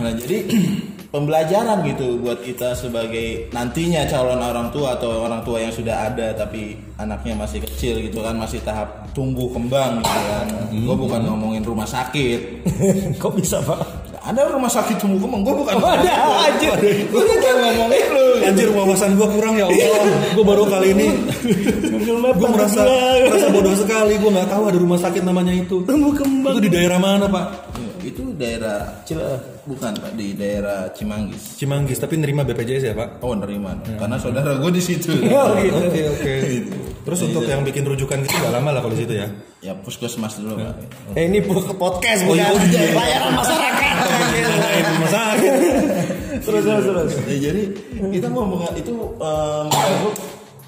Nah, 0.00 0.12
jadi 0.14 0.36
pembelajaran 1.10 1.82
gitu 1.90 2.22
buat 2.22 2.38
kita 2.38 2.78
sebagai 2.78 3.50
nantinya 3.50 4.06
calon 4.06 4.38
orang 4.38 4.70
tua 4.70 4.94
atau 4.94 5.26
orang 5.26 5.42
tua 5.42 5.58
yang 5.58 5.74
sudah 5.74 6.06
ada 6.06 6.30
tapi 6.38 6.78
anaknya 7.02 7.34
masih 7.34 7.58
kecil 7.66 7.98
gitu 7.98 8.22
kan 8.22 8.38
masih 8.38 8.62
tahap 8.62 9.10
tumbuh 9.10 9.50
kembang 9.50 9.98
gitu 10.06 10.20
kan. 10.30 10.46
Gue 10.70 10.96
bukan 10.96 11.20
ngomongin 11.26 11.66
rumah 11.66 11.86
sakit. 11.86 12.62
Kok 13.22 13.32
bisa 13.34 13.58
pak? 13.66 14.06
Ada 14.20 14.52
rumah 14.54 14.70
sakit 14.70 15.02
tumbuh 15.02 15.26
kembang, 15.26 15.42
gue 15.42 15.54
bukan. 15.66 15.74
Ada 15.82 16.14
aja. 16.46 16.70
Gue 17.10 17.22
bukan 17.26 17.54
ngomongin 17.58 18.06
lu. 18.14 18.26
Anjir 18.46 18.68
wawasan 18.70 19.18
gue 19.18 19.28
kurang 19.34 19.58
ya 19.58 19.66
Allah. 19.66 20.14
gue 20.30 20.44
baru 20.46 20.64
kali 20.70 20.94
ini 20.94 21.08
gue 22.30 22.48
merasa 22.54 22.86
merasa 23.26 23.48
bodoh 23.50 23.74
sekali. 23.74 24.14
Gue 24.14 24.30
nggak 24.30 24.46
tahu 24.46 24.62
ada 24.70 24.78
rumah 24.78 24.98
sakit 25.02 25.26
namanya 25.26 25.50
itu. 25.58 25.82
Tumbuh 25.82 26.14
kembang. 26.14 26.54
Itu 26.54 26.62
di 26.62 26.70
daerah 26.70 27.02
mana 27.02 27.26
pak? 27.26 27.69
Ya, 28.40 28.56
itu 28.56 28.64
daerah 28.64 28.80
bukan 29.68 29.92
pak 30.00 30.12
di 30.16 30.32
daerah 30.32 30.88
Cimanggis. 30.96 31.60
Cimanggis 31.60 32.00
tapi 32.00 32.16
nerima 32.16 32.40
BPJS 32.40 32.88
ya 32.88 32.94
pak? 32.96 33.20
Oh 33.20 33.36
nerima, 33.36 33.76
karena 34.00 34.16
saudara 34.16 34.56
gue 34.56 34.72
di 34.72 34.80
situ. 34.80 35.12
Oh, 35.28 35.52
gitu. 35.60 35.76
Oke 35.76 36.00
oke. 36.08 36.34
Terus 37.04 37.20
untuk 37.28 37.44
yang 37.44 37.60
bikin 37.60 37.84
rujukan 37.84 38.16
gitu 38.24 38.32
gak 38.32 38.52
lama 38.56 38.72
lah 38.72 38.80
kalau 38.80 38.96
di 38.96 39.04
situ 39.04 39.12
ya? 39.12 39.28
Ya 39.60 39.76
puskesmas 39.76 40.40
dulu 40.40 40.56
pak. 40.56 40.72
Eh, 41.20 41.28
ini 41.28 41.44
podcast 41.76 42.24
Oh, 42.24 42.32
bukan 42.32 42.40
iya, 42.40 42.48
oh, 42.56 42.60
iya. 42.72 42.96
layanan 42.96 43.32
masyarakat. 43.36 43.94
Rumah 44.88 45.10
sakit. 45.12 45.52
terus 46.40 46.62
terus 46.64 46.84
terus. 46.88 47.12
Ya, 47.28 47.36
jadi 47.52 47.62
kita 48.08 48.26
mau 48.32 48.48
menga- 48.48 48.72
itu 48.72 48.92
eh, 49.20 49.62
mengatur 49.68 50.12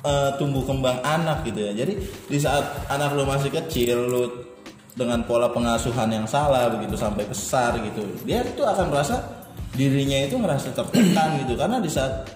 eh, 0.04 0.30
tumbuh 0.36 0.62
kembang 0.68 1.00
anak 1.00 1.40
gitu 1.48 1.64
ya. 1.64 1.72
Jadi 1.72 1.96
di 2.28 2.36
saat 2.36 2.84
anak 2.92 3.16
lu 3.16 3.24
masih 3.24 3.48
kecil 3.48 3.96
lu 4.12 4.51
dengan 4.92 5.24
pola 5.24 5.48
pengasuhan 5.48 6.12
yang 6.12 6.28
salah 6.28 6.68
begitu 6.68 6.96
sampai 7.00 7.24
besar 7.24 7.80
gitu, 7.80 8.04
dia 8.28 8.44
itu 8.44 8.60
akan 8.60 8.92
merasa 8.92 9.24
dirinya 9.72 10.20
itu 10.20 10.36
merasa 10.36 10.68
tertekan 10.68 11.40
gitu. 11.40 11.56
Karena 11.56 11.80
di 11.80 11.88
saat 11.88 12.28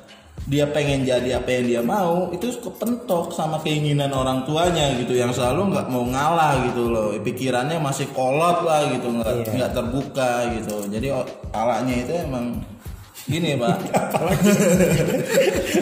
dia 0.47 0.63
pengen 0.71 1.03
jadi 1.03 1.43
apa 1.43 1.51
yang 1.51 1.65
dia 1.67 1.83
mau 1.83 2.31
itu 2.31 2.49
kepentok 2.63 3.35
sama 3.35 3.59
keinginan 3.67 4.15
orang 4.15 4.47
tuanya 4.47 4.95
gitu 4.95 5.19
yang 5.19 5.35
selalu 5.35 5.75
nggak 5.75 5.91
mau 5.91 6.07
ngalah 6.07 6.65
gitu 6.71 6.89
loh. 6.89 7.13
Pikirannya 7.19 7.83
masih 7.83 8.07
kolot 8.15 8.63
lah 8.63 8.89
gitu 8.89 9.11
nggak 9.11 9.53
nggak 9.53 9.73
terbuka 9.75 10.49
gitu. 10.57 10.87
Jadi 10.87 11.13
palanya 11.51 11.95
itu 11.99 12.13
emang 12.25 12.63
gini 13.27 13.59
pak 13.59 13.77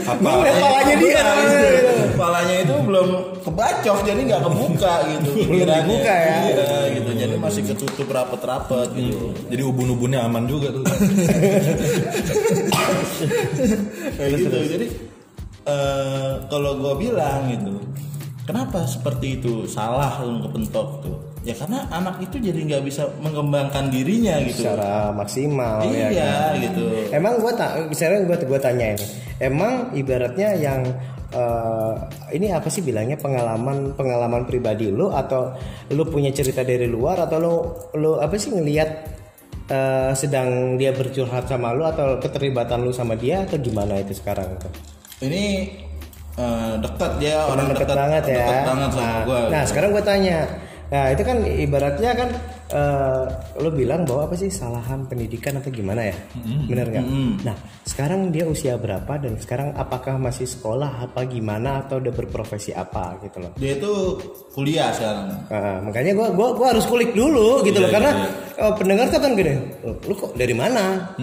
Apa? 0.04 0.30
Kepalanya 0.44 0.94
dia. 0.98 1.22
Kepalanya 2.12 2.56
itu 2.66 2.74
belum 2.84 3.08
kebacok 3.44 3.98
jadi 4.04 4.20
nggak 4.20 4.42
kebuka 4.42 4.94
gitu. 5.16 5.30
pikirannya. 5.38 5.84
dibuka 5.86 6.14
ya. 6.14 6.36
Iya, 6.44 6.72
gitu. 6.98 7.10
Jadi 7.14 7.34
masih 7.38 7.62
ketutup 7.64 8.08
rapet-rapet 8.10 8.88
gitu. 8.96 9.32
Jadi 9.48 9.62
ubun-ubunnya 9.64 10.24
aman 10.26 10.44
juga 10.48 10.72
tuh. 10.72 10.84
Kayak 14.18 14.30
gitu. 14.40 14.58
Jadi 14.76 14.86
eh, 15.68 16.32
kalau 16.48 16.72
gue 16.80 16.94
bilang 17.00 17.48
gitu, 17.52 17.80
kenapa 18.44 18.84
seperti 18.88 19.40
itu 19.40 19.64
salah 19.68 20.20
lu 20.24 20.44
kepentok 20.48 20.88
tuh? 21.04 21.33
Ya 21.44 21.52
karena 21.52 21.84
anak 21.92 22.24
itu 22.24 22.40
jadi 22.40 22.56
nggak 22.56 22.82
bisa 22.88 23.04
mengembangkan 23.20 23.92
dirinya 23.92 24.40
gitu. 24.48 24.64
Secara 24.64 25.12
maksimal 25.12 25.84
ya. 25.92 26.08
Iya 26.08 26.24
kan? 26.24 26.52
gitu. 26.56 26.84
Emang 27.12 27.36
gue 27.36 27.52
tak, 27.52 27.84
misalnya 27.84 28.24
gue 28.24 28.36
gue 28.48 28.60
tanya 28.64 28.96
ini, 28.96 29.06
emang 29.44 29.92
ibaratnya 29.92 30.56
yang 30.56 30.80
eh, 31.36 31.92
ini 32.32 32.48
apa 32.48 32.72
sih 32.72 32.80
bilangnya 32.80 33.20
pengalaman 33.20 33.92
pengalaman 33.92 34.48
pribadi 34.48 34.88
lu 34.88 35.12
atau 35.12 35.52
lu 35.92 36.08
punya 36.08 36.32
cerita 36.32 36.64
dari 36.64 36.88
luar 36.88 37.28
atau 37.28 37.36
lu 37.36 37.54
lu 38.00 38.16
apa 38.16 38.40
sih 38.40 38.48
ngelihat 38.48 38.88
eh, 39.68 40.12
sedang 40.16 40.80
dia 40.80 40.96
bercurhat 40.96 41.44
sama 41.44 41.76
lu 41.76 41.84
atau 41.84 42.16
keterlibatan 42.24 42.88
lu 42.88 42.92
sama 42.96 43.20
dia 43.20 43.44
atau 43.44 43.60
gimana 43.60 44.00
itu 44.00 44.16
sekarang 44.16 44.48
itu? 44.56 44.68
Ini 45.28 45.44
eh, 46.40 46.72
dekat 46.80 47.12
dia 47.20 47.44
orang 47.44 47.68
deket 47.68 47.84
dekat 47.84 47.96
banget 48.00 48.22
ya. 48.32 48.36
dekat 48.40 48.60
banget 48.64 48.90
sama 48.96 49.04
nah, 49.04 49.20
gue. 49.28 49.40
nah, 49.52 49.62
sekarang 49.68 49.90
gue 49.92 50.04
tanya. 50.08 50.40
Nah, 50.92 51.10
itu 51.10 51.22
kan 51.24 51.38
ibaratnya 51.44 52.10
kan 52.12 52.30
eh 52.74 53.24
lo 53.60 53.70
bilang 53.70 54.02
bahwa 54.08 54.26
apa 54.26 54.34
sih 54.34 54.48
salahan 54.50 55.06
pendidikan 55.06 55.56
atau 55.60 55.70
gimana 55.72 56.10
ya? 56.10 56.16
Bener 56.68 56.86
nggak? 56.90 57.06
Nah, 57.44 57.56
sekarang 57.84 58.32
dia 58.34 58.44
usia 58.48 58.76
berapa 58.76 59.20
dan 59.20 59.36
sekarang 59.40 59.72
apakah 59.76 60.16
masih 60.20 60.44
sekolah 60.48 61.08
apa 61.08 61.24
gimana 61.28 61.84
atau 61.84 62.00
udah 62.00 62.12
berprofesi 62.12 62.72
apa 62.76 63.16
gitu 63.24 63.40
loh? 63.40 63.52
Dia 63.56 63.78
itu 63.78 63.92
kuliah 64.52 64.90
sekarang. 64.92 65.26
Nah, 65.48 65.76
makanya 65.88 66.12
gua 66.16 66.28
gua 66.32 66.48
gua 66.56 66.66
harus 66.76 66.84
kulik 66.88 67.12
dulu 67.16 67.64
gitu 67.64 67.78
loh 67.80 67.90
karena 67.92 68.10
eh, 68.54 68.72
pendengar 68.76 69.06
tuh 69.10 69.20
kan 69.20 69.32
gini, 69.34 69.54
"Loh, 69.84 69.96
lu 70.04 70.14
kok 70.14 70.32
dari 70.36 70.54
mana? 70.56 71.14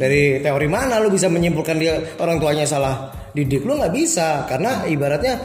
Dari 0.00 0.40
teori 0.40 0.68
mana 0.68 1.00
lu 1.00 1.08
bisa 1.12 1.28
menyimpulkan 1.28 1.76
dia 1.76 1.98
orang 2.18 2.40
tuanya 2.40 2.64
salah 2.64 3.20
didik 3.30 3.62
lu 3.62 3.78
nggak 3.78 3.94
bisa 3.94 4.42
karena 4.50 4.82
ibaratnya 4.90 5.38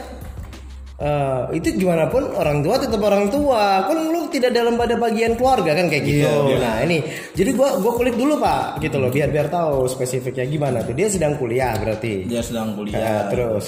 eh, 0.96 1.42
itu 1.54 1.76
gimana 1.76 2.08
pun 2.08 2.24
orang 2.32 2.64
tua 2.64 2.76
tetap 2.78 3.02
orang 3.02 3.28
tua. 3.28 3.84
Kan 3.84 3.98
lu 4.10 4.28
tidak 4.32 4.52
dalam 4.52 4.76
pada 4.76 4.96
bagian 4.96 5.36
keluarga 5.36 5.76
kan 5.76 5.88
kayak 5.88 6.04
gitu. 6.04 6.32
Nah 6.56 6.84
ini. 6.84 7.04
Jadi 7.32 7.52
gua 7.52 7.80
gua 7.80 7.94
kulik 7.96 8.16
dulu 8.16 8.40
pak 8.40 8.80
gitu 8.80 9.00
loh 9.00 9.12
biar 9.12 9.32
biar 9.32 9.48
tahu 9.48 9.88
spesifiknya 9.88 10.46
gimana 10.46 10.84
tuh. 10.84 10.96
Dia 10.96 11.08
sedang 11.12 11.36
kuliah 11.36 11.76
berarti. 11.76 12.24
Dia 12.28 12.40
sedang 12.40 12.72
Ya, 12.72 12.76
kuliah. 12.76 13.22
terus. 13.32 13.66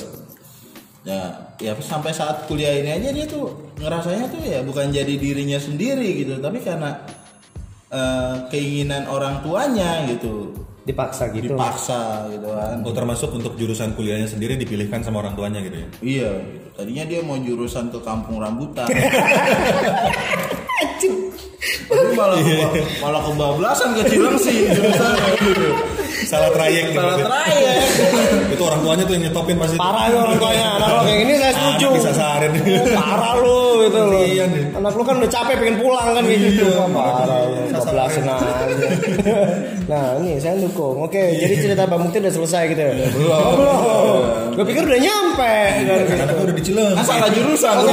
Ya 1.07 1.19
ya 1.57 1.71
sampai 1.79 2.11
saat 2.11 2.45
kuliah 2.45 2.83
ini 2.83 2.91
aja 2.91 3.09
dia 3.15 3.25
tuh 3.25 3.49
ngerasanya 3.79 4.27
tuh 4.27 4.41
ya 4.43 4.59
bukan 4.61 4.91
jadi 4.91 5.13
dirinya 5.15 5.57
sendiri 5.57 6.21
gitu 6.21 6.37
tapi 6.37 6.59
karena 6.59 6.99
eh, 7.89 8.35
keinginan 8.51 9.07
orang 9.07 9.39
tuanya 9.41 10.03
gitu 10.11 10.51
dipaksa 10.87 11.27
gitu 11.35 11.51
dipaksa 11.51 12.31
gitu 12.31 12.47
kan 12.47 12.79
Oh 12.81 12.95
termasuk 12.95 13.35
untuk 13.35 13.59
jurusan 13.59 13.91
kuliahnya 13.93 14.31
sendiri 14.31 14.55
dipilihkan 14.55 15.03
sama 15.03 15.19
orang 15.19 15.35
tuanya 15.35 15.59
gitu 15.59 15.75
ya? 15.75 15.87
iya 15.99 16.31
gitu. 16.39 16.67
tadinya 16.73 17.03
dia 17.03 17.19
mau 17.21 17.35
jurusan 17.35 17.91
ke 17.91 17.99
kampung 17.99 18.39
rambutan 18.39 18.87
tapi 21.87 22.11
malah 22.15 22.37
malah 23.01 23.21
kebablasan 23.23 23.89
ke 23.97 24.01
Cilengsi 24.07 24.55
jurusannya 24.71 25.27
gitu 25.43 25.67
Salah 26.27 26.51
trayek 26.51 26.91
gitu. 26.91 26.99
salah 26.99 27.17
trayek 27.23 27.77
Itu 28.57 28.65
orang 28.65 28.81
tuanya 28.81 29.03
tuh 29.05 29.13
yang 29.13 29.23
nyetopin 29.29 29.55
pasti. 29.61 29.77
parah 29.77 30.09
lu 30.09 30.17
orang 30.17 30.37
tuanya. 30.41 30.67
Anak 30.81 30.89
lo 30.89 30.99
kayak 31.05 31.17
gini 31.21 31.33
saya 31.37 31.53
setuju. 31.53 31.85
Anak 31.85 31.97
disasarin. 32.01 32.51
parah 32.97 33.33
lu 33.37 33.57
gitu. 33.85 33.99
Loh 34.01 34.23
Iya 34.25 34.45
nih. 34.49 34.63
anak 34.73 34.93
lu 34.97 35.03
kan 35.05 35.15
udah 35.21 35.29
capek 35.29 35.55
pengen 35.61 35.75
pulang 35.77 36.09
kan 36.17 36.23
gitu. 36.25 36.65
Wah, 36.73 36.89
parah 36.89 37.39
lu 37.45 37.57
kebelasan 37.69 38.25
aja. 38.25 38.87
Nah 39.87 40.19
ini 40.19 40.35
saya 40.35 40.59
dukung. 40.59 40.99
Oke 40.99 41.39
jadi 41.39 41.55
cerita 41.63 41.87
Bang 41.87 42.03
Mukti 42.03 42.19
udah 42.19 42.33
selesai 42.33 42.75
gitu 42.75 42.81
ya? 42.81 42.91
Belum. 43.07 43.31
Oh, 43.31 43.51
belum. 43.55 44.59
Gue 44.59 44.65
pikir 44.73 44.83
udah 44.83 44.99
nyampe. 44.99 45.55
Karena 46.11 46.33
udah 46.43 46.55
di 46.57 46.63
Cileng. 46.65 46.95
salah 47.07 47.29
jurusan 47.31 47.75
Oh, 47.77 47.87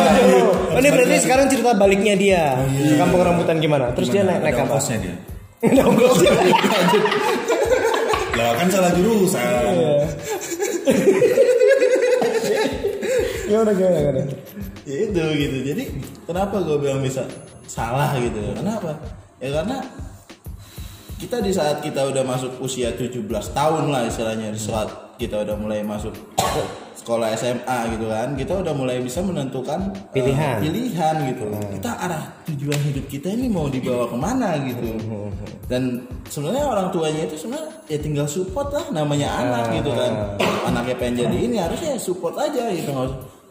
oh, 0.74 0.80
ini 0.82 0.88
berarti 0.90 1.16
sekarang 1.22 1.46
cerita 1.46 1.70
baliknya 1.78 2.14
dia. 2.18 2.44
Di 2.66 2.98
kampung 2.98 3.22
rambutan 3.22 3.60
gimana? 3.62 3.94
Terus 3.94 4.10
dia 4.10 4.26
naik 4.26 4.42
naik 4.42 4.58
apa? 4.64 4.80
dia. 4.80 5.12
Lah 8.34 8.50
kan 8.58 8.66
salah 8.66 8.90
jurusan. 8.98 9.38
Gimana 13.48 13.70
gimana 13.76 13.98
gimana? 14.00 14.20
Ya 14.84 14.96
itu 15.08 15.20
gitu. 15.20 15.58
Jadi 15.64 15.84
kenapa 16.24 16.60
gue 16.64 16.76
bilang 16.80 17.00
bisa 17.04 17.28
salah 17.68 18.16
gitu? 18.16 18.40
Kenapa? 18.56 18.96
Ya 19.40 19.60
karena 19.60 19.84
kita 21.20 21.40
di 21.40 21.52
saat 21.52 21.80
kita 21.80 22.04
udah 22.08 22.24
masuk 22.26 22.60
usia 22.60 22.92
17 22.92 23.24
tahun 23.28 23.84
lah 23.88 24.08
istilahnya 24.08 24.52
di 24.52 24.60
saat 24.60 25.03
kita 25.20 25.46
udah 25.46 25.56
mulai 25.56 25.80
masuk 25.86 26.12
sekolah 26.94 27.36
SMA 27.36 27.78
gitu 27.92 28.06
kan 28.08 28.32
kita 28.32 28.64
udah 28.64 28.72
mulai 28.72 28.96
bisa 29.02 29.20
menentukan 29.20 29.92
eh, 29.92 30.14
Pilihan. 30.16 30.56
pilihan 30.64 31.14
gitu. 31.34 31.44
Kita 31.76 31.90
arah 32.00 32.24
tujuan 32.48 32.80
hidup 32.80 33.04
kita 33.12 33.28
ini 33.34 33.52
mau 33.52 33.68
dibawa 33.68 34.08
ke 34.08 34.16
mana 34.16 34.56
gitu. 34.64 34.88
Dan 35.68 36.00
sebenarnya 36.32 36.64
orang 36.64 36.88
tuanya 36.94 37.28
itu 37.28 37.36
sebenarnya 37.36 37.68
ya 37.92 37.98
tinggal 38.00 38.24
support 38.24 38.72
lah 38.72 38.88
namanya 38.88 39.28
anak 39.36 39.64
gitu 39.82 39.90
kan. 39.92 40.12
anaknya 40.64 40.96
pengen 40.96 41.14
jadi 41.28 41.36
ini 41.44 41.56
harusnya 41.60 41.92
support 42.00 42.40
aja 42.40 42.72
gitu. 42.72 42.90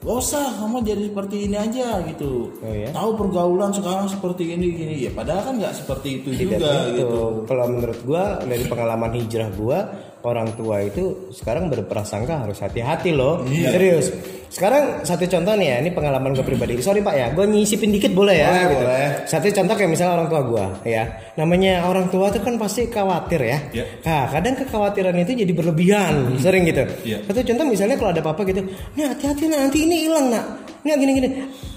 Gak 0.04 0.20
usah 0.20 0.60
kamu 0.60 0.84
jadi 0.84 1.04
seperti 1.16 1.48
ini 1.48 1.56
aja 1.56 2.04
gitu. 2.04 2.52
Oh, 2.60 2.74
iya? 2.76 2.92
tahu 2.92 3.16
pergaulan 3.16 3.72
sekarang 3.72 4.04
seperti 4.12 4.52
ini 4.52 4.76
gini. 4.76 4.96
Ya 5.08 5.12
padahal 5.16 5.48
kan 5.48 5.56
nggak 5.64 5.72
seperti 5.80 6.20
itu 6.20 6.36
tidak 6.36 6.60
juga 6.60 6.68
tentu. 6.76 6.92
gitu. 7.00 7.22
Kalau 7.48 7.66
menurut 7.72 8.00
gua 8.04 8.24
dari 8.44 8.64
pengalaman 8.68 9.12
hijrah 9.16 9.48
gua, 9.56 9.80
orang 10.24 10.56
tua 10.56 10.80
itu 10.80 11.30
sekarang 11.36 11.68
berprasangka 11.68 12.48
harus 12.48 12.64
hati-hati 12.64 13.12
loh. 13.12 13.44
Iya. 13.44 13.70
Serius. 13.76 14.08
Sekarang 14.54 15.02
satu 15.02 15.26
contoh 15.26 15.58
nih 15.58 15.66
ya, 15.66 15.76
ini 15.82 15.90
pengalaman 15.90 16.38
gue 16.38 16.46
pribadi. 16.46 16.78
Sorry 16.78 17.02
Pak 17.02 17.16
ya, 17.18 17.28
gue 17.34 17.42
nyisipin 17.50 17.90
dikit 17.90 18.14
boleh 18.14 18.38
ya? 18.38 18.54
Boleh, 18.54 18.64
gitu. 18.70 18.76
boleh. 18.86 19.08
Satu 19.26 19.48
contoh 19.50 19.74
kayak 19.74 19.90
misalnya 19.90 20.14
orang 20.14 20.28
tua 20.30 20.42
gua 20.46 20.66
ya. 20.86 21.04
Namanya 21.42 21.90
orang 21.90 22.06
tua 22.14 22.30
itu 22.30 22.38
kan 22.38 22.62
pasti 22.62 22.86
khawatir 22.86 23.42
ya. 23.42 23.58
Iya. 23.74 23.86
Nah, 24.06 24.30
kadang 24.30 24.54
kekhawatiran 24.62 25.18
itu 25.18 25.34
jadi 25.42 25.54
berlebihan, 25.58 26.38
sering 26.38 26.70
gitu. 26.70 26.86
Iya. 27.02 27.26
Satu 27.26 27.42
contoh 27.42 27.66
misalnya 27.66 27.96
kalau 27.98 28.12
ada 28.14 28.22
apa-apa 28.22 28.42
gitu, 28.46 28.62
nih 28.94 29.06
hati-hati 29.10 29.44
nak, 29.50 29.60
nanti 29.66 29.78
ini 29.90 29.96
hilang 30.06 30.30
nak. 30.30 30.46
Nih 30.86 31.02
gini-gini. 31.02 31.30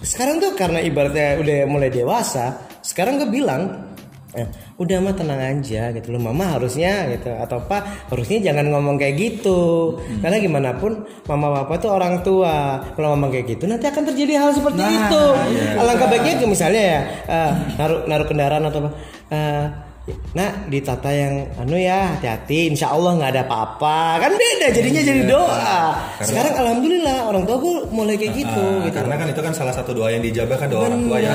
Sekarang 0.05 0.37
tuh 0.37 0.53
karena 0.53 0.85
ibaratnya 0.85 1.41
udah 1.41 1.59
mulai 1.65 1.89
dewasa, 1.89 2.61
sekarang 2.85 3.25
gue 3.25 3.31
bilang 3.33 3.86
eh, 4.37 4.47
udah 4.77 4.97
mah 5.01 5.15
tenang 5.17 5.41
aja 5.41 5.91
gitu 5.97 6.13
loh. 6.13 6.21
Mama 6.21 6.61
harusnya 6.61 7.09
gitu. 7.17 7.33
Atau 7.33 7.65
pak 7.65 8.13
harusnya 8.13 8.53
jangan 8.53 8.69
ngomong 8.69 9.01
kayak 9.01 9.17
gitu. 9.17 9.97
Karena 10.21 10.37
gimana 10.37 10.77
pun 10.77 11.09
mama 11.25 11.65
papa 11.65 11.81
tuh 11.81 11.91
orang 11.97 12.21
tua. 12.21 12.85
Kalau 12.93 13.17
ngomong 13.17 13.33
kayak 13.33 13.57
gitu 13.57 13.65
nanti 13.65 13.89
akan 13.89 14.05
terjadi 14.13 14.37
hal 14.37 14.51
seperti 14.53 14.85
itu. 14.85 15.25
alangkah 15.77 16.09
baiknya 16.09 16.33
itu 16.41 16.47
misalnya 16.47 16.83
ya 16.83 17.01
eh, 17.27 17.53
naruh 17.81 18.01
naruh 18.05 18.27
kendaraan 18.29 18.65
atau 18.69 18.81
apa 18.85 18.91
eh, 19.33 19.65
Nah, 20.07 20.71
ditata 20.71 21.11
yang 21.11 21.35
anu 21.57 21.75
ya, 21.75 22.15
hati-hati. 22.15 22.71
Insya 22.71 22.95
Allah 22.95 23.19
nggak 23.19 23.31
ada 23.35 23.43
apa-apa. 23.43 24.23
Kan 24.23 24.33
beda, 24.35 24.67
jadinya 24.71 25.03
jadi 25.03 25.23
doa. 25.27 25.99
Sekarang 26.23 26.55
alhamdulillah 26.55 27.27
orang 27.27 27.43
tua 27.43 27.57
gue 27.59 27.75
mulai 27.91 28.15
kayak 28.15 28.35
gitu. 28.37 28.63
Ah, 28.63 28.87
gitu. 28.87 28.95
Karena 28.95 29.15
kan 29.17 29.27
itu 29.27 29.41
kan 29.41 29.51
salah 29.51 29.75
satu 29.75 29.91
doa 29.91 30.09
yang 30.09 30.23
dijabah 30.23 30.57
kan 30.57 30.69
doa 30.71 30.87
orang 30.87 31.03
tua 31.03 31.19
ya. 31.19 31.35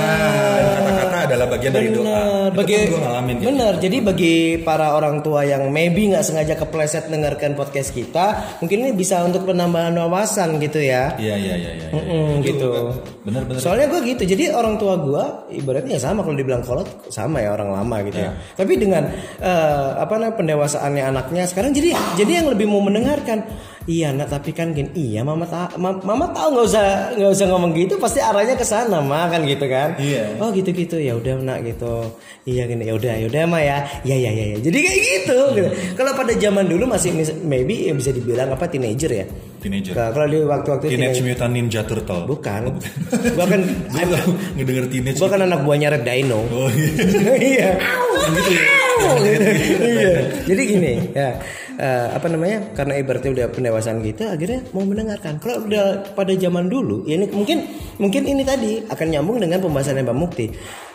Kata-kata 0.72 1.18
adalah 1.28 1.46
bagian 1.50 1.72
dari 1.72 1.88
doa. 1.90 2.00
Bener, 2.02 2.48
Itu 2.48 2.56
bagi 2.56 2.74
kan 2.74 2.84
gue 2.88 3.00
ngalamin 3.02 3.36
gitu. 3.36 3.48
bener. 3.52 3.74
Jadi 3.82 3.98
bagi 4.00 4.36
para 4.62 4.88
orang 4.94 5.16
tua 5.20 5.42
yang 5.44 5.64
maybe 5.68 6.02
nggak 6.08 6.24
sengaja 6.24 6.56
kepleset 6.56 7.12
dengarkan 7.12 7.52
podcast 7.54 7.92
kita, 7.92 8.26
mungkin 8.64 8.88
ini 8.88 8.92
bisa 8.96 9.20
untuk 9.22 9.44
penambahan 9.44 9.92
wawasan 9.94 10.64
gitu 10.64 10.80
ya. 10.80 11.12
Iya 11.20 11.36
iya 11.36 11.56
iya 11.60 11.72
iya. 11.76 11.88
Mm, 11.92 12.40
gitu. 12.40 12.96
Bener 13.28 13.44
bener. 13.44 13.60
Soalnya 13.60 13.92
gue 13.92 14.00
gitu. 14.08 14.24
Jadi 14.24 14.48
orang 14.48 14.80
tua 14.80 14.96
gue 14.96 15.24
ibaratnya 15.60 16.00
ya 16.00 16.02
sama 16.02 16.24
kalau 16.24 16.40
dibilang 16.40 16.64
kolot 16.64 16.88
sama 17.12 17.44
ya 17.44 17.52
orang 17.52 17.76
lama 17.76 18.00
gitu 18.08 18.20
Iya. 18.22 18.32
ya. 18.32 18.61
Tapi 18.62 18.78
dengan 18.78 19.10
eh, 19.42 19.90
apa 19.98 20.22
namanya 20.22 20.38
pendewasaannya 20.38 21.04
anaknya 21.10 21.50
sekarang 21.50 21.74
jadi 21.74 21.98
jadi 22.14 22.46
yang 22.46 22.54
lebih 22.54 22.70
mau 22.70 22.86
mendengarkan. 22.86 23.42
Iya 23.84 24.14
nak 24.14 24.30
tapi 24.30 24.54
kan 24.54 24.72
gini 24.72 24.94
iya 24.94 25.22
mama 25.22 25.42
tahu 25.42 25.82
mama 25.82 26.30
tahu 26.30 26.54
nggak 26.54 26.66
usah 26.70 26.86
nggak 27.18 27.32
usah 27.34 27.46
ngomong 27.50 27.74
gitu 27.74 27.98
pasti 27.98 28.22
arahnya 28.22 28.54
ke 28.54 28.62
sana 28.62 29.02
mah 29.02 29.26
kan 29.26 29.42
gitu 29.42 29.66
kan 29.66 29.98
Iya. 29.98 30.38
oh 30.38 30.50
gitu 30.50 30.70
gitu 30.70 30.96
ya 30.96 31.18
udah 31.18 31.42
nak 31.42 31.66
gitu 31.66 32.06
iya 32.44 32.64
gini 32.64 32.86
ya 32.86 32.94
udah 32.94 33.14
ya 33.16 33.26
udah 33.26 33.42
mah 33.44 33.58
ya 33.58 33.78
ya 34.06 34.14
ya 34.14 34.30
ya 34.30 34.46
ya 34.54 34.58
jadi 34.60 34.78
kayak 34.78 35.00
gitu, 35.02 35.38
gitu. 35.58 35.70
kalau 35.94 36.14
pada 36.14 36.30
zaman 36.32 36.66
dulu 36.66 36.86
masih 36.86 37.10
maybe 37.42 37.90
ya 37.90 37.94
bisa 37.94 38.10
dibilang 38.10 38.50
apa 38.50 38.70
teenager 38.70 39.10
ya 39.10 39.26
Teenager. 39.58 39.94
kalau 39.94 40.26
di 40.26 40.38
waktu-waktu 40.42 40.86
Teenage 40.88 41.18
teenager- 41.18 41.26
Mutant 41.38 41.54
Ninja 41.54 41.82
Turtle. 41.82 42.26
Bukan. 42.26 42.62
Gua 43.38 43.46
kan 43.46 43.62
Gue 43.62 44.06
tau 44.10 44.30
ngedenger 44.58 44.86
teenage. 44.90 45.18
gua 45.18 45.30
kan 45.30 45.40
anak 45.40 45.62
buahnya 45.62 45.94
Red 45.94 46.02
Dino. 46.02 46.42
Oh 46.50 46.66
iya. 46.66 46.90
iya. 47.54 47.70
gitu 48.26 48.52
ya. 48.52 48.66
Iya. 49.80 50.14
Jadi 50.50 50.62
gini, 50.66 50.94
ya 51.14 51.30
eh, 51.78 52.08
apa 52.12 52.28
namanya? 52.28 52.74
Karena 52.76 53.00
ibaratnya 53.00 53.32
udah 53.32 53.48
pendewasaan 53.54 54.04
gitu, 54.04 54.28
akhirnya 54.28 54.60
mau 54.76 54.84
mendengarkan. 54.84 55.38
Kalau 55.40 55.68
udah 55.68 56.16
pada 56.16 56.34
zaman 56.36 56.68
dulu, 56.68 57.04
ya 57.08 57.16
ini 57.20 57.28
mungkin 57.32 57.64
mungkin 58.00 58.24
ini 58.28 58.44
tadi 58.44 58.82
akan 58.90 59.08
nyambung 59.12 59.38
dengan 59.40 59.62
pembahasan 59.62 60.02
Mbak 60.02 60.18
Mukti. 60.18 60.48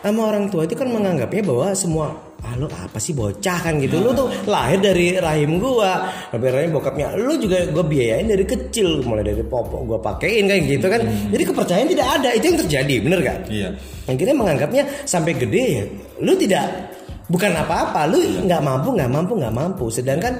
Sama 0.03 0.29
orang 0.29 0.47
tua 0.53 0.63
itu 0.63 0.77
kan 0.77 0.87
menganggapnya 0.87 1.41
bahwa 1.43 1.67
semua 1.73 2.27
ah 2.45 2.53
lu 2.53 2.69
apa 2.69 3.01
sih 3.01 3.17
bocah 3.17 3.59
kan 3.65 3.81
gitu 3.81 3.97
lu 3.97 4.13
tuh 4.13 4.29
lahir 4.45 4.77
dari 4.77 5.17
rahim 5.17 5.57
gua 5.57 6.05
dari 6.29 6.53
rahim 6.53 6.69
bokapnya 6.77 7.17
lu 7.17 7.33
juga 7.41 7.65
gua 7.73 7.81
biayain 7.81 8.29
dari 8.29 8.45
kecil 8.45 9.01
mulai 9.01 9.25
dari 9.25 9.41
popok 9.41 9.81
gua 9.89 9.97
pakein 9.97 10.45
kayak 10.45 10.69
gitu 10.69 10.85
kan 10.85 11.01
jadi 11.33 11.43
kepercayaan 11.49 11.89
tidak 11.89 12.07
ada 12.21 12.29
itu 12.37 12.45
yang 12.53 12.59
terjadi 12.61 12.95
bener 13.01 13.19
kan 13.25 13.39
Iya. 13.49 13.69
akhirnya 14.05 14.35
menganggapnya 14.37 14.83
sampai 15.09 15.33
gede 15.33 15.65
ya 15.65 15.83
lu 16.21 16.37
tidak 16.37 16.93
bukan 17.25 17.51
apa-apa 17.57 18.05
lu 18.05 18.21
nggak 18.21 18.61
mampu 18.61 18.89
nggak 18.93 19.09
mampu 19.09 19.33
nggak 19.41 19.55
mampu 19.57 19.85
sedangkan 19.89 20.37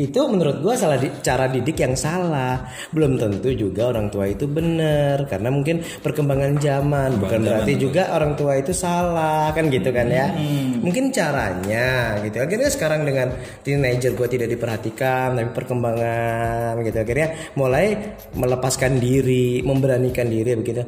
itu 0.00 0.20
menurut 0.24 0.64
gua 0.64 0.72
salah 0.72 0.96
di- 0.96 1.12
cara 1.20 1.44
didik 1.44 1.76
yang 1.76 1.92
salah. 1.92 2.64
Belum 2.88 3.20
tentu 3.20 3.52
juga 3.52 3.92
orang 3.92 4.08
tua 4.08 4.24
itu 4.24 4.48
benar 4.48 5.28
karena 5.28 5.52
mungkin 5.52 5.84
perkembangan 6.00 6.56
zaman. 6.56 7.20
Bukan 7.20 7.44
berarti 7.44 7.76
juga 7.76 8.16
orang 8.16 8.32
tua 8.32 8.56
itu 8.56 8.72
salah 8.72 9.52
kan 9.52 9.68
gitu 9.68 9.92
kan 9.92 10.08
ya? 10.08 10.32
Mungkin 10.80 11.12
caranya 11.12 12.16
gitu. 12.24 12.40
Akhirnya 12.40 12.70
sekarang 12.72 13.04
dengan 13.04 13.28
teenager 13.60 14.16
gua 14.16 14.26
tidak 14.26 14.48
diperhatikan 14.48 15.36
tapi 15.36 15.50
perkembangan 15.52 16.80
gitu. 16.80 16.96
Akhirnya 16.96 17.28
mulai 17.54 18.16
melepaskan 18.32 18.96
diri 18.96 19.60
memberanikan 19.60 20.26
diri 20.26 20.56
begitu. 20.56 20.80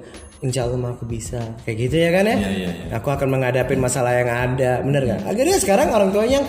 Insya 0.42 0.66
Allah 0.66 0.90
aku 0.90 1.06
bisa. 1.06 1.38
Kayak 1.62 1.76
gitu 1.86 1.96
ya 2.02 2.10
kan 2.10 2.24
ya? 2.26 2.34
Iya, 2.34 2.50
iya, 2.50 2.70
iya. 2.74 2.98
aku 2.98 3.14
akan 3.14 3.28
menghadapi 3.30 3.78
masalah 3.78 4.10
yang 4.18 4.26
ada. 4.26 4.82
Bener 4.82 5.02
nggak? 5.06 5.20
Akhirnya 5.30 5.56
sekarang 5.62 5.88
orang 5.94 6.10
tuanya 6.10 6.40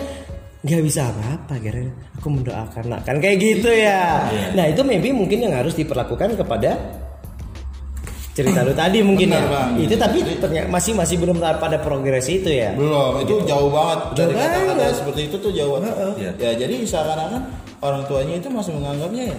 nggak 0.64 0.80
bisa 0.80 1.00
apa-apa 1.06 1.52
akhirnya 1.54 1.92
aku 2.16 2.28
mendoakan 2.30 2.84
nak 2.88 3.00
kan 3.04 3.20
kayak 3.20 3.36
gitu 3.36 3.68
ya 3.68 4.24
Iya. 4.24 4.44
nah 4.56 4.64
itu 4.64 4.80
maybe 4.80 5.12
mungkin 5.12 5.44
yang 5.44 5.52
harus 5.52 5.72
diperlakukan 5.72 6.34
kepada 6.34 6.72
cerita 8.34 8.66
lu 8.66 8.74
tadi 8.74 8.98
mungkin 8.98 9.30
Benar, 9.30 9.44
ya 9.44 9.50
Bang. 9.52 9.70
itu 9.78 9.94
tapi 9.94 10.18
ternyata 10.34 10.66
masih 10.66 10.90
masih 10.90 11.16
belum 11.22 11.38
pada 11.38 11.78
progres 11.78 12.26
itu 12.26 12.50
ya 12.50 12.74
Belum, 12.74 13.22
itu 13.22 13.38
jauh 13.46 13.70
banget 13.70 13.98
dari 14.18 14.32
Jauh 14.32 14.40
kata-kata 14.42 14.74
banget. 14.74 14.94
seperti 14.98 15.20
itu 15.24 15.36
tuh 15.38 15.52
jauh 15.54 15.72
banget. 15.78 15.94
Iya. 16.18 16.30
Ya 16.34 16.50
jadi 16.58 16.74
seakan-akan 16.82 17.42
orang 17.78 18.02
tuanya 18.08 18.34
itu 18.34 18.48
masih 18.50 18.72
menganggapnya 18.74 19.24
ya 19.30 19.38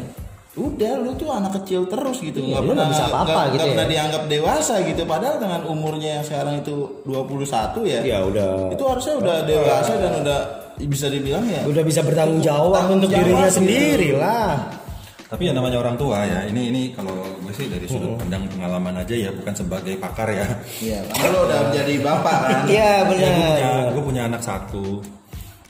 udah 0.55 0.91
lu 0.95 1.11
tuh 1.11 1.27
anak 1.27 1.51
kecil 1.59 1.83
terus 1.83 2.23
gitu 2.23 2.39
Iya, 2.39 2.47
nggak 2.47 2.61
lu 2.61 2.69
pernah 2.71 2.79
nggak 2.79 2.93
bisa 2.95 3.05
apa-apa 3.11 3.41
gitu 3.43 3.51
nggak 3.51 3.67
ya. 3.67 3.71
pernah 3.75 3.87
dianggap 3.91 4.23
dewasa 4.31 4.73
gitu 4.87 5.01
padahal 5.03 5.35
dengan 5.35 5.61
umurnya 5.67 6.09
yang 6.15 6.23
sekarang 6.23 6.55
itu 6.63 6.73
21 7.03 7.83
ya 7.83 7.99
ya 7.99 8.17
udah 8.23 8.71
itu 8.71 8.83
harusnya 8.87 9.13
udah 9.19 9.37
dewasa 9.43 9.93
dan 9.99 10.13
udah 10.23 10.39
bisa 10.83 11.07
dibilang 11.07 11.45
ya 11.47 11.63
udah 11.63 11.83
bisa 11.83 12.01
bertanggung 12.03 12.43
jawab 12.43 12.91
untuk 12.91 13.07
jawab, 13.07 13.23
dirinya 13.23 13.47
gitu. 13.47 13.57
sendiri 13.63 14.09
lah 14.15 14.83
Tapi 15.25 15.49
yang 15.49 15.57
namanya 15.57 15.81
orang 15.81 15.97
tua 15.97 16.21
ya, 16.21 16.45
ini 16.45 16.69
ini 16.69 16.81
kalau 16.93 17.17
gue 17.41 17.49
sih 17.49 17.65
dari 17.65 17.89
sudut 17.89 18.13
pandang 18.13 18.45
pengalaman 18.45 19.01
aja 19.01 19.15
ya, 19.17 19.33
bukan 19.33 19.57
sebagai 19.57 19.97
pakar 19.97 20.29
ya. 20.29 20.45
Iya, 20.77 21.01
lo 21.33 21.49
udah 21.49 21.73
jadi 21.73 21.97
bapak 21.97 22.37
kan. 22.45 22.61
iya 22.69 23.01
Ya, 23.01 23.09
gue 23.09 23.09
punya, 23.09 23.29
benar 23.33 23.85
gue 23.89 24.03
punya 24.05 24.21
anak 24.29 24.41
satu. 24.45 25.01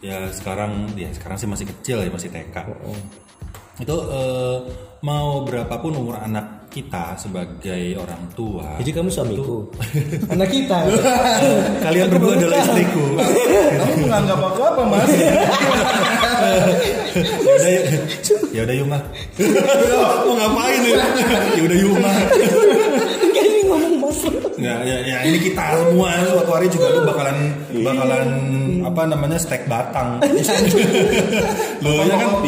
Ya 0.04 0.28
sekarang, 0.36 0.92
ya 1.00 1.08
sekarang 1.16 1.40
sih 1.40 1.48
masih 1.48 1.72
kecil 1.72 2.04
ya 2.04 2.12
masih 2.12 2.30
TK. 2.36 2.56
Itu 3.80 3.96
eh, 4.12 4.58
mau 5.08 5.48
berapapun 5.48 6.04
umur 6.04 6.20
anak 6.20 6.65
kita 6.76 7.16
sebagai 7.16 7.96
orang 7.96 8.28
tua, 8.36 8.76
jadi 8.84 9.00
kamu 9.00 9.08
suamiku 9.08 9.64
anak 10.36 10.52
kita 10.52 10.92
kalian 11.80 12.12
berdua 12.12 12.36
adalah 12.36 12.60
istriku. 12.68 13.06
Kamu 13.80 13.94
menganggap 14.04 14.40
aku 14.44 14.60
apa 14.60 14.82
mas? 14.84 15.08
ya 17.16 17.56
udah 17.56 17.70
yuk, 17.72 17.84
ya 18.52 18.62
udah 18.68 18.76
yuk 18.76 18.88
mah. 18.92 19.02
mau 20.28 20.34
ngapain 20.36 20.82
ya? 20.84 20.98
Ya 21.56 21.62
udah 21.64 21.78
yuk 21.80 21.96
mah. 22.04 22.18
ini 23.32 23.60
ngomong 23.72 23.96
mas 24.04 24.20
Ya, 24.56 24.76
ya, 24.84 24.98
ya 25.04 25.18
ini 25.28 25.38
kita 25.40 25.64
semua 25.80 26.16
suatu 26.28 26.52
hari 26.56 26.68
juga 26.72 26.88
lu 26.96 27.08
bakalan 27.08 27.38
bakalan 27.72 28.28
apa 28.84 29.02
namanya 29.08 29.38
steak 29.40 29.64
batang. 29.72 30.20
Lo 31.84 32.04
ya 32.04 32.16
kan 32.20 32.44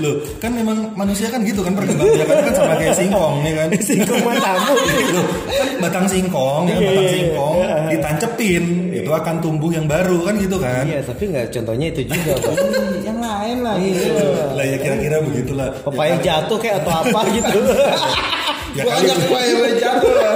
Loh, 0.00 0.14
kan 0.40 0.50
memang 0.50 0.96
manusia 0.96 1.28
kan 1.28 1.44
gitu 1.44 1.60
kan 1.60 1.76
perkembangannya 1.76 2.24
kan, 2.24 2.38
kan 2.40 2.54
sama 2.56 2.74
kayak 2.80 2.96
singkong 2.96 3.34
ya 3.44 3.52
kan. 3.54 3.68
singkong 3.88 4.22
matamu 4.24 4.72
Loh, 5.12 5.26
kan 5.52 5.68
batang 5.78 6.06
singkong 6.08 6.62
ya 6.64 6.74
kan 6.74 6.82
batang 6.88 7.08
singkong 7.12 7.56
ditancepin 7.90 8.64
itu 8.90 9.10
akan 9.10 9.34
tumbuh 9.38 9.70
yang 9.70 9.84
baru 9.84 10.24
kan 10.24 10.34
gitu 10.40 10.56
kan. 10.56 10.84
iya 10.88 11.00
tapi 11.04 11.28
nggak 11.28 11.52
contohnya 11.52 11.86
itu 11.92 12.00
juga 12.08 12.32
Pak. 12.40 12.54
yang 13.08 13.18
lain 13.20 13.56
lah. 13.60 13.76
Iya. 13.76 14.26
Lah 14.56 14.64
ya 14.64 14.76
kira-kira 14.76 15.16
begitulah. 15.20 15.68
Pepaya 15.84 16.14
jatuh 16.18 16.56
kayak 16.56 16.80
atau 16.82 16.92
apa 17.04 17.20
gitu. 17.36 17.60
Ya 18.70 18.82
kali 18.86 19.02
Banyak 19.10 19.18
yang 19.66 19.76
jatuh 19.82 20.12
lah. 20.14 20.34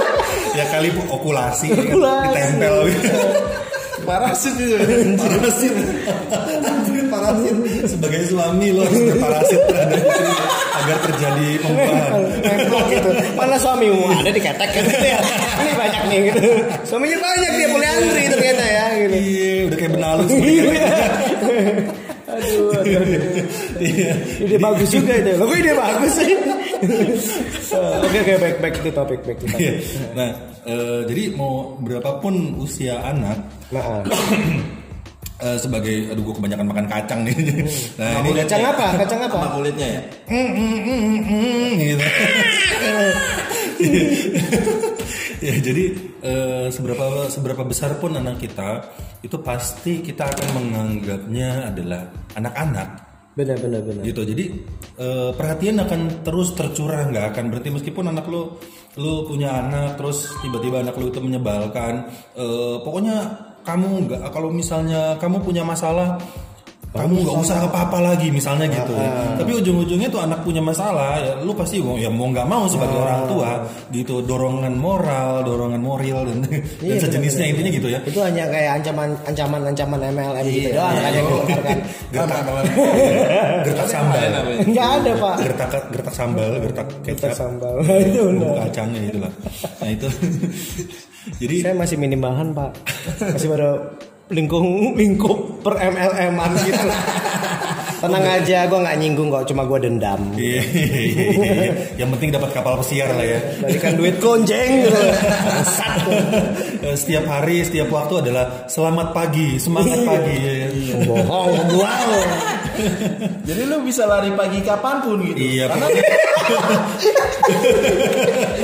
ya 0.55 0.65
kali 0.67 0.89
okulasi, 1.07 1.67
ya 1.71 1.75
kan, 1.75 1.87
Okulasi. 1.87 2.27
ditempel 2.35 2.75
Parasit 4.03 4.55
itu. 4.59 4.75
parasit 5.15 5.73
parasit 7.07 7.55
sebagai 7.87 8.21
suami 8.27 8.75
lo 8.75 8.83
harus 8.83 9.01
berparasit 9.07 9.61
terhadap 9.65 9.99
istri 10.03 10.27
agar 10.75 10.97
terjadi 11.07 11.47
Nempel 11.63 12.81
gitu. 12.91 13.09
Mana 13.39 13.55
suamimu? 13.55 14.03
Ada 14.11 14.31
di 14.31 14.41
ketek 14.43 14.69
gitu 14.75 14.89
ya. 15.15 15.19
Ini 15.63 15.71
banyak 15.73 16.03
nih 16.11 16.19
gitu. 16.27 16.39
Suaminya 16.83 17.17
banyak 17.17 17.51
dia 17.55 17.67
poliandri 17.71 18.23
ternyata 18.27 18.65
ya 18.67 18.85
gitu. 18.99 19.15
iya 19.15 19.51
udah 19.69 19.77
kayak 19.79 19.91
benalu 19.95 20.23
Iya. 20.35 20.63
Aduh, 22.35 22.35
aduh, 22.35 22.35
aduh. 22.35 22.67
Iya. 22.67 22.74
Ide 24.39 24.57
bagus 24.57 24.89
juga 24.89 25.13
itu. 25.15 25.31
Kok 25.35 25.55
ide 25.55 25.73
bagus 25.73 26.13
sih? 26.15 26.31
Oke 27.75 28.17
oke 28.21 28.33
back 28.37 28.55
back 28.59 28.73
to 28.77 28.89
topic 28.91 29.19
back 29.23 29.37
to 29.39 29.45
Iya. 29.47 29.79
topic. 29.79 30.13
nah 30.13 30.29
eh, 30.63 31.01
jadi 31.07 31.23
mau 31.33 31.75
berapapun 31.77 32.59
usia 32.59 32.99
anak 33.01 33.39
Nah, 33.71 34.03
eh, 35.45 35.57
sebagai 35.57 36.11
aduh 36.13 36.29
gue 36.29 36.35
kebanyakan 36.35 36.67
makan 36.67 36.85
kacang 36.85 37.19
nih 37.25 37.33
nah 37.99 38.21
ini 38.21 38.31
kacang 38.37 38.61
apa? 38.61 38.85
Kacang 39.01 39.21
apa? 39.23 39.35
Sama 39.39 39.49
kulitnya 39.55 39.87
ya. 39.87 40.01
Mm, 40.29 40.49
mm, 40.51 40.77
mm, 40.83 41.19
mm, 41.25 41.69
gitu. 41.79 42.05
ya 45.43 45.55
jadi 45.59 45.83
eh, 46.21 46.67
seberapa 46.69 47.27
seberapa 47.31 47.63
besar 47.65 47.97
pun 47.99 48.15
anak 48.15 48.39
kita 48.39 48.83
itu 49.25 49.37
pasti 49.41 50.05
kita 50.05 50.29
akan 50.29 50.47
menganggapnya 50.61 51.73
adalah 51.73 52.11
anak-anak. 52.37 52.89
Benar 53.35 53.59
benar 53.59 53.81
benar. 53.83 54.03
gitu. 54.07 54.21
Jadi 54.23 54.45
eh, 54.95 55.31
perhatian 55.35 55.81
akan 55.83 56.23
terus 56.23 56.55
tercurah 56.55 57.07
nggak 57.11 57.35
akan 57.35 57.43
berarti 57.51 57.69
meskipun 57.73 58.05
anak 58.11 58.25
lu 58.31 58.55
lu 58.95 59.27
punya 59.27 59.59
anak 59.59 59.99
terus 59.99 60.31
tiba-tiba 60.39 60.79
anak 60.79 60.95
lu 60.95 61.11
itu 61.11 61.19
menyebalkan 61.19 62.07
eh, 62.39 62.75
pokoknya 62.79 63.17
kamu 63.65 64.07
nggak 64.07 64.21
kalau 64.31 64.53
misalnya 64.53 65.17
kamu 65.19 65.41
punya 65.41 65.65
masalah 65.65 66.21
kamu 66.95 67.13
nggak 67.27 67.37
usah 67.43 67.57
apa-apa 67.67 67.97
lagi 67.99 68.31
misalnya 68.31 68.65
gitu 68.71 68.93
ya. 68.95 69.35
Tapi 69.35 69.51
ujung-ujungnya 69.59 70.07
tuh 70.07 70.21
anak 70.23 70.39
punya 70.47 70.63
masalah 70.63 71.19
ya 71.19 71.33
lu 71.43 71.51
pasti 71.51 71.83
mau 71.83 71.99
ya 71.99 72.07
mau 72.07 72.31
nggak 72.31 72.47
mau 72.47 72.63
sebagai 72.65 72.97
orang 72.97 73.21
tua 73.27 73.51
gitu 73.91 74.23
dorongan 74.23 74.73
moral, 74.79 75.43
dorongan 75.43 75.81
moral 75.83 76.23
dan, 76.25 76.37
dan 76.79 76.97
sejenisnya 76.97 77.51
intinya 77.51 77.71
gitu 77.71 77.87
ya. 77.91 77.99
Itu 78.07 78.19
hanya 78.23 78.47
kayak 78.47 78.81
ancaman 78.81 79.09
ancaman 79.27 79.61
ancaman 79.67 79.99
MLM 80.15 80.45
gitu 80.47 80.69
doang 80.71 80.95
kan 80.95 81.11
yang 81.11 81.25
dikeluarkan. 81.29 81.77
Gertak 82.15 82.41
gertak 83.67 83.87
sambal. 83.91 84.23
Enggak 84.63 84.87
ada, 85.01 85.11
Pak. 85.19 85.35
Gertak 85.43 85.69
gertak 85.91 86.15
sambal, 86.15 86.51
gertak 86.63 86.87
kecap. 87.03 87.33
sambal. 87.35 87.75
itu 87.83 88.19
benar. 88.23 88.55
kacangnya 88.67 88.99
itulah. 89.11 89.31
Nah 89.83 89.89
itu. 89.91 90.07
Jadi 91.41 91.55
Saya 91.65 91.75
masih 91.75 91.97
minim 91.97 92.21
bahan, 92.21 92.53
Pak. 92.53 92.71
Masih 93.33 93.49
pada 93.49 93.69
lingkung 94.33 94.97
lingkup 94.97 95.61
per 95.61 95.77
MLM-an 95.77 96.51
gitu. 96.65 96.89
Tenang 97.95 98.27
aja, 98.27 98.69
gue 98.69 98.79
nggak 98.85 98.97
nyinggung 99.01 99.33
kok, 99.33 99.49
cuma 99.49 99.65
gue 99.65 99.81
dendam. 99.81 100.19
Iya, 100.37 100.61
iya, 100.61 100.85
iya, 100.85 101.25
iya. 101.33 101.73
Yang 102.05 102.09
penting 102.17 102.29
dapat 102.37 102.53
kapal 102.53 102.77
pesiar 102.77 103.09
lah 103.09 103.25
ya. 103.25 103.39
Balikan 103.65 103.97
duit 103.97 104.21
konjeng 104.21 104.85
setiap 106.93 107.25
hari, 107.25 107.65
setiap 107.65 107.89
waktu 107.89 108.29
adalah 108.29 108.69
selamat 108.69 109.09
pagi, 109.09 109.57
semangat 109.57 110.05
pagi. 110.05 110.37
ya, 110.37 110.53
ya. 110.67 110.69
Bohong, 111.07 111.55
wow. 111.81 112.13
Jadi 113.47 113.61
lu 113.65 113.81
bisa 113.81 114.05
lari 114.05 114.29
pagi 114.37 114.61
kapan 114.61 115.01
pun 115.01 115.17
gitu. 115.25 115.39
Iya, 115.39 115.65
Karena, 115.71 115.87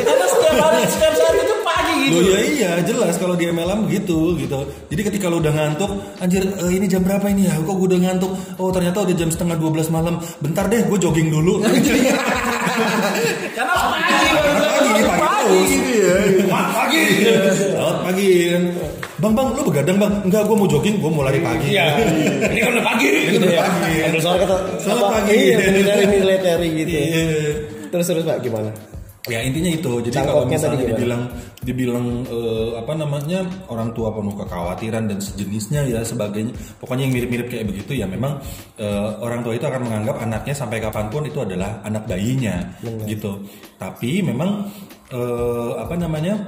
karena 0.06 0.26
setiap 0.28 0.56
hari, 0.60 0.82
setiap 0.86 1.14
saat 1.18 1.36
itu 1.40 1.56
pagi 1.56 1.61
gitu. 2.02 2.18
Loh, 2.18 2.34
ya 2.34 2.40
iya 2.42 2.72
jelas 2.82 3.16
kalau 3.22 3.36
di 3.38 3.46
MLM 3.48 3.88
gitu 3.92 4.34
gitu. 4.38 4.60
Jadi 4.90 5.02
ketika 5.06 5.30
lu 5.30 5.38
udah 5.44 5.54
ngantuk, 5.54 5.92
anjir 6.18 6.44
eh, 6.46 6.72
ini 6.74 6.86
jam 6.90 7.06
berapa 7.06 7.26
ini 7.30 7.48
ya? 7.48 7.56
Kok 7.62 7.76
gue 7.78 7.88
udah 7.94 8.00
ngantuk? 8.02 8.32
Oh 8.58 8.70
ternyata 8.74 9.06
udah 9.06 9.16
jam 9.16 9.30
setengah 9.30 9.58
12 9.60 9.94
malam. 9.94 10.18
Bentar 10.42 10.66
deh, 10.68 10.82
gue 10.86 10.98
jogging 10.98 11.30
dulu. 11.30 11.62
Karena 13.58 13.74
pagi. 13.78 14.16
Pagi, 14.32 15.02
pagi 15.06 15.30
terus. 15.52 15.70
gitu 15.70 15.92
ya. 15.92 16.16
Selamat 16.46 16.70
pagi. 16.74 17.04
Pagi. 18.02 18.30
kan. 18.52 18.64
Bang 19.22 19.38
bang, 19.38 19.48
lu 19.54 19.62
begadang 19.70 19.98
bang? 20.02 20.14
Enggak, 20.26 20.50
gue 20.50 20.56
mau 20.58 20.66
jogging, 20.66 20.96
gue 20.98 21.12
mau 21.14 21.22
lari 21.22 21.38
pagi. 21.46 21.78
Iya. 21.78 21.86
Ini 22.50 22.58
kan 22.58 22.70
udah 22.74 22.86
pagi. 22.90 23.06
Ini 23.06 23.38
udah 23.38 23.54
pagi. 23.54 23.94
Suara 24.18 24.38
kata 24.42 24.56
pagi. 24.98 25.38
Iya, 25.38 25.58
military 26.10 26.68
gitu. 26.74 26.90
Iya. 26.90 27.26
Terus 27.94 28.06
terus 28.10 28.24
Pak 28.26 28.42
gimana? 28.42 28.91
Ya 29.30 29.38
intinya 29.46 29.70
itu. 29.70 30.02
Jadi 30.02 30.18
kalau 30.18 30.50
misalnya 30.50 30.82
dibilang 30.82 31.30
dibilang 31.62 32.26
eh, 32.26 32.74
apa 32.74 32.98
namanya 32.98 33.46
orang 33.70 33.94
tua 33.94 34.10
penuh 34.10 34.34
kekhawatiran 34.34 35.14
dan 35.14 35.22
sejenisnya 35.22 35.86
ya 35.86 36.02
sebagainya. 36.02 36.50
Pokoknya 36.82 37.06
yang 37.06 37.14
mirip-mirip 37.14 37.48
kayak 37.54 37.70
begitu 37.70 38.02
ya 38.02 38.10
memang 38.10 38.42
eh, 38.82 39.10
orang 39.22 39.46
tua 39.46 39.54
itu 39.54 39.66
akan 39.70 39.82
menganggap 39.86 40.16
anaknya 40.26 40.56
sampai 40.58 40.82
kapan 40.82 41.06
pun 41.14 41.22
itu 41.22 41.38
adalah 41.38 41.86
anak 41.86 42.10
bayinya 42.10 42.66
gitu. 43.06 43.46
Tapi 43.78 44.26
memang 44.26 44.66
eh, 45.14 45.72
apa 45.78 45.94
namanya 45.94 46.42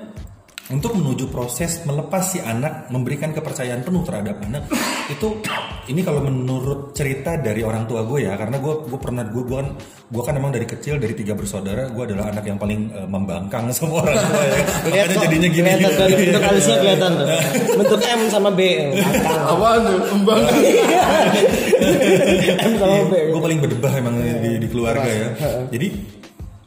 untuk 0.71 0.95
menuju 0.95 1.27
proses 1.27 1.83
melepas 1.83 2.23
si 2.23 2.39
anak 2.39 2.87
memberikan 2.87 3.35
kepercayaan 3.35 3.83
penuh 3.83 3.99
terhadap 4.07 4.39
anak 4.47 4.63
itu 5.11 5.43
ini 5.91 5.99
kalau 5.99 6.23
menurut 6.23 6.95
cerita 6.95 7.35
dari 7.35 7.67
orang 7.67 7.83
tua 7.83 8.07
gue 8.07 8.23
ya 8.23 8.39
karena 8.39 8.63
gue 8.63 8.87
gue 8.87 8.95
pernah 8.95 9.27
gue 9.27 9.43
gue 9.43 9.57
kan 9.59 9.69
gue 10.07 10.23
kan 10.23 10.33
emang 10.39 10.55
dari 10.55 10.63
kecil 10.63 11.03
dari 11.03 11.11
tiga 11.19 11.35
bersaudara 11.35 11.91
gue 11.91 12.03
adalah 12.07 12.31
anak 12.31 12.47
yang 12.47 12.55
paling 12.55 12.79
eh, 12.95 13.03
membangkang 13.03 13.67
sama 13.75 14.07
orang 14.07 14.15
tua 14.15 14.43
ya 14.47 14.55
makanya 14.87 15.15
jadinya 15.27 15.49
gini 15.51 15.69
Kelihatan 15.73 16.07
gitu. 16.07 16.21
bentuk 16.23 16.43
alisnya 16.47 16.75
kelihatan 16.83 17.11
tuh. 17.11 17.27
Bentuk 17.75 17.99
M 17.99 18.21
sama 18.31 18.49
B. 18.53 18.61
Apaan 19.51 19.79
tuh? 19.83 19.97
Embang. 20.15 20.41
M 22.63 22.73
sama 22.79 22.95
B. 23.11 23.13
gue 23.35 23.41
paling 23.43 23.59
berdebah 23.59 23.91
emang 23.99 24.15
di, 24.15 24.51
di 24.63 24.67
keluarga 24.71 25.09
ya 25.11 25.27
jadi 25.67 25.87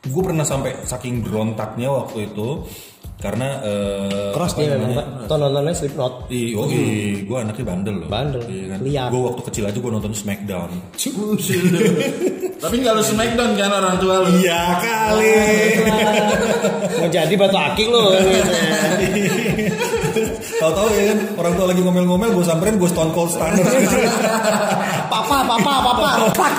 gue 0.07 0.23
pernah 0.23 0.47
sampai 0.47 0.87
saking 0.87 1.25
berontaknya 1.27 1.91
waktu 1.91 2.31
itu 2.31 2.63
karena 3.17 3.49
eh, 3.65 4.33
Cross 4.37 4.61
dia 4.61 4.77
memang 4.77 4.93
Pak. 4.93 5.07
Tuh 5.25 5.37
nontonnya 5.41 5.73
Slipknot. 5.73 6.29
Ih, 6.29 6.53
oh 6.53 6.69
iya, 6.69 7.25
gue 7.25 7.39
anaknya 7.41 7.65
bandel 7.65 7.95
loh. 8.05 8.09
Bandel. 8.13 8.45
Iya 8.45 8.65
kan? 8.77 8.79
Liar. 8.85 9.09
Gue 9.09 9.21
waktu 9.25 9.43
kecil 9.49 9.65
aja 9.65 9.79
gue 9.81 9.93
nonton 9.93 10.13
Smackdown. 10.13 10.71
Tapi 12.57 12.75
nggak 12.81 12.93
lu 12.97 13.05
smackdown 13.05 13.53
kan 13.57 13.73
orang 13.73 13.97
tua 14.01 14.25
lu. 14.25 14.29
Iya 14.41 14.81
kali. 14.81 15.37
Mau 17.01 17.09
jadi 17.13 17.35
batu 17.37 17.57
akik 17.57 17.89
lo. 17.89 18.17
Tahu-tahu 20.57 20.89
ya 20.97 21.03
kan 21.13 21.19
orang 21.37 21.53
tua 21.53 21.67
lagi 21.69 21.81
ngomel-ngomel 21.85 22.33
gue 22.33 22.45
samperin 22.45 22.81
gue 22.81 22.89
stone 22.89 23.13
cold 23.13 23.29
stunner. 23.29 23.61
Papa, 25.13 25.45
papa, 25.45 25.73
papa. 25.85 26.09
Pak. 26.33 26.53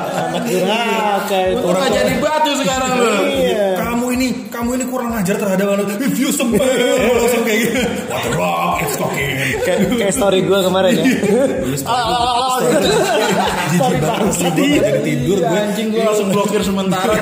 Anak 0.14 0.42
durhaka 0.46 1.38
itu. 1.50 1.56
Untung 1.58 1.74
nggak 1.74 1.92
jadi 1.92 2.12
batu 2.22 2.50
sekarang 2.62 2.90
lu. 2.94 3.10
Iya. 3.24 3.66
kamu 3.74 4.06
ini 4.14 4.28
kamu 4.50 4.70
ini 4.78 4.84
kurang 4.90 5.10
ajar 5.14 5.36
terhadap 5.38 5.66
anak. 5.74 5.86
If 5.98 6.16
you 6.18 6.30
smell 6.30 6.58
langsung 6.58 7.42
kayak 7.46 7.58
gitu. 7.66 7.78
What 8.10 8.20
the 8.22 8.30
rock 8.38 8.76
is 8.82 8.94
cooking. 8.98 9.34
Kayak 9.98 10.14
story 10.14 10.38
gue 10.42 10.58
kemarin 10.62 10.92
ya. 10.94 11.04
Ah, 11.86 12.62
Story 13.74 13.98
bangsa 13.98 14.46
Gue 14.54 14.66
nggak 14.66 14.82
jadi 14.82 15.00
tidur 15.02 15.38
gue. 15.42 15.58
Anjing 15.58 15.88
gua 15.90 16.02
langsung 16.12 16.28
blokir 16.30 16.62
sementara. 16.62 17.14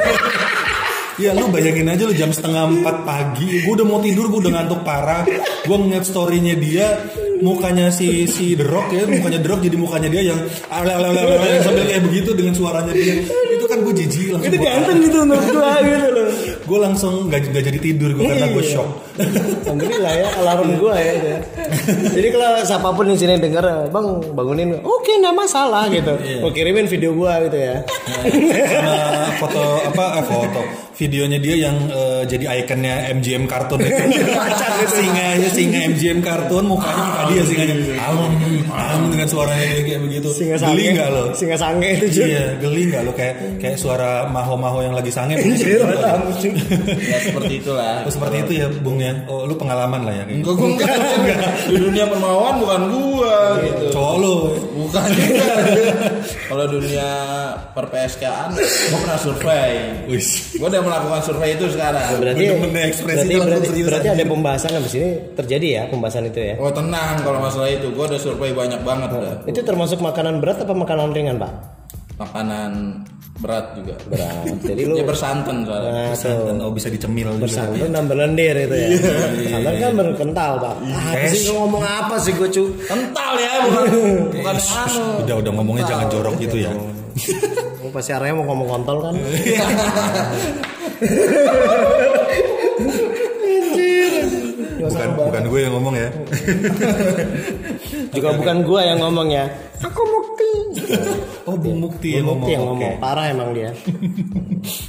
Ya 1.22 1.30
lu 1.38 1.54
bayangin 1.54 1.86
aja 1.86 2.02
lu 2.02 2.14
jam 2.18 2.34
setengah 2.34 2.66
empat 2.66 3.06
pagi. 3.06 3.62
Gue 3.62 3.78
udah 3.78 3.86
mau 3.86 4.02
tidur, 4.02 4.26
gue 4.26 4.42
udah 4.42 4.52
ngantuk 4.58 4.82
parah. 4.82 5.22
Gue 5.62 5.76
ngeliat 5.78 6.02
storynya 6.02 6.58
dia 6.58 6.98
Mukanya 7.42 7.90
si 7.90 8.30
si 8.30 8.54
The 8.54 8.62
Rock 8.62 8.94
ya 8.94 9.02
Mukanya 9.02 9.42
The 9.42 9.50
Rock 9.50 9.66
jadi 9.66 9.74
mukanya 9.74 10.08
dia 10.14 10.30
yang 10.30 10.38
ale 10.70 10.94
ale 10.94 11.10
ale 11.10 11.20
ale, 11.26 11.34
ale, 11.42 11.58
Sambil 11.58 11.90
kayak 11.90 12.02
begitu 12.06 12.30
dengan 12.38 12.54
suaranya 12.54 12.94
dia. 12.94 13.18
Itu 13.50 13.66
kan 13.66 13.82
gue 13.82 13.94
jijik 13.98 14.30
langsung 14.30 14.50
Itu 14.50 14.58
ganteng 14.62 14.98
gitu 15.02 15.16
menurut 15.26 15.46
gue 15.50 15.72
gitu 15.90 16.08
loh. 16.14 16.21
Gue 16.62 16.78
langsung 16.78 17.26
gak, 17.26 17.50
gak 17.50 17.64
jadi 17.64 17.78
tidur 17.78 18.10
gue 18.12 18.24
karena 18.24 18.46
gue 18.48 18.62
Iya. 18.62 18.72
shock 18.72 18.88
Alhamdulillah 19.62 20.14
ya 20.14 20.28
alarm 20.40 20.68
gue 20.72 20.94
ya. 20.94 21.12
itu 21.12 21.28
ya. 21.28 21.38
Jadi 22.16 22.28
kalau 22.32 22.48
siapa 22.64 22.88
pun 22.90 23.04
di 23.04 23.16
sini 23.16 23.36
denger, 23.36 23.92
bang 23.92 24.06
bangunin, 24.32 24.68
oke 24.80 25.12
nggak 25.12 25.36
masalah 25.36 25.84
gitu. 25.86 26.16
Gue 26.16 26.50
kirimin 26.50 26.88
video 26.88 27.12
gue 27.12 27.32
gitu 27.46 27.58
ya. 27.60 27.76
Sama 28.72 28.96
foto 29.36 29.62
apa 29.84 30.04
eh, 30.16 30.24
foto 30.24 30.62
Videonya 30.92 31.38
dia 31.38 31.56
yang 31.58 31.76
eh, 31.88 32.22
jadi 32.24 32.62
ikonnya 32.62 33.10
MGM 33.16 33.44
kartun 33.48 33.80
Singanya 34.86 35.48
singa 35.50 35.88
MGM 35.88 36.20
kartun 36.20 36.68
Mukanya 36.68 37.02
muka 37.02 37.22
dia 37.32 37.42
singanya 37.42 37.74
Alam, 37.98 38.32
alam 38.70 39.02
dengan 39.10 39.26
suaranya 39.26 39.82
kayak 39.82 40.00
begitu 40.04 40.28
Singa 40.30 40.56
Geli 40.56 40.84
sange, 40.84 40.96
gak 40.96 41.08
lo? 41.10 41.24
Singa 41.34 41.56
sange 41.58 41.88
itu 41.96 42.06
juga. 42.12 42.26
Iya, 42.28 42.44
geli 42.60 42.82
nggak 42.88 43.02
lo 43.02 43.12
kayak 43.12 43.34
kayak 43.58 43.76
suara 43.76 44.28
maho-maho 44.28 44.78
yang 44.80 44.94
lagi 44.94 45.10
sange. 45.10 45.34
Ya 47.02 47.18
seperti 47.22 47.52
itulah. 47.62 48.04
Oh, 48.04 48.12
seperti 48.12 48.36
itu 48.44 48.52
ya, 48.62 48.66
Bung 48.80 48.98
ya. 49.00 49.12
Oh, 49.26 49.44
lu 49.48 49.54
pengalaman 49.56 50.04
lah 50.04 50.14
ya. 50.14 50.24
Kayak. 50.28 50.38
Enggak, 50.42 50.54
gua 50.56 50.68
enggak. 50.68 51.50
Di 51.68 51.76
dunia 51.76 52.04
permauan 52.08 52.54
bukan 52.60 52.80
gua 52.92 53.36
gitu. 53.64 53.84
Cowok 53.92 54.14
lu. 54.20 54.36
Bukan. 54.76 55.08
Kalau 56.50 56.64
dunia 56.68 57.08
per 57.72 57.86
PSK-an, 57.88 58.48
gua 58.56 58.98
pernah 59.02 59.18
survei. 59.20 59.72
Wis. 60.08 60.56
Gua 60.60 60.68
udah 60.68 60.82
melakukan 60.84 61.20
survei 61.24 61.50
itu 61.56 61.66
sekarang. 61.72 62.06
Berarti, 62.20 62.44
Bener-bener 62.48 62.82
ekspresi 62.92 63.26
berarti, 63.28 63.34
berarti, 63.40 63.68
serius 63.68 63.86
berarti 63.88 64.08
ada 64.12 64.24
pembahasan 64.28 64.70
habis 64.76 64.92
ini 64.96 65.10
terjadi 65.34 65.66
ya 65.66 65.82
pembahasan 65.88 66.24
itu 66.28 66.40
ya. 66.40 66.54
Oh 66.60 66.72
tenang 66.72 67.20
kalau 67.24 67.38
masalah 67.40 67.70
itu, 67.72 67.88
gua 67.92 68.06
udah 68.10 68.20
survei 68.20 68.52
banyak 68.52 68.80
banget 68.84 69.08
udah. 69.12 69.34
Itu 69.48 69.60
termasuk 69.64 69.98
makanan 70.04 70.38
berat 70.42 70.60
apa 70.62 70.74
makanan 70.74 71.14
ringan 71.16 71.36
pak? 71.40 71.52
Makanan 72.20 73.02
berat 73.40 73.66
juga. 73.74 73.94
Berat. 74.06 74.44
Jadi 74.60 74.82
lu 74.84 74.96
bersantan 75.02 75.64
soalnya. 75.64 75.90
nah, 75.90 76.14
Dan 76.14 76.54
tuh, 76.60 76.66
oh 76.68 76.72
bisa 76.72 76.88
dicemil 76.92 77.28
juga. 77.32 77.42
bersantan 77.48 77.88
nambah 77.90 78.16
lendir 78.16 78.54
itu 78.58 78.74
ya. 78.76 78.88
Santan 79.50 79.74
kan 79.80 79.90
berkental 79.96 80.52
pak. 80.60 80.74
Ah, 80.84 81.10
apa 81.16 81.26
sih 81.28 81.40
lu 81.48 81.52
ngomong 81.58 81.82
apa 81.82 82.14
sih 82.20 82.32
gue 82.36 82.48
cu? 82.48 82.64
Kental 82.84 83.32
ya, 83.40 83.52
bukan 83.66 83.84
bukan 84.36 84.56
anu. 84.56 85.04
Udah 85.24 85.36
udah 85.40 85.52
ngomongnya 85.54 85.84
jangan 85.88 86.06
jorok 86.12 86.34
gitu 86.38 86.56
ya. 86.60 86.72
Pasti 87.92 88.10
arahnya 88.16 88.40
mau 88.40 88.46
ngomong 88.52 88.68
kontol 88.68 88.96
kan? 89.04 89.14
Bukan 94.82 95.08
bukan 95.16 95.42
gue 95.46 95.60
yang 95.62 95.72
ngomong 95.78 95.94
ya. 95.94 96.08
Juga 98.12 98.28
bukan 98.36 98.56
gua 98.66 98.80
yang 98.84 98.98
ngomong 99.00 99.28
ya. 99.30 99.44
Aku 99.80 100.00
mau 100.04 100.20
Oh, 101.42 101.58
Bung 101.58 101.82
Mukti 101.82 102.14
yang 102.14 102.30
ngomong. 102.30 102.48
Yang 102.48 102.62
ngomong 102.64 102.92
parah 103.02 103.26
emang 103.28 103.50
dia 103.50 103.70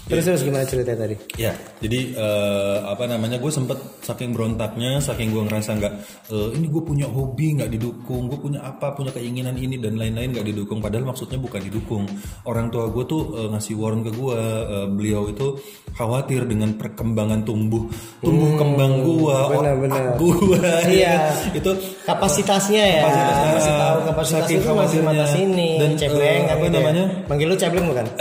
terus 0.05 0.23
terus 0.29 0.41
gimana 0.45 0.61
ceritanya 0.63 1.09
tadi 1.09 1.15
Ya, 1.33 1.49
jadi 1.81 2.13
eh, 2.13 2.77
apa 2.85 3.09
namanya? 3.09 3.41
Gue 3.41 3.49
sempet 3.49 3.73
saking 4.05 4.29
berontaknya, 4.29 5.01
saking 5.01 5.33
gue 5.33 5.41
ngerasa 5.49 5.73
nggak, 5.81 5.93
eh, 6.29 6.49
ini 6.53 6.69
gue 6.69 6.83
punya 6.85 7.09
hobi 7.09 7.57
nggak 7.57 7.73
didukung, 7.73 8.29
gue 8.29 8.37
punya 8.37 8.61
apa, 8.61 8.93
punya 8.93 9.09
keinginan 9.09 9.57
ini 9.57 9.81
dan 9.81 9.97
lain-lain 9.97 10.29
nggak 10.29 10.45
didukung. 10.45 10.77
Padahal 10.77 11.09
maksudnya 11.09 11.41
bukan 11.41 11.57
didukung. 11.65 12.05
Orang 12.45 12.69
tua 12.69 12.85
gue 12.93 13.03
tuh 13.03 13.33
eh, 13.33 13.47
ngasih 13.49 13.73
warn 13.73 14.05
ke 14.05 14.11
gue, 14.13 14.37
eh, 14.37 14.87
beliau 14.93 15.25
itu 15.33 15.57
khawatir 15.97 16.45
dengan 16.45 16.77
perkembangan 16.77 17.41
tumbuh, 17.41 17.89
tumbuh 18.21 18.53
kembang 18.53 19.01
gue, 19.01 19.37
benar-benar. 19.57 20.03
otak 20.13 20.21
gue. 20.21 20.57
Iya. 20.93 21.33
itu 21.55 21.71
kapasitasnya 22.05 22.83
ya 22.83 23.01
Kapasitasnya. 23.01 23.49
kasih 23.57 23.73
tahu 23.73 23.97
kapasitas 24.11 24.41
Saking 24.45 24.59
itu 24.59 24.69
masih 24.69 24.99
khawatirnya. 25.01 25.25
Sini 25.53 25.69
Dan, 25.77 25.91
cebleng 25.95 26.25
eh, 26.41 26.43
kan 26.43 26.55
apa 26.55 26.63
gitu 26.63 26.73
ya. 26.73 26.81
namanya? 26.81 27.05
manggil 27.25 27.45
lu 27.45 27.55
cebleng 27.55 27.85
bukan 27.85 28.05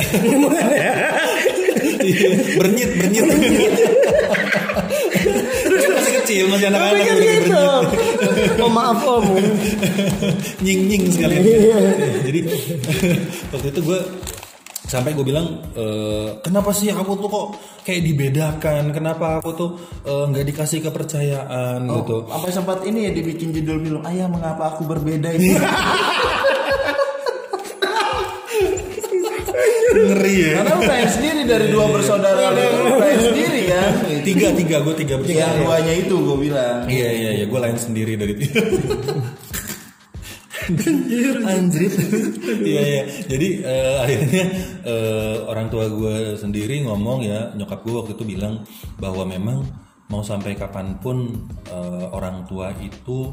bernyit, 2.59 2.91
bernyit. 2.93 3.25
Terus 5.63 5.85
masih 5.89 6.13
kecil, 6.21 6.45
masih 6.49 6.67
anak-anak 6.69 7.01
kan 7.01 7.17
gitu 7.17 7.23
bernyit. 7.23 8.59
oh 8.59 8.71
maaf 8.71 9.01
om 9.03 9.25
nying 10.61 10.81
nying 10.87 11.05
sekali 11.09 11.37
Iya. 11.39 11.79
jadi 12.23 12.41
waktu 13.51 13.67
itu 13.69 13.81
gue 13.83 13.99
sampai 14.85 15.13
gue 15.13 15.25
bilang 15.25 15.47
e, 15.73 15.85
kenapa 16.41 16.71
sih 16.71 16.91
aku 16.91 17.17
tuh 17.17 17.29
kok 17.29 17.47
kayak 17.83 18.03
dibedakan 18.03 18.93
kenapa 18.93 19.39
aku 19.39 19.51
tuh 19.53 19.71
eh, 20.03 20.25
nggak 20.25 20.45
dikasih 20.45 20.79
kepercayaan 20.81 21.87
gitu 21.89 22.27
Sampai 22.29 22.51
sempat 22.51 22.79
ini 22.85 23.07
ya 23.07 23.13
dibikin 23.13 23.51
judul 23.51 23.79
film 23.81 24.03
Ayah 24.03 24.27
mengapa 24.27 24.71
aku 24.71 24.85
berbeda 24.85 25.33
ini. 25.33 25.55
ngeri 29.93 30.35
ya 30.41 30.53
Karena 30.61 30.71
lu 30.73 30.83
pengen 30.89 31.11
sendiri 31.11 31.41
dari 31.45 31.67
dua 31.69 31.87
bersaudara 31.93 32.43
lu 32.53 32.61
itu 32.61 32.95
pengen 32.97 33.21
sendiri 33.21 33.61
kan. 33.69 33.91
tiga 34.25 34.49
tiga 34.57 34.77
gue 34.81 34.95
tiga 34.97 35.15
Yang 35.17 35.23
bersaudara 35.29 35.59
duanya 35.61 35.95
itu 35.97 36.15
gue 36.17 36.37
bilang. 36.41 36.79
iya 36.89 37.09
iya 37.13 37.31
iya 37.43 37.45
gue 37.47 37.61
lain 37.61 37.79
sendiri 37.79 38.13
dari 38.17 38.35
tiga 38.39 38.61
Anjir. 41.43 41.91
Iya 42.63 42.83
iya. 42.87 43.03
Jadi 43.27 43.49
eh, 43.67 43.97
akhirnya 43.99 44.45
eh, 44.87 45.37
orang 45.51 45.67
tua 45.69 45.91
gue 45.91 46.39
sendiri 46.39 46.87
ngomong 46.87 47.27
ya 47.27 47.51
nyokap 47.59 47.83
gue 47.83 47.95
waktu 47.99 48.13
itu 48.15 48.25
bilang 48.39 48.63
bahwa 48.99 49.27
memang 49.27 49.67
mau 50.07 50.23
sampai 50.23 50.55
kapan 50.55 50.95
pun 51.03 51.35
eh, 51.67 52.07
orang 52.15 52.47
tua 52.47 52.71
itu 52.79 53.33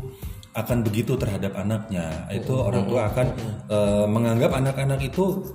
akan 0.58 0.82
begitu 0.82 1.14
terhadap 1.16 1.54
anaknya. 1.54 2.26
Itu 2.34 2.58
orang 2.66 2.90
tua 2.90 3.14
akan 3.14 3.28
eh, 3.70 4.06
menganggap 4.10 4.52
anak-anak 4.58 5.00
itu 5.06 5.46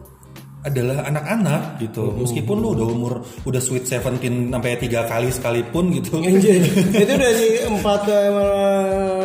adalah 0.64 1.04
anak-anak 1.06 1.76
gitu. 1.78 2.16
Meskipun 2.16 2.56
lu 2.58 2.72
udah 2.72 2.86
umur 2.88 3.12
udah 3.44 3.60
sweet 3.60 3.84
17 3.84 4.16
sampai 4.48 4.80
tiga 4.80 5.04
kali 5.04 5.28
sekalipun 5.28 5.92
gitu. 5.92 6.18
itu 6.24 7.12
udah 7.12 7.30
di 7.36 7.48
empat 7.68 8.00
ke 8.08 8.18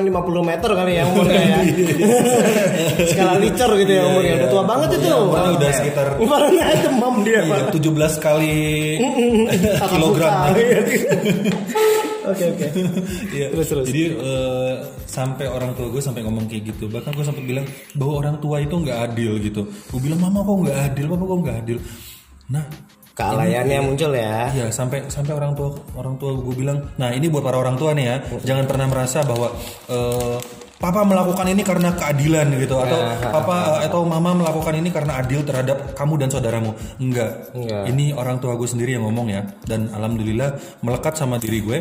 lima 0.03 0.19
puluh 0.19 0.43
meter 0.43 0.67
kali 0.67 0.99
ya 0.99 1.03
umurnya 1.07 1.41
ya. 1.41 1.59
Skala 3.15 3.39
liter 3.39 3.69
gitu 3.79 3.91
ya 3.95 4.03
umurnya. 4.03 4.33
Udah 4.43 4.49
tua 4.51 4.63
banget 4.67 4.89
itu. 4.99 5.07
Umurnya 5.09 5.51
udah 5.55 5.69
sekitar 5.73 6.07
Umurnya 6.19 6.63
demam 6.83 7.15
dia 7.23 7.39
Iya, 7.39 7.71
Pak. 7.71 7.79
17 7.79 8.19
kali 8.19 8.55
kilogram. 9.87 10.51
Oke 12.27 12.43
oke. 12.51 12.67
Iya. 13.35 13.47
Terus, 13.53 13.67
terus. 13.71 13.85
Jadi 13.87 14.03
eh, 14.17 14.73
sampai 15.07 15.45
orang 15.47 15.71
tua 15.77 15.87
gue 15.87 16.01
sampai 16.03 16.21
ngomong 16.25 16.45
kayak 16.49 16.75
gitu. 16.75 16.91
Bahkan 16.91 17.11
gue 17.15 17.25
sempat 17.25 17.43
bilang 17.45 17.65
bahwa 17.95 18.13
orang 18.25 18.35
tua 18.43 18.59
itu 18.59 18.75
nggak 18.75 18.99
adil 19.11 19.39
gitu. 19.39 19.61
Gue 19.65 19.99
bilang 20.03 20.19
mama 20.19 20.43
kok 20.43 20.55
nggak 20.67 20.79
adil, 20.91 21.05
papa 21.07 21.23
kok 21.23 21.39
nggak 21.45 21.57
adil. 21.63 21.77
Nah, 22.49 22.65
Kealayannya 23.19 23.83
muncul 23.83 24.15
ya. 24.15 24.47
Iya 24.55 24.71
sampai 24.71 25.11
sampai 25.11 25.35
orang 25.35 25.51
tua 25.51 25.75
orang 25.99 26.15
tua 26.15 26.39
gue 26.39 26.55
bilang, 26.55 26.79
nah 26.95 27.11
ini 27.11 27.27
buat 27.27 27.43
para 27.43 27.59
orang 27.59 27.75
tua 27.75 27.91
nih 27.91 28.05
ya, 28.07 28.15
jangan 28.47 28.63
pernah 28.63 28.87
merasa 28.87 29.19
bahwa 29.27 29.51
eh, 29.91 30.39
papa 30.79 31.03
melakukan 31.03 31.45
ini 31.51 31.61
karena 31.61 31.91
keadilan 31.91 32.47
gitu 32.55 32.79
atau 32.79 32.99
papa 33.19 33.83
atau 33.83 34.01
mama 34.07 34.31
melakukan 34.31 34.79
ini 34.79 34.89
karena 34.89 35.19
adil 35.19 35.43
terhadap 35.43 35.93
kamu 35.93 36.25
dan 36.25 36.29
saudaramu. 36.31 36.71
Enggak. 37.03 37.51
Enggak. 37.51 37.83
Ini 37.91 38.15
orang 38.15 38.39
tua 38.39 38.55
gue 38.55 38.65
sendiri 38.65 38.95
yang 38.95 39.03
ngomong 39.03 39.27
ya 39.27 39.43
dan 39.67 39.91
alhamdulillah 39.91 40.79
melekat 40.79 41.19
sama 41.19 41.35
diri 41.35 41.59
gue 41.59 41.77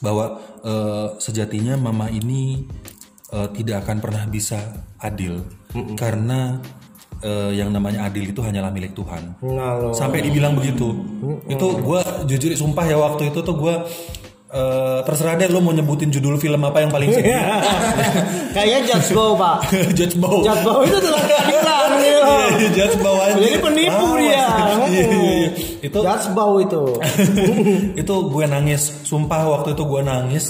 bahwa 0.00 0.40
eh, 0.64 1.08
sejatinya 1.20 1.76
mama 1.76 2.08
ini 2.08 2.64
eh, 3.36 3.48
tidak 3.52 3.84
akan 3.84 3.96
pernah 4.00 4.24
bisa 4.24 4.58
adil. 4.96 5.44
Karena 5.92 6.56
eh, 7.20 7.52
yang 7.52 7.68
namanya 7.68 8.08
adil 8.08 8.32
itu 8.32 8.40
hanyalah 8.40 8.72
milik 8.72 8.96
Tuhan. 8.96 9.44
Nah 9.44 9.92
sampai 9.92 10.24
dibilang 10.24 10.56
begitu. 10.56 10.88
Itu 11.52 11.84
gue 11.84 12.00
jujur 12.32 12.56
sumpah 12.56 12.88
ya 12.88 12.96
waktu 12.96 13.28
itu 13.28 13.44
tuh 13.44 13.56
gue 13.60 13.74
eh, 14.48 14.98
terserah 15.02 15.34
deh 15.34 15.48
lo 15.50 15.58
mau 15.58 15.72
nyebutin 15.72 16.08
judul 16.08 16.36
film 16.36 16.62
apa 16.62 16.82
yang 16.82 16.90
paling 16.90 17.10
sedih 17.10 17.34
Kayaknya 18.56 18.80
Judge 18.88 19.10
Bow 19.12 19.36
pak. 19.36 19.56
Judge 19.92 20.16
Bow 20.16 20.40
Judge 20.40 20.62
Bow 20.64 20.80
itu 20.80 20.98
telah 20.98 21.22
keadilan 21.28 21.88
gitu. 22.00 22.20
Iya, 22.56 22.68
Judge 22.72 22.96
Bow 23.04 23.16
aja. 23.20 23.36
Jadi 23.36 23.58
penipu 23.60 24.06
Awas. 24.06 24.20
dia. 24.22 24.46
Iya, 24.48 24.86
iya, 24.88 25.04
iya. 25.12 25.48
itu 25.84 25.98
Judge 26.00 26.28
Bow 26.32 26.52
itu. 26.56 26.82
itu 28.00 28.14
gue 28.32 28.44
nangis 28.48 28.82
sumpah 29.04 29.40
waktu 29.44 29.76
itu 29.76 29.82
gue 29.84 30.00
nangis 30.00 30.44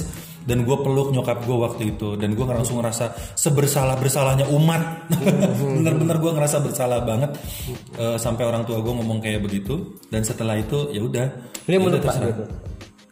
dan 0.46 0.62
gue 0.62 0.76
peluk 0.78 1.10
nyokap 1.10 1.42
gue 1.42 1.58
waktu 1.58 1.82
itu 1.98 2.14
dan 2.14 2.38
gue 2.38 2.46
langsung 2.46 2.78
ngerasa 2.78 3.34
sebersalah 3.34 3.98
bersalahnya 3.98 4.46
umat 4.54 5.10
bener-bener 5.82 6.22
gue 6.22 6.30
ngerasa 6.30 6.62
bersalah 6.62 7.02
banget 7.02 7.34
Eh, 7.96 8.20
sampai 8.20 8.44
orang 8.44 8.62
tua 8.68 8.78
gue 8.84 8.92
ngomong 8.92 9.24
kayak 9.24 9.40
begitu 9.40 9.96
dan 10.12 10.20
setelah 10.20 10.52
itu 10.60 10.92
ya 10.92 11.00
udah 11.00 11.26
Ini 11.64 11.74
ya 11.74 11.80
menurut 11.80 12.04
Pak. 12.04 12.14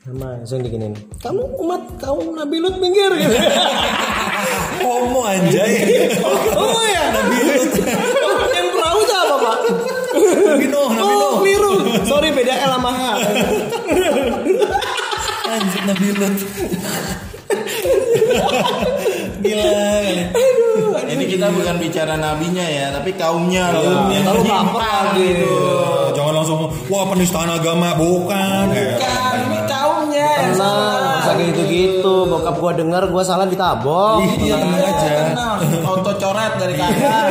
Sama 0.04 0.36
langsung 0.36 0.60
diginin. 0.60 0.92
Kamu 1.24 1.64
umat 1.64 1.96
kaum 1.96 2.36
Nabi 2.36 2.60
Lut 2.60 2.76
minggir 2.76 3.08
gitu. 3.16 3.32
homo 4.84 5.24
anjay 5.24 5.80
oh 6.52 6.84
ya 6.84 7.04
Nabi 7.08 7.36
Lut. 7.40 7.72
Yang 8.56 8.68
perahu 8.76 8.98
itu 9.00 9.14
apa 9.16 9.36
pak? 9.40 9.58
Nabi 10.44 10.66
Nuh 10.68 10.88
Nabi 10.92 11.00
Oh 11.00 11.16
Nuh 11.16 11.32
keliru. 11.40 11.72
Sorry 12.04 12.28
beda 12.36 12.52
L 12.52 12.72
sama 12.76 12.90
H. 12.92 13.00
anjir 15.48 15.82
Nabi 15.88 16.06
Lut 16.20 16.36
gila 19.44 19.64
kali 19.64 20.16
Ini 21.04 21.24
kita 21.28 21.46
bukan 21.52 21.76
bicara 21.78 22.16
nabinya 22.16 22.64
ya, 22.64 22.88
tapi 22.90 23.12
kaumnya 23.14 23.70
loh. 23.70 24.08
Menyimpang 24.08 24.42
baper 24.42 25.04
gitu. 25.20 25.52
Eh, 25.52 26.06
jangan 26.16 26.32
langsung 26.42 26.58
wah 26.88 27.04
penistaan 27.12 27.50
agama 27.52 27.92
bukan 27.94 28.72
Kan 28.72 28.72
kaumnya 28.72 28.82
yang 28.88 29.03
Tenang, 30.34 30.56
salah. 30.58 31.20
usah 31.22 31.34
kayak 31.36 31.48
gitu-gitu. 31.54 32.14
Bokap 32.26 32.56
gua 32.58 32.72
denger 32.74 33.02
gua 33.10 33.22
salah 33.22 33.46
ditabok. 33.46 34.18
iya 34.42 34.54
tenang 34.58 34.82
aja 34.82 35.08
Tenang, 35.30 35.58
auto 35.86 36.12
coret 36.18 36.52
dari 36.58 36.74
kakak. 36.74 37.24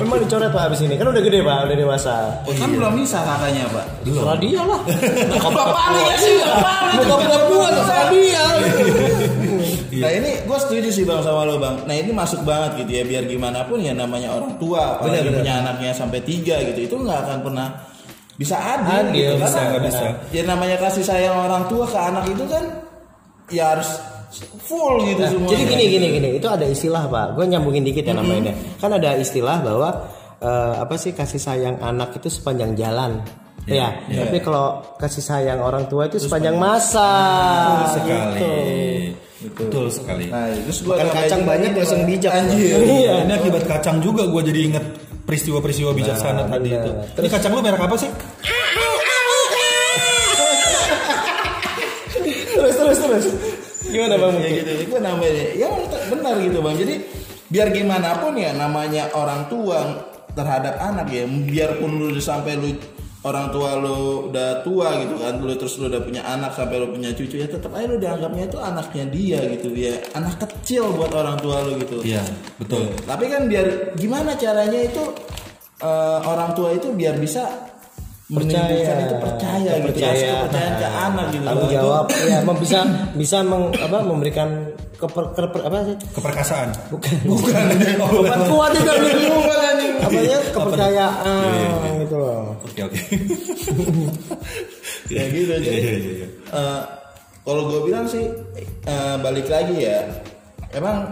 Memang 0.00 0.18
dicoret 0.26 0.50
pak 0.50 0.62
abis 0.70 0.80
ini. 0.84 0.94
Kan 0.98 1.06
udah 1.10 1.22
gede 1.22 1.38
pak, 1.42 1.58
udah 1.66 1.76
dewasa. 1.76 2.16
kan 2.46 2.68
belum 2.72 2.92
bisa 2.98 3.18
kakaknya 3.22 3.64
pak. 3.70 3.86
Terserah 4.02 4.36
dia 4.38 4.62
lah. 4.62 4.80
Bapak 5.46 5.86
ya 5.94 6.14
sih, 6.18 6.34
bapak. 6.42 6.78
Bokap 7.06 7.42
gua 7.50 7.68
terserah 7.72 8.06
dia. 8.14 8.44
Nah 9.96 10.12
ini 10.12 10.44
gue 10.44 10.58
setuju 10.60 10.88
sih 10.92 11.08
bang 11.08 11.24
sama 11.24 11.48
lo 11.48 11.56
bang. 11.56 11.88
Nah 11.88 11.94
ini 11.96 12.12
masuk 12.12 12.44
banget 12.44 12.84
gitu 12.84 13.00
ya 13.00 13.04
biar 13.08 13.24
gimana 13.24 13.64
pun 13.64 13.80
ya 13.80 13.96
namanya 13.96 14.36
orang 14.36 14.60
tua, 14.60 15.00
apalagi 15.00 15.32
punya 15.32 15.64
anaknya 15.64 15.96
sampai 15.96 16.20
tiga 16.20 16.60
gitu, 16.68 16.84
itu 16.84 16.94
nggak 17.00 17.18
akan 17.24 17.38
pernah 17.40 17.68
bisa 18.36 18.56
adil. 18.56 19.10
Adil, 19.10 19.12
gitu. 19.16 19.34
bisa, 19.40 19.56
Karena 19.56 19.68
nggak 19.72 19.82
bisa. 19.88 20.04
Ya 20.30 20.42
namanya 20.44 20.76
kasih 20.76 21.04
sayang 21.04 21.36
orang 21.36 21.64
tua 21.66 21.84
ke 21.88 21.98
anak 21.98 22.24
itu 22.28 22.44
kan 22.44 22.64
ya 23.48 23.64
harus 23.72 23.88
full 24.66 25.00
gitu 25.06 25.22
Nah, 25.22 25.30
semua. 25.32 25.48
jadi 25.48 25.62
gini 25.64 25.84
gini 25.88 26.06
gini, 26.20 26.28
itu 26.36 26.46
ada 26.50 26.66
istilah 26.66 27.08
pak. 27.08 27.26
Gue 27.38 27.44
nyambungin 27.48 27.86
dikit 27.86 28.04
ya 28.04 28.14
namanya. 28.14 28.52
Kan 28.76 28.92
ada 28.92 29.16
istilah 29.16 29.62
bahwa 29.64 29.88
eh, 30.38 30.74
apa 30.76 30.94
sih 31.00 31.16
kasih 31.16 31.40
sayang 31.40 31.80
anak 31.80 32.12
itu 32.20 32.28
sepanjang 32.28 32.76
jalan. 32.76 33.22
Ya, 33.66 33.90
tapi 34.06 34.38
kalau 34.38 34.78
kasih 34.94 35.24
sayang 35.24 35.58
orang 35.58 35.90
tua 35.90 36.06
itu 36.06 36.22
sepanjang 36.22 36.54
masa. 36.54 37.10
betul 37.82 37.90
sekali 37.98 38.40
Gitu. 39.36 39.68
betul 39.68 39.86
sekali 39.92 40.32
Nah 40.32 40.48
terus 40.48 40.80
Makan 40.80 41.08
kacang 41.12 41.42
banyak 41.44 41.70
langsung 41.76 42.02
bijak. 42.08 42.32
Anjir. 42.32 42.78
Iya. 42.82 43.14
ini 43.28 43.32
akibat 43.36 43.68
kacang 43.68 44.00
juga 44.00 44.24
gue 44.24 44.42
jadi 44.48 44.60
inget 44.72 44.84
peristiwa-peristiwa 45.26 45.90
bijaksana 45.90 46.46
tadi 46.46 46.70
benar. 46.70 46.86
itu 46.86 46.90
ini 47.18 47.28
kacang 47.28 47.52
lu 47.52 47.60
merek 47.60 47.82
apa 47.82 47.96
sih 47.98 48.10
terus 52.56 52.74
terus 52.78 52.98
terus. 52.98 53.26
Gimana 53.86 54.18
bang? 54.18 54.34
ya 54.42 54.50
gitu 54.62 54.72
itu 54.82 54.96
namanya 54.98 55.44
ya 55.54 55.68
benar 56.10 56.34
gitu 56.42 56.58
bang 56.62 56.74
jadi 56.78 56.94
biar 57.46 57.68
gimana 57.70 58.18
pun 58.18 58.34
ya 58.34 58.50
namanya 58.54 59.10
orang 59.14 59.46
tua 59.46 60.02
terhadap 60.34 60.78
anak 60.82 61.06
ya 61.10 61.24
biarpun 61.26 61.90
lu 61.96 62.18
sampai 62.18 62.58
lu 62.58 62.74
orang 63.26 63.50
tua 63.50 63.74
lo 63.74 64.30
udah 64.30 64.62
tua 64.62 65.02
gitu 65.02 65.18
kan 65.18 65.34
lo 65.36 65.50
terus 65.52 65.74
lo 65.76 65.90
udah 65.90 65.98
punya 65.98 66.22
anak 66.22 66.54
sampai 66.54 66.78
lo 66.78 66.86
punya 66.88 67.10
cucu 67.10 67.36
ya 67.36 67.50
tetap 67.50 67.74
aja 67.74 67.90
lo 67.90 67.98
dianggapnya 67.98 68.44
itu 68.46 68.58
anaknya 68.58 69.04
dia 69.10 69.38
gitu 69.50 69.68
ya 69.74 69.98
anak 70.14 70.38
kecil 70.38 70.94
buat 70.94 71.10
orang 71.10 71.34
tua 71.42 71.58
lo 71.60 71.74
gitu. 71.76 72.06
Iya, 72.06 72.22
betul. 72.56 72.86
tapi 73.02 73.26
kan 73.26 73.50
biar 73.50 73.66
gimana 73.94 74.38
caranya 74.38 74.78
itu 74.78 75.02
eh, 75.78 76.18
orang 76.22 76.54
tua 76.54 76.70
itu 76.70 76.88
biar 76.90 77.18
bisa 77.18 77.50
menunjukkan 78.26 78.98
itu 79.06 79.16
percaya 79.22 79.70
gitu 79.78 79.86
Percaya. 79.86 80.10
kasih 80.10 80.26
kepercayaan 80.26 80.72
ke 80.74 80.88
anak 80.88 81.26
gitu. 81.30 81.44
tanggung 81.46 81.70
Itu- 81.70 81.76
jawab. 81.78 82.04
Ya 82.26 82.38
bisa 82.42 82.78
bisa 83.14 83.36
meng, 83.40 83.70
apa 83.72 83.98
memberikan 84.02 84.48
keper, 84.98 85.24
keper- 85.30 85.62
apa 85.62 85.76
sih? 85.86 85.96
Keperkasaan. 86.10 86.68
bukan. 86.90 87.14
Bukan. 87.22 87.64
Bukan. 88.02 88.38
Kuat 88.50 88.72
itu 88.74 88.92
nih 88.98 89.90
apa 90.02 90.20
ya? 90.20 90.38
Kepercayaan 90.50 91.95
gitu 92.06 92.16
loh 92.16 92.54
Oke 92.62 92.80
oke. 92.86 92.96
ya 95.12 95.22
gitu 95.30 95.52
jadi 95.58 95.66
iya 95.66 95.78
iya. 95.78 96.14
iya. 96.22 96.28
eh, 96.50 96.80
kalau 97.42 97.62
gue 97.66 97.80
bilang 97.86 98.06
sih 98.06 98.26
eh, 98.86 99.16
balik 99.20 99.46
lagi 99.46 99.76
ya 99.82 100.02
emang 100.74 101.06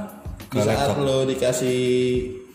di 0.50 0.58
saat 0.58 0.94
lo 0.96 1.22
dikasih 1.24 1.78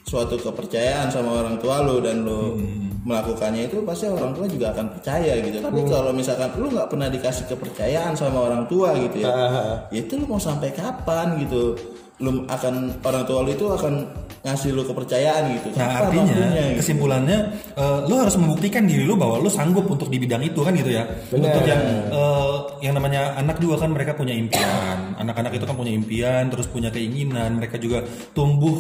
suatu 0.04 0.40
kepercayaan 0.40 1.12
sama 1.12 1.44
orang 1.44 1.60
tua 1.60 1.84
lo 1.84 2.00
dan 2.00 2.24
lo 2.24 2.56
Hmm. 3.00 3.16
melakukannya 3.16 3.72
itu 3.72 3.80
pasti 3.88 4.12
orang 4.12 4.36
tua 4.36 4.44
juga 4.44 4.76
akan 4.76 4.92
percaya 4.92 5.40
gitu 5.40 5.64
tapi 5.64 5.80
kalau 5.88 6.12
misalkan 6.12 6.52
lo 6.60 6.68
nggak 6.68 6.90
pernah 6.92 7.08
dikasih 7.08 7.48
kepercayaan 7.48 8.12
sama 8.14 8.52
orang 8.52 8.68
tua 8.68 8.92
gitu 9.00 9.24
ya 9.24 9.32
Ah. 9.32 9.76
ya 9.90 10.04
itu 10.04 10.20
lo 10.20 10.28
mau 10.28 10.38
sampai 10.38 10.68
kapan 10.76 11.40
gitu 11.40 11.80
lo 12.20 12.44
akan 12.46 12.92
orang 13.00 13.24
tua 13.24 13.40
lo 13.40 13.50
itu 13.50 13.66
akan 13.66 13.94
ngasih 14.40 14.72
lo 14.72 14.88
kepercayaan 14.88 15.44
gitu 15.60 15.68
Nah 15.76 15.88
Kapan 15.88 16.00
artinya 16.00 16.34
waktunya, 16.36 16.64
gitu. 16.64 16.78
kesimpulannya 16.80 17.38
eh, 17.76 18.00
lo 18.08 18.16
harus 18.16 18.36
membuktikan 18.40 18.84
diri 18.88 19.04
lo 19.04 19.16
bahwa 19.20 19.36
lo 19.44 19.50
sanggup 19.52 19.86
untuk 19.88 20.08
di 20.08 20.18
bidang 20.18 20.44
itu 20.44 20.60
kan 20.64 20.72
gitu 20.76 20.92
ya. 20.96 21.04
Untuk 21.32 21.64
yang 21.68 21.82
eh, 22.12 22.56
yang 22.80 22.94
namanya 22.96 23.36
anak 23.36 23.60
juga 23.60 23.84
kan 23.84 23.92
mereka 23.92 24.16
punya 24.16 24.32
impian. 24.32 25.16
Anak-anak 25.20 25.52
itu 25.60 25.66
kan 25.68 25.76
punya 25.76 25.92
impian, 25.92 26.48
terus 26.48 26.68
punya 26.72 26.88
keinginan. 26.90 27.60
Mereka 27.60 27.76
juga 27.80 28.04
tumbuh 28.32 28.80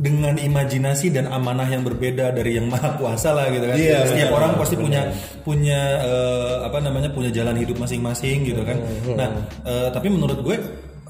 dengan 0.00 0.32
imajinasi 0.40 1.12
dan 1.12 1.28
amanah 1.28 1.68
yang 1.68 1.84
berbeda 1.84 2.32
dari 2.32 2.56
yang 2.56 2.72
maha 2.72 2.96
kuasa 2.96 3.36
lah 3.36 3.52
gitu 3.52 3.68
kan. 3.68 3.76
Iya, 3.76 3.98
Setiap 4.08 4.32
benar, 4.32 4.38
orang 4.40 4.50
pasti 4.56 4.74
punya 4.80 5.02
punya 5.44 5.80
eh, 6.00 6.54
apa 6.64 6.78
namanya 6.80 7.10
punya 7.12 7.28
jalan 7.28 7.58
hidup 7.58 7.76
masing-masing 7.76 8.48
gitu 8.48 8.62
kan. 8.64 8.80
Nah 9.12 9.28
eh, 9.66 9.88
tapi 9.92 10.08
menurut 10.08 10.40
gue 10.40 10.56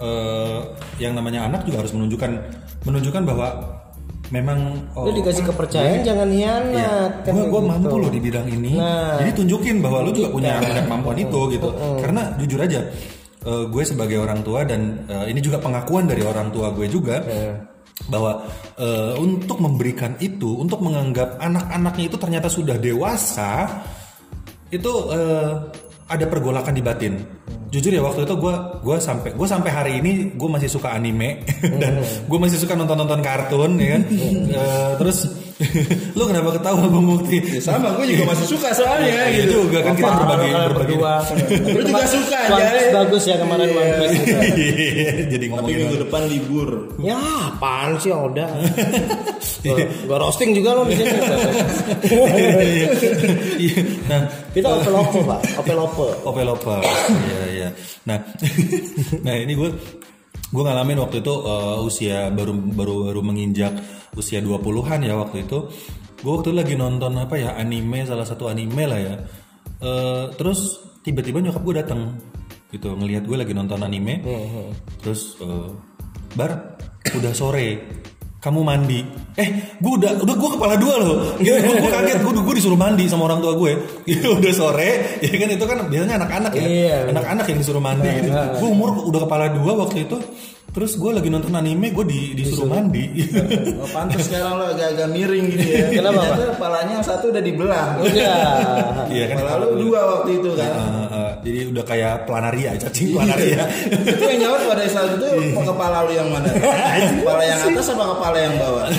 eh, 0.00 0.58
yang 0.98 1.14
namanya 1.14 1.46
anak 1.46 1.62
juga 1.68 1.86
harus 1.86 1.94
menunjukkan 1.94 2.30
menunjukkan 2.82 3.22
bahwa 3.28 3.48
memang 4.30 4.58
lu 4.94 5.10
dikasih 5.10 5.42
kepercayaan 5.42 6.06
jangan 6.06 6.30
hianat 6.30 7.26
kan 7.26 7.32
gue 7.34 7.46
gue 7.50 7.60
kayak 7.60 7.70
mampu 7.70 7.86
gitu. 7.90 8.02
loh 8.02 8.10
di 8.10 8.20
bidang 8.22 8.46
ini. 8.46 8.72
Nah. 8.78 9.18
jadi 9.18 9.30
tunjukin 9.34 9.76
bahwa 9.82 9.98
lu 10.06 10.10
juga 10.14 10.28
punya 10.30 10.62
punya 10.62 10.82
kemampuan 10.86 11.18
itu 11.18 11.40
gitu. 11.54 11.68
Karena 11.98 12.22
jujur 12.38 12.60
aja 12.62 12.80
eh, 13.44 13.64
gue 13.66 13.82
sebagai 13.82 14.16
orang 14.22 14.40
tua 14.46 14.62
dan 14.62 15.04
eh, 15.10 15.26
ini 15.34 15.42
juga 15.42 15.58
pengakuan 15.58 16.06
dari 16.06 16.22
orang 16.22 16.48
tua 16.54 16.70
gue 16.70 16.86
juga 16.86 17.18
bahwa 18.08 18.48
eh, 18.80 19.12
untuk 19.20 19.60
memberikan 19.60 20.16
itu 20.22 20.56
untuk 20.56 20.80
menganggap 20.80 21.36
anak-anaknya 21.36 22.04
itu 22.08 22.16
ternyata 22.16 22.48
sudah 22.48 22.80
dewasa 22.80 23.82
itu 24.70 24.92
eh, 25.12 25.52
ada 26.10 26.24
pergolakan 26.26 26.74
di 26.74 26.82
batin 26.82 27.14
jujur 27.70 27.92
ya 27.94 28.02
waktu 28.02 28.26
itu 28.26 28.34
gue 28.34 28.54
gue 28.82 28.96
sampai 28.98 29.30
gue 29.30 29.46
sampai 29.46 29.70
hari 29.70 29.92
ini 30.02 30.34
gue 30.34 30.48
masih 30.50 30.66
suka 30.66 30.90
anime 30.90 31.46
dan 31.82 32.02
gue 32.02 32.38
masih 32.38 32.58
suka 32.58 32.74
nonton 32.74 32.98
nonton 32.98 33.22
kartun 33.22 33.78
ya 33.78 33.94
kan 33.94 34.02
Eh, 34.50 34.90
terus 34.98 35.18
lu 36.18 36.24
kenapa 36.24 36.56
ketawa 36.56 36.88
bang 36.88 37.04
Mukti 37.04 37.36
Ya 37.52 37.60
sama 37.60 37.92
gue 37.94 38.10
juga 38.10 38.32
masih 38.32 38.48
suka 38.48 38.72
soalnya 38.72 39.06
Iya 39.28 39.44
gitu 39.44 39.68
juga 39.68 39.84
kan 39.84 39.92
kita 39.92 40.08
berbagi 40.18 40.48
berbagi 40.50 40.94
berdua. 40.98 41.14
Lu 41.76 41.80
juga 41.84 42.04
suka 42.08 42.38
Piece 42.48 42.88
bagus 42.90 43.22
ya 43.28 43.36
kemarin 43.38 43.68
One 43.70 43.92
Piece 44.00 44.14
gitu. 44.18 44.38
jadi 45.30 45.44
tapi 45.46 45.46
ngomongin 45.52 45.76
minggu 45.84 45.96
depan 46.08 46.22
libur 46.26 46.68
Ya, 46.98 47.20
apaan 47.52 48.00
sih 48.00 48.08
udah. 48.10 48.48
Gua, 49.60 49.76
gua 50.08 50.16
roasting 50.18 50.56
juga 50.56 50.72
lo 50.74 50.88
di 50.88 50.96
sini. 50.96 51.12
Iya. 53.60 53.80
nah 54.08 54.20
Kita 54.50 54.68
ope 54.74 54.90
lopo, 54.90 55.18
Pak. 55.24 55.40
Ope 55.60 55.72
lopo. 55.76 56.04
Opel 56.24 56.48
Opel. 56.48 56.80
Iya 56.80 57.39
iya. 57.46 57.68
Nah, 58.08 58.18
nah 59.26 59.34
ini 59.36 59.52
gue 59.56 59.70
gue 60.50 60.62
ngalamin 60.66 60.98
waktu 60.98 61.22
itu 61.22 61.30
uh, 61.30 61.78
usia 61.86 62.28
baru 62.34 62.52
baru 62.52 62.94
baru 63.12 63.20
menginjak 63.22 63.76
usia 64.18 64.42
20-an 64.42 65.00
ya 65.06 65.14
waktu 65.16 65.46
itu. 65.46 65.70
Gue 66.20 66.30
waktu 66.36 66.52
itu 66.52 66.56
lagi 66.56 66.74
nonton 66.76 67.16
apa 67.16 67.38
ya 67.40 67.56
anime 67.56 68.04
salah 68.04 68.26
satu 68.26 68.50
anime 68.50 68.84
lah 68.84 69.00
ya. 69.00 69.14
Eh, 69.80 70.24
terus 70.36 70.84
tiba-tiba 71.00 71.40
nyokap 71.40 71.64
gue 71.64 71.74
datang 71.80 72.20
gitu 72.68 72.92
ngelihat 72.92 73.24
gue 73.24 73.36
lagi 73.40 73.56
nonton 73.56 73.80
anime. 73.80 74.20
Terus 75.00 75.40
eh, 75.40 75.70
bar 76.36 76.76
udah 77.16 77.32
sore 77.32 77.68
kamu 78.40 78.60
mandi. 78.64 79.04
Eh 79.36 79.48
gue 79.76 79.92
udah 80.00 80.16
udah 80.24 80.34
gue 80.34 80.50
kepala 80.56 80.74
dua 80.80 80.94
loh. 80.96 81.16
Gitu 81.36 81.60
gue, 81.60 81.90
kaget. 81.92 82.18
Gue 82.24 82.32
gue 82.40 82.54
disuruh 82.56 82.80
mandi 82.80 83.04
sama 83.04 83.28
orang 83.28 83.44
tua 83.44 83.52
gue. 83.52 83.72
Gitu 84.08 84.26
udah 84.40 84.52
sore. 84.56 85.20
Ya 85.20 85.36
kan 85.36 85.48
itu 85.52 85.64
kan 85.68 85.78
biasanya 85.92 86.14
anak-anak 86.24 86.52
ya. 86.56 86.64
Iya. 86.64 86.96
anak-anak 87.12 87.44
yang 87.52 87.58
disuruh 87.60 87.84
mandi. 87.84 88.08
Gitu 88.08 88.32
gue 88.32 88.68
umur 88.68 89.04
udah 89.12 89.20
kepala 89.28 89.52
dua 89.52 89.72
waktu 89.84 90.08
itu. 90.08 90.16
Terus 90.70 90.94
gue 90.96 91.10
lagi 91.10 91.28
nonton 91.28 91.50
anime 91.50 91.90
gue 91.90 92.06
di, 92.06 92.20
disuruh 92.32 92.70
mandi. 92.70 93.04
Oh, 93.76 93.90
pantas 93.90 94.24
sekarang 94.30 94.54
lo 94.54 94.70
agak-agak 94.70 95.08
miring 95.10 95.46
gitu 95.50 95.66
ya. 95.66 95.84
Kenapa, 95.90 96.22
Ternyata 96.22 96.44
kepalanya 96.54 96.92
yang 96.94 97.04
satu 97.04 97.24
udah 97.34 97.42
dibelah. 97.42 97.86
Udah. 97.98 98.38
iya 99.10 99.24
kan 99.28 99.36
kepala 99.42 99.66
lu 99.66 99.90
dua 99.90 100.00
waktu 100.16 100.30
itu 100.38 100.50
kan 100.54 100.70
jadi 101.40 101.58
udah 101.68 101.84
kayak 101.84 102.14
planaria 102.24 102.70
cacing 102.82 103.12
planaria. 103.12 103.64
Itu 103.88 104.24
yang 104.24 104.40
nyawa 104.44 104.56
pada 104.66 104.84
saat 104.86 105.16
itu 105.16 105.28
mau 105.52 105.64
kepala 105.64 106.04
lu 106.04 106.12
yang 106.12 106.28
mana? 106.28 106.48
Kepala 107.16 107.42
yang 107.42 107.60
atas 107.64 107.86
apa 107.90 108.04
kepala 108.12 108.36
yang 108.38 108.54
bawah. 108.56 108.86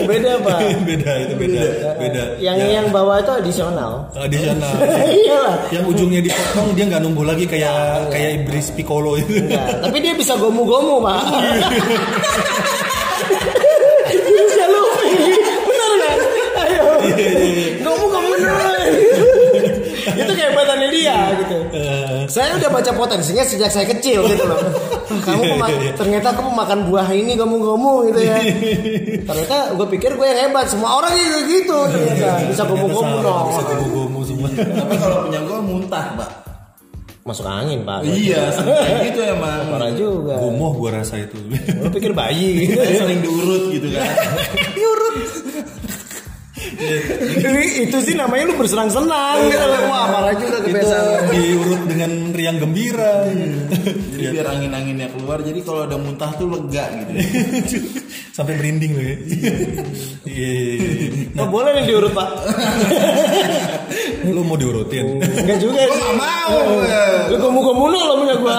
Beda, 0.00 0.40
Pak. 0.40 0.80
beda 0.80 1.12
itu 1.20 1.34
beda 1.36 1.64
beda. 2.00 2.22
Yang 2.40 2.56
Ya, 2.56 2.80
yang 2.80 2.88
bawah 2.88 3.20
itu 3.20 3.32
adisional. 3.36 4.08
additional. 4.16 4.72
Iyalah. 5.12 5.68
yang 5.68 5.84
ujungnya 5.84 6.24
dipotong 6.24 6.72
dia 6.72 6.88
nggak 6.88 7.02
numbuh 7.04 7.28
lagi 7.28 7.44
kayak 7.44 8.08
kayak 8.08 8.40
iblis 8.40 8.72
piccolo 8.72 9.20
itu. 9.20 9.44
Enggak, 9.44 9.84
tapi 9.84 10.00
dia 10.00 10.16
bisa 10.16 10.40
gomu-gomu, 10.40 11.04
Pak. 11.04 11.20
Dia 14.08 14.42
bisa 14.46 14.64
Luffy. 14.66 15.10
Benar 15.68 15.92
kan? 16.00 16.18
Ayo. 16.64 16.84
Gomu-gomu 17.84 18.28
beneran. 18.32 18.88
Itu 20.10 20.32
kehebatannya 21.02 21.32
dia 21.32 21.40
gitu. 21.40 21.56
Saya 22.28 22.54
udah 22.54 22.70
baca 22.70 22.90
potensinya 22.92 23.42
sejak 23.42 23.68
saya 23.68 23.88
kecil 23.88 24.20
gitu 24.24 24.44
loh. 24.44 24.60
Kamu 25.26 25.42
pema- 25.50 25.68
ternyata 25.92 26.30
kamu 26.30 26.50
makan 26.54 26.78
buah 26.86 27.08
ini 27.10 27.34
gomu-gomu 27.34 28.06
gitu 28.06 28.20
ya. 28.22 28.38
Ternyata 29.28 29.74
gue 29.74 29.86
pikir 29.90 30.14
gue 30.14 30.22
yang 30.24 30.40
hebat. 30.46 30.66
Semua 30.66 30.96
orang 30.96 31.10
juga 31.12 31.38
gitu 31.44 31.76
ternyata. 31.88 32.28
Bisa 32.46 32.62
gomu-gomu 32.62 33.16
dong. 33.18 33.50
bisa 33.50 33.62
gomu-gomu 33.64 34.18
semua 34.22 34.48
tapi 34.50 34.94
kalau 34.96 35.24
punya 35.24 35.40
gua 35.40 35.58
muntah 35.60 36.06
pak 36.14 36.30
Masuk 37.20 37.44
angin, 37.44 37.84
Pak. 37.84 38.00
iya 38.02 38.48
kayak 38.50 39.12
gitu 39.12 39.20
emang 39.22 39.68
Parah 39.68 39.92
juga. 39.92 40.40
gumoh 40.40 40.72
gua 40.72 40.98
rasa 40.98 41.20
itu 41.20 41.36
Lu 41.76 41.88
pikir 41.88 42.10
bayi 42.10 42.64
gitu. 42.66 42.80
sering 43.00 43.20
diurut 43.20 43.62
gitu 43.70 43.88
kan 43.92 44.06
itu 47.84 47.98
sih 48.00 48.14
namanya 48.16 48.48
lu 48.48 48.54
bersenang-senang 48.56 49.36
gitu 49.52 49.66
loh. 49.68 49.80
Wah, 49.92 50.04
parah 50.08 50.34
juga 50.34 50.56
itu 50.64 50.72
kebiasaan. 50.72 51.20
diurut 51.30 51.82
dengan 51.84 52.10
riang 52.32 52.56
gembira 52.56 53.28
jadi 54.16 54.26
biar 54.32 54.46
angin-anginnya 54.48 55.08
keluar 55.12 55.38
jadi 55.44 55.60
kalau 55.60 55.84
ada 55.84 55.96
muntah 56.00 56.30
tuh 56.36 56.48
lega 56.48 56.84
gitu 56.88 57.12
sampai 58.36 58.56
merinding 58.56 58.92
loh 58.96 59.04
ya 59.04 59.16
iya 60.24 60.48
iya, 60.48 60.78
iya. 61.36 61.44
Boleh 61.50 61.82
nih 61.82 61.84
diurut, 61.90 62.14
Pak. 62.14 62.28
lu 64.34 64.42
mau 64.44 64.56
diurutin 64.56 65.20
Enggak 65.20 65.58
juga 65.58 65.80
gua 65.86 65.94
sih. 65.96 66.02
gak 66.02 66.16
mau 66.16 66.58
Lu 67.30 67.36
gomu-gomu 67.38 67.84
lo 67.86 68.14
punya 68.18 68.36
gua. 68.42 68.56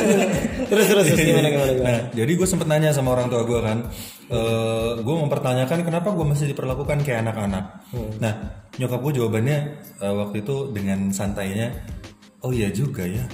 terus 0.70 0.86
terus 0.88 1.04
terus, 1.12 1.20
gimana 1.20 1.48
gimana. 1.52 1.72
Nah, 1.82 1.98
jadi 2.14 2.32
gue 2.32 2.46
sempet 2.48 2.66
nanya 2.70 2.94
sama 2.94 3.12
orang 3.12 3.28
tua 3.28 3.42
gue 3.44 3.60
kan, 3.60 3.78
eh 4.30 4.90
gue 5.02 5.14
mempertanyakan 5.26 5.84
kenapa 5.84 6.08
gue 6.14 6.24
masih 6.24 6.46
diperlakukan 6.54 7.02
kayak 7.04 7.28
anak-anak. 7.28 7.64
Nah, 8.22 8.32
nyokap 8.78 9.00
gue 9.02 9.12
jawabannya 9.20 9.58
eh, 10.00 10.14
waktu 10.14 10.46
itu 10.46 10.70
dengan 10.72 11.10
santainya, 11.10 11.74
oh 12.46 12.54
iya 12.54 12.70
juga 12.70 13.04
ya, 13.04 13.26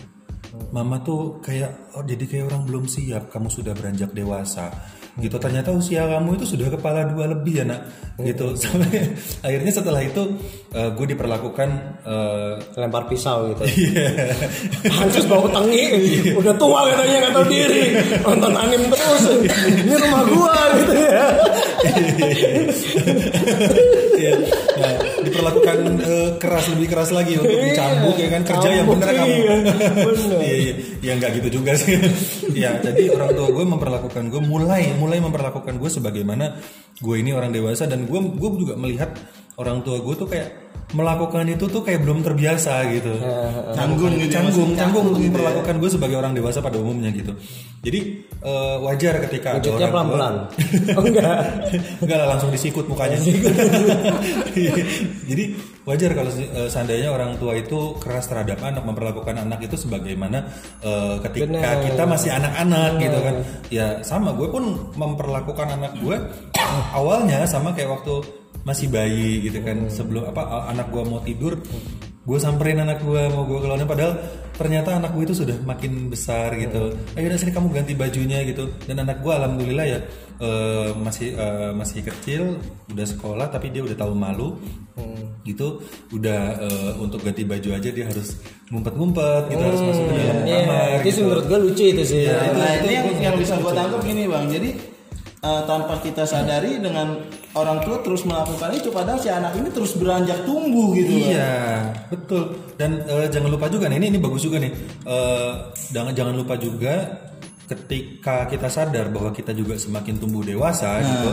mama 0.72 0.98
tuh 1.04 1.38
kayak, 1.44 1.94
oh 1.94 2.02
jadi 2.02 2.24
kayak 2.26 2.44
orang 2.50 2.62
belum 2.66 2.84
siap, 2.88 3.28
kamu 3.30 3.48
sudah 3.52 3.76
beranjak 3.76 4.10
dewasa. 4.16 4.72
Gitu 5.16 5.36
ternyata 5.40 5.72
usia 5.72 6.04
kamu 6.04 6.36
itu 6.36 6.44
sudah 6.44 6.68
kepala 6.68 7.08
dua 7.08 7.32
lebih 7.32 7.60
ya 7.60 7.64
nak 7.64 7.80
gitu 8.20 8.52
sampai 8.52 9.16
akhirnya 9.46 9.72
setelah 9.72 10.04
itu 10.04 10.22
eh, 10.76 10.92
gue 10.92 11.06
diperlakukan 11.16 11.68
eh, 12.04 12.52
Lempar 12.76 13.08
pisau 13.08 13.48
gitu. 13.52 13.64
Hancur 14.96 15.24
bau 15.28 15.46
tengi. 15.48 15.84
Udah 16.36 16.54
tua 16.60 16.84
katanya 16.92 17.16
nggak 17.26 17.32
tahu 17.32 17.46
diri. 17.48 17.82
Nonton 18.20 18.52
anime 18.52 18.86
terus. 18.92 19.24
Ini 19.72 19.94
rumah 20.04 20.22
gua 20.28 20.56
gitu 20.80 20.92
ya. 20.94 21.24
Iya 24.26 24.36
Iya. 24.36 24.48
Nah, 24.76 24.92
diperlakukan 25.24 25.78
eh, 26.02 26.30
keras 26.36 26.66
lebih 26.74 26.86
keras 26.90 27.10
lagi 27.10 27.38
untuk 27.40 27.56
dicambuk 27.56 28.16
ya 28.18 28.28
kan 28.28 28.42
kerja 28.44 28.68
yang 28.68 28.84
Cambuk, 28.84 28.94
bener 28.98 29.08
kamu. 29.14 29.26
iya. 29.30 29.54
Bener. 30.04 30.38
Iya, 30.42 30.56
iya. 30.56 30.74
Ya 31.00 31.12
nggak 31.16 31.30
gitu 31.40 31.48
juga 31.60 31.72
sih. 31.78 31.96
ya, 32.52 32.70
jadi 32.82 33.02
orang 33.12 33.30
tua 33.32 33.48
gue 33.50 33.64
memperlakukan 33.64 34.22
gue 34.28 34.42
mulai 34.42 34.92
mulai 34.96 35.18
memperlakukan 35.22 35.74
gue 35.78 35.90
sebagaimana 35.90 36.58
gue 36.96 37.16
ini 37.16 37.30
orang 37.32 37.52
dewasa 37.52 37.86
dan 37.86 38.04
gue 38.04 38.20
gue 38.20 38.50
juga 38.58 38.74
melihat 38.76 39.14
orang 39.56 39.80
tua 39.80 39.96
gue 40.00 40.14
tuh 40.14 40.28
kayak 40.28 40.48
melakukan 40.86 41.42
itu 41.50 41.66
tuh 41.66 41.82
kayak 41.82 41.98
belum 41.98 42.22
terbiasa 42.22 42.86
gitu. 42.94 43.10
Canggung 43.74 44.14
gitu 44.14 44.30
ya, 44.30 44.38
canggung, 44.38 44.70
masih 44.70 44.78
canggung 44.78 45.04
untuk 45.10 45.18
gitu 45.18 45.26
ya. 45.26 45.30
memperlakukan 45.34 45.74
gue 45.82 45.90
sebagai 45.90 46.16
orang 46.22 46.30
dewasa 46.30 46.62
pada 46.62 46.78
umumnya 46.78 47.10
gitu. 47.10 47.34
Jadi 47.82 48.22
eh, 48.38 48.76
wajar 48.86 49.18
ketika 49.26 49.58
ada 49.58 49.66
orang 49.66 49.82
tua- 49.82 49.90
pelan-pelan. 49.90 50.34
Oh 50.96 51.02
enggak. 51.02 51.42
Enggak 51.98 52.16
lah 52.22 52.28
langsung 52.30 52.54
disikut 52.54 52.86
mukanya. 52.86 53.18
Jadi 55.26 55.44
wajar 55.82 56.10
kalau 56.14 56.30
eh, 56.30 56.68
seandainya 56.70 57.10
orang 57.10 57.34
tua 57.38 57.58
itu 57.58 57.98
keras 57.98 58.30
terhadap 58.30 58.62
anak 58.62 58.86
memperlakukan 58.86 59.42
anak 59.42 59.66
itu 59.66 59.74
sebagaimana 59.74 60.46
eh, 60.82 61.14
ketika 61.26 61.50
Benar. 61.50 61.82
kita 61.82 62.02
masih 62.06 62.30
anak-anak 62.30 62.90
gitu 63.02 63.18
kan. 63.22 63.34
Ya 63.74 63.86
sama 64.06 64.30
gue 64.38 64.46
pun 64.46 64.94
memperlakukan 64.94 65.66
anak 65.66 65.98
gue 65.98 66.14
awalnya 66.98 67.42
sama 67.42 67.74
kayak 67.74 67.90
waktu 67.90 68.22
masih 68.62 68.86
bayi 68.88 69.44
gitu 69.44 69.58
kan 69.60 69.90
sebelum 69.90 70.30
apa 70.30 70.70
anak 70.70 70.88
gue 70.94 71.02
mau 71.04 71.20
tidur 71.20 71.60
gue 72.26 72.38
samperin 72.42 72.82
anak 72.82 73.06
gue 73.06 73.22
mau 73.30 73.46
gue 73.46 73.58
keluarin 73.62 73.86
padahal 73.86 74.18
ternyata 74.58 74.98
anak 74.98 75.14
gue 75.14 75.30
itu 75.30 75.46
sudah 75.46 75.54
makin 75.62 76.10
besar 76.10 76.50
gitu. 76.58 76.90
Ayo 77.14 77.30
udah 77.30 77.38
sini 77.38 77.54
kamu 77.54 77.70
ganti 77.70 77.94
bajunya 77.94 78.42
gitu. 78.42 78.66
Dan 78.82 79.06
anak 79.06 79.22
gue 79.22 79.30
alhamdulillah 79.30 79.86
ya 79.86 79.98
eh, 80.42 80.90
masih 80.98 81.38
eh, 81.38 81.70
masih 81.70 82.02
kecil 82.02 82.58
udah 82.90 83.06
sekolah 83.06 83.46
tapi 83.46 83.70
dia 83.70 83.86
udah 83.86 83.94
tahu 83.94 84.12
malu. 84.18 84.58
Gitu 85.46 85.78
udah 86.10 86.40
eh, 86.66 86.92
untuk 86.98 87.22
ganti 87.22 87.46
baju 87.46 87.78
aja 87.78 87.88
dia 87.94 88.10
harus 88.10 88.42
ngumpet-ngumpet 88.74 89.42
gitu 89.46 89.62
harus 89.62 89.80
masuk 89.86 90.04
ke 90.10 90.14
dalam 90.18 90.36
Iya, 90.42 90.58
kamar 90.66 90.90
itu 90.98 91.06
gitu. 91.06 91.20
menurut 91.30 91.44
gue 91.46 91.58
lucu 91.62 91.84
itu 91.94 92.02
sih. 92.02 92.24
Nah 92.26 92.70
ini 92.82 92.90
yang, 92.90 93.06
yang 93.22 93.34
bisa 93.38 93.54
gue 93.62 93.70
tangkap 93.70 94.02
gini 94.02 94.26
bang. 94.26 94.50
Jadi 94.50 94.68
eh, 95.42 95.62
tanpa 95.66 95.98
kita 96.00 96.24
sadari 96.24 96.78
dengan 96.80 97.20
orang 97.56 97.80
tua 97.84 98.00
terus 98.04 98.24
melakukan 98.28 98.72
itu, 98.76 98.88
padahal 98.92 99.18
si 99.20 99.28
anak 99.32 99.56
ini 99.56 99.68
terus 99.72 99.96
beranjak 99.96 100.44
tumbuh 100.44 100.92
gitu. 100.96 101.32
Iya, 101.32 101.92
betul. 102.12 102.56
Dan 102.76 103.02
eh, 103.04 103.26
jangan 103.32 103.50
lupa 103.50 103.66
juga 103.72 103.88
nih, 103.88 103.96
ini 104.00 104.06
ini 104.16 104.18
bagus 104.20 104.44
juga 104.44 104.60
nih. 104.60 104.72
Eh, 105.04 105.52
jangan 105.92 106.12
jangan 106.12 106.34
lupa 106.36 106.54
juga 106.60 107.25
ketika 107.66 108.46
kita 108.46 108.70
sadar 108.70 109.10
bahwa 109.10 109.34
kita 109.34 109.50
juga 109.50 109.74
semakin 109.74 110.22
tumbuh 110.22 110.46
dewasa 110.46 111.02
gitu, 111.02 111.30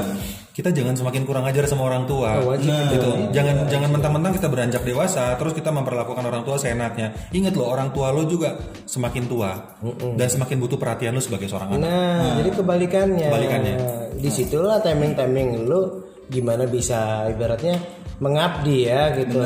kita 0.53 0.69
jangan 0.73 0.97
semakin 0.97 1.23
kurang 1.25 1.45
ajar 1.45 1.69
sama 1.69 1.85
orang 1.85 2.09
tua. 2.09 2.41
Oh, 2.41 2.53
wajib 2.53 2.69
gitu. 2.69 3.09
Jangan 3.33 3.69
jangan 3.69 3.89
mentang-mentang 3.93 4.33
kita 4.37 4.47
beranjak 4.49 4.83
dewasa 4.85 5.37
terus 5.37 5.53
kita 5.53 5.69
memperlakukan 5.69 6.25
orang 6.25 6.41
tua 6.41 6.57
seenaknya. 6.57 7.13
Ingat 7.33 7.53
loh, 7.53 7.69
orang 7.69 7.93
tua 7.93 8.09
lo 8.09 8.25
juga 8.25 8.57
semakin 8.85 9.23
tua 9.29 9.77
dan 10.17 10.27
semakin 10.27 10.57
butuh 10.57 10.77
perhatian 10.81 11.13
lo 11.13 11.21
sebagai 11.21 11.49
seorang 11.49 11.77
anak. 11.77 11.85
Nah, 11.85 12.41
jadi 12.41 12.49
kebalikannya. 12.57 13.27
Kebalikannya. 13.29 13.75
Di 14.17 14.29
situlah 14.29 14.81
timing-timing 14.81 15.69
lu 15.69 16.12
gimana 16.29 16.67
bisa 16.67 17.27
ibaratnya 17.29 18.03
mengabdi 18.21 18.87
ya 18.87 19.11
gitu. 19.17 19.39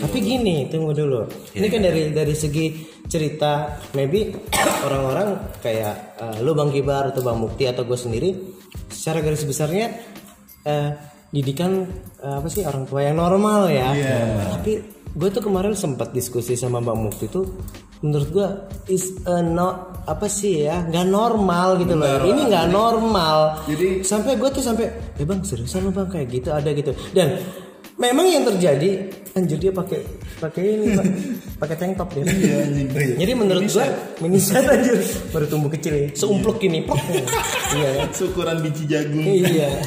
Tapi 0.00 0.18
gini, 0.22 0.68
tunggu 0.70 0.96
dulu. 0.96 1.26
Ini 1.52 1.66
kan 1.68 1.80
dari 1.84 2.12
dari 2.14 2.34
segi 2.36 2.66
cerita, 3.06 3.78
maybe 3.92 4.32
orang-orang 4.86 5.58
kayak 5.60 6.18
eh, 6.18 6.36
lu 6.42 6.56
Bang 6.56 6.72
Kibar 6.72 7.12
atau 7.12 7.22
Bang 7.22 7.38
Mukti 7.38 7.68
atau 7.68 7.84
gue 7.84 7.98
sendiri, 7.98 8.30
secara 8.90 9.20
garis 9.20 9.44
besarnya 9.44 9.92
eh, 10.66 10.90
didikan 11.30 11.86
eh, 12.22 12.34
apa 12.40 12.48
sih 12.48 12.64
orang 12.64 12.88
tua 12.88 13.04
yang 13.04 13.20
normal 13.20 13.68
ya. 13.70 13.90
Tapi 14.58 14.72
gue 15.16 15.28
tuh 15.32 15.42
kemarin 15.44 15.72
sempat 15.76 16.12
diskusi 16.12 16.56
sama 16.56 16.82
Bang 16.82 17.00
Mukti 17.04 17.26
tuh 17.30 17.46
menurut 18.00 18.28
gue 18.28 18.48
is 18.88 19.16
a 19.24 19.40
no 19.40 19.96
apa 20.04 20.28
sih 20.28 20.68
ya? 20.68 20.84
Nggak 20.84 21.06
normal 21.08 21.68
gitu 21.80 21.94
loh. 21.96 22.22
Ini 22.22 22.42
nggak 22.46 22.66
normal. 22.70 23.38
Jadi- 23.66 24.04
sampai 24.04 24.36
gue 24.36 24.48
tuh 24.52 24.62
sampai 24.62 24.86
eh 25.16 25.24
bang 25.24 25.40
seriusan 25.42 25.86
lo 25.86 25.90
bang? 25.90 26.06
Kayak 26.06 26.26
gitu 26.30 26.48
ada 26.52 26.70
gitu. 26.70 26.92
Dan 27.10 27.40
memang 27.96 28.28
yang 28.28 28.44
terjadi 28.44 29.08
anjir 29.32 29.56
dia 29.56 29.72
pakai 29.72 30.00
pakai 30.36 30.62
ini 30.62 30.86
Pak. 30.94 31.04
pakai 31.64 31.76
tank 31.76 31.92
top 31.96 32.08
dia. 32.12 32.24
Jadi 33.16 33.32
menurut 33.32 33.64
gue 33.64 33.86
mini 34.20 34.38
set 34.38 34.62
anjir. 34.62 35.00
Baru 35.32 35.48
tumbuh 35.48 35.72
kecil 35.72 35.92
ya 35.96 36.06
seumpluk 36.12 36.60
gini 36.60 36.84
iya? 37.76 38.04
Syukuran 38.12 38.60
biji 38.60 38.84
jagung. 38.86 39.24
Iya. 39.24 39.68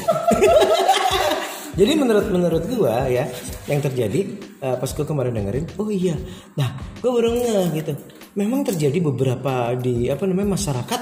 Jadi 1.78 1.92
menurut 1.94 2.26
menurut 2.30 2.62
gua 2.66 3.06
ya 3.06 3.26
yang 3.70 3.80
terjadi 3.82 4.20
eh, 4.58 4.76
pas 4.76 4.90
gua 4.90 5.06
kemarin 5.06 5.34
dengerin, 5.36 5.66
oh 5.78 5.88
iya. 5.90 6.18
Nah, 6.58 6.74
gua 6.98 7.10
baru 7.20 7.34
ngeh 7.36 7.66
gitu. 7.78 7.92
Memang 8.34 8.62
terjadi 8.62 8.98
beberapa 9.02 9.74
di 9.74 10.06
apa 10.06 10.22
namanya 10.26 10.54
masyarakat 10.54 11.00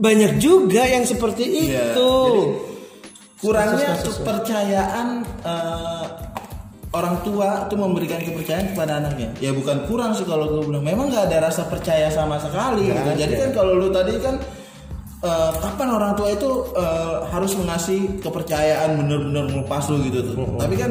banyak 0.00 0.40
juga 0.40 0.88
yang 0.88 1.04
seperti 1.04 1.44
Iya, 1.68 1.92
itu. 1.92 2.12
Kurangnya 3.40 3.96
kepercayaan 4.00 5.06
eh, 5.44 6.06
orang 6.90 7.16
tua 7.24 7.68
itu 7.70 7.74
memberikan 7.78 8.20
kepercayaan 8.20 8.76
kepada 8.76 9.00
anaknya. 9.00 9.28
Ya 9.40 9.52
bukan 9.56 9.86
kurang 9.88 10.12
sih 10.12 10.26
kalau 10.28 10.48
gue 10.50 10.66
bilang. 10.68 10.84
Memang 10.84 11.08
nggak 11.08 11.30
ada 11.32 11.48
rasa 11.48 11.64
percaya 11.68 12.10
sama 12.12 12.36
sekali. 12.36 12.90
gitu. 12.90 13.10
Jadi 13.16 13.34
kan 13.38 13.48
kalau 13.56 13.78
lu 13.78 13.88
tadi 13.88 14.18
kan 14.20 14.36
eh, 15.20 15.52
kapan 15.60 15.88
orang 15.92 16.12
tua 16.16 16.28
itu 16.32 16.50
eh, 16.76 17.16
harus 17.28 17.52
mengasih 17.56 18.20
kepercayaan 18.20 19.00
bener-bener 19.00 19.44
melepas 19.52 19.88
lu 19.92 20.00
gitu 20.08 20.20
tuh. 20.32 20.36
Tapi 20.56 20.74
kan 20.76 20.90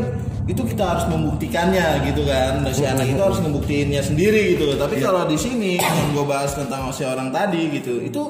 itu 0.50 0.62
kita 0.66 0.84
harus 0.86 1.06
membuktikannya 1.10 2.10
gitu 2.10 2.26
kan. 2.26 2.66
Dan 2.66 2.74
si 2.74 2.84
anak 2.86 3.06
itu 3.10 3.22
harus 3.22 3.40
membuktiinnya 3.42 4.02
sendiri 4.02 4.58
gitu. 4.58 4.74
Tapi 4.78 5.02
kalau 5.02 5.26
di 5.30 5.38
sini 5.38 5.78
yang 5.78 6.14
gue 6.14 6.26
bahas 6.26 6.54
tentang 6.58 6.90
si 6.94 7.06
orang 7.06 7.30
tadi 7.30 7.70
gitu, 7.74 8.02
itu 8.02 8.22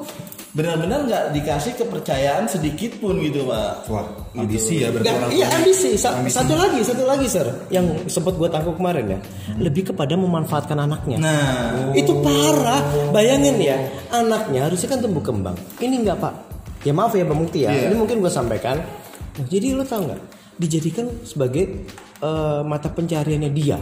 benar-benar 0.50 1.06
nggak 1.06 1.24
dikasih 1.30 1.78
kepercayaan 1.78 2.50
sedikit 2.50 2.98
pun 2.98 3.22
gitu 3.22 3.46
pak. 3.46 3.86
Wah, 3.86 4.02
ambisi 4.34 4.82
ya 4.82 4.90
berarti 4.90 5.06
Nggak, 5.06 5.18
orang 5.22 5.30
iya 5.30 5.46
ambisi. 5.54 5.90
Sa- 5.94 6.18
Satu 6.26 6.58
lagi, 6.58 6.82
satu 6.82 7.06
lagi, 7.06 7.26
sir, 7.30 7.46
yang 7.70 7.86
sempat 8.10 8.34
gua 8.34 8.50
tangkap 8.50 8.74
kemarin 8.74 9.14
ya, 9.14 9.18
lebih 9.62 9.94
kepada 9.94 10.18
memanfaatkan 10.18 10.74
anaknya. 10.74 11.22
Nah, 11.22 11.94
Itu 11.94 12.18
parah. 12.18 12.82
Bayangin 13.14 13.62
ya, 13.62 13.78
anaknya 14.10 14.66
harusnya 14.66 14.90
kan 14.90 14.98
tumbuh 14.98 15.22
kembang. 15.22 15.54
Ini 15.78 15.94
enggak 16.02 16.18
pak. 16.18 16.34
Ya 16.82 16.90
maaf 16.90 17.14
ya 17.14 17.22
Bang 17.22 17.38
Mukti 17.38 17.62
ya. 17.62 17.70
Iya. 17.70 17.92
Ini 17.92 17.94
mungkin 17.94 18.18
gue 18.18 18.32
sampaikan. 18.32 18.80
Nah, 19.38 19.46
jadi 19.46 19.78
lo 19.78 19.86
tau 19.86 20.02
nggak? 20.02 20.20
Dijadikan 20.58 21.06
sebagai 21.22 21.86
eh, 22.18 22.60
mata 22.66 22.90
pencariannya 22.90 23.50
dia. 23.54 23.78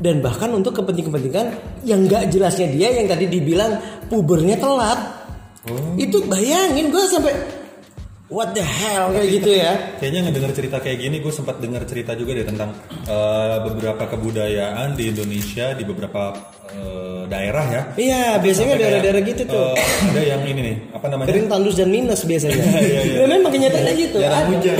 Dan 0.00 0.24
bahkan 0.24 0.48
untuk 0.56 0.72
kepentingan-kepentingan 0.80 1.46
yang 1.84 2.08
nggak 2.08 2.32
jelasnya 2.32 2.72
dia 2.72 2.88
yang 2.88 3.04
tadi 3.04 3.28
dibilang 3.28 3.76
pubernya 4.08 4.56
telat. 4.56 5.19
Itu 6.00 6.24
bayangin 6.24 6.88
gue 6.88 7.04
sampai 7.04 7.34
what 8.30 8.54
the 8.56 8.62
hell 8.64 9.10
kayak 9.12 9.28
gitu 9.42 9.50
ya. 9.58 9.72
Kayaknya 9.98 10.20
ngedenger 10.30 10.52
cerita 10.56 10.76
kayak 10.80 10.98
gini, 11.02 11.16
gue 11.20 11.32
sempat 11.34 11.58
dengar 11.60 11.82
cerita 11.84 12.14
juga 12.16 12.32
deh 12.38 12.46
tentang 12.46 12.70
eh, 13.04 13.56
beberapa 13.66 14.06
kebudayaan 14.06 14.94
di 14.96 15.10
Indonesia 15.12 15.74
di 15.76 15.84
beberapa 15.84 16.32
eh, 16.72 17.22
daerah 17.28 17.66
ya. 17.68 17.82
Iya, 17.98 18.24
biasanya 18.40 18.74
daerah-daerah 18.80 19.22
gitu 19.26 19.42
tuh. 19.44 19.74
eh, 19.76 20.08
ada 20.14 20.22
yang 20.24 20.42
ini 20.46 20.60
nih, 20.64 20.76
apa 20.96 21.06
namanya? 21.10 21.28
Kering 21.28 21.46
tandus 21.50 21.74
dan 21.76 21.88
minus 21.92 22.20
biasanya. 22.24 22.62
Iya, 22.80 23.00
iya. 23.04 23.16
Ya, 23.20 23.26
memang 23.28 23.52
kenyataannya 23.52 23.94
gitu. 23.98 24.18
Ada. 24.22 24.38
hujan. 24.48 24.78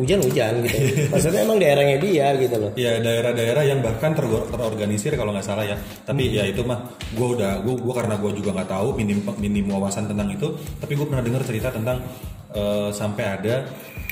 Hujan-hujan 0.00 0.64
gitu. 0.64 0.76
Maksudnya 1.12 1.40
emang 1.44 1.60
daerahnya 1.60 1.96
dia 2.00 2.32
gitu 2.40 2.56
loh. 2.56 2.70
Ya 2.74 2.96
daerah-daerah 2.98 3.62
yang 3.68 3.84
bahkan 3.84 4.16
ter- 4.16 4.48
terorganisir 4.48 5.12
kalau 5.20 5.36
nggak 5.36 5.44
salah 5.44 5.68
ya. 5.68 5.76
Tapi 6.08 6.32
ya 6.32 6.48
itu 6.48 6.64
mah 6.64 6.90
gue 7.12 7.28
udah 7.36 7.60
gue 7.60 7.74
gue 7.76 7.94
karena 7.94 8.16
gue 8.16 8.32
juga 8.40 8.50
nggak 8.56 8.70
tahu 8.72 8.88
minim 8.96 9.20
minim 9.36 9.68
wawasan 9.68 10.08
tentang 10.08 10.32
itu. 10.32 10.56
Tapi 10.80 10.92
gue 10.96 11.06
pernah 11.06 11.20
dengar 11.20 11.44
cerita 11.44 11.68
tentang 11.68 12.00
eh, 12.56 12.88
sampai 12.90 13.24
ada 13.28 13.54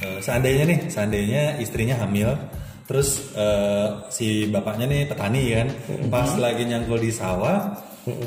eh, 0.05 0.19
seandainya 0.21 0.65
nih 0.69 0.79
seandainya 0.93 1.43
istrinya 1.59 1.97
hamil. 2.05 2.37
Terus 2.89 3.37
eh, 3.37 3.89
si 4.09 4.49
bapaknya 4.49 4.89
nih 4.89 5.03
petani 5.05 5.43
kan, 5.53 5.69
pas 6.09 6.33
lagi 6.41 6.65
nyangkul 6.65 6.97
di 6.97 7.13
sawah, 7.13 7.77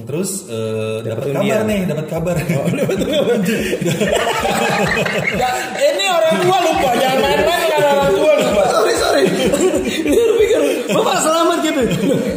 terus 0.05 0.45
eh, 0.47 1.03
dapat 1.05 1.33
kabar 1.33 1.61
nih, 1.65 1.79
dapat 1.87 2.05
kabar. 2.09 2.35
ini 5.91 6.05
orang 6.07 6.35
tua 6.41 6.57
lupa, 6.63 6.89
jangan 6.97 7.19
main-main 7.21 7.67
dengan 7.67 7.91
orang 7.97 8.13
tua 8.15 8.33
lupa. 8.39 8.63
Sorry 8.71 8.93
sorry. 8.97 9.23
Dia 10.05 10.23
pikir 10.37 10.61
bapak 10.93 11.17
selamat 11.23 11.57
gitu. 11.65 11.81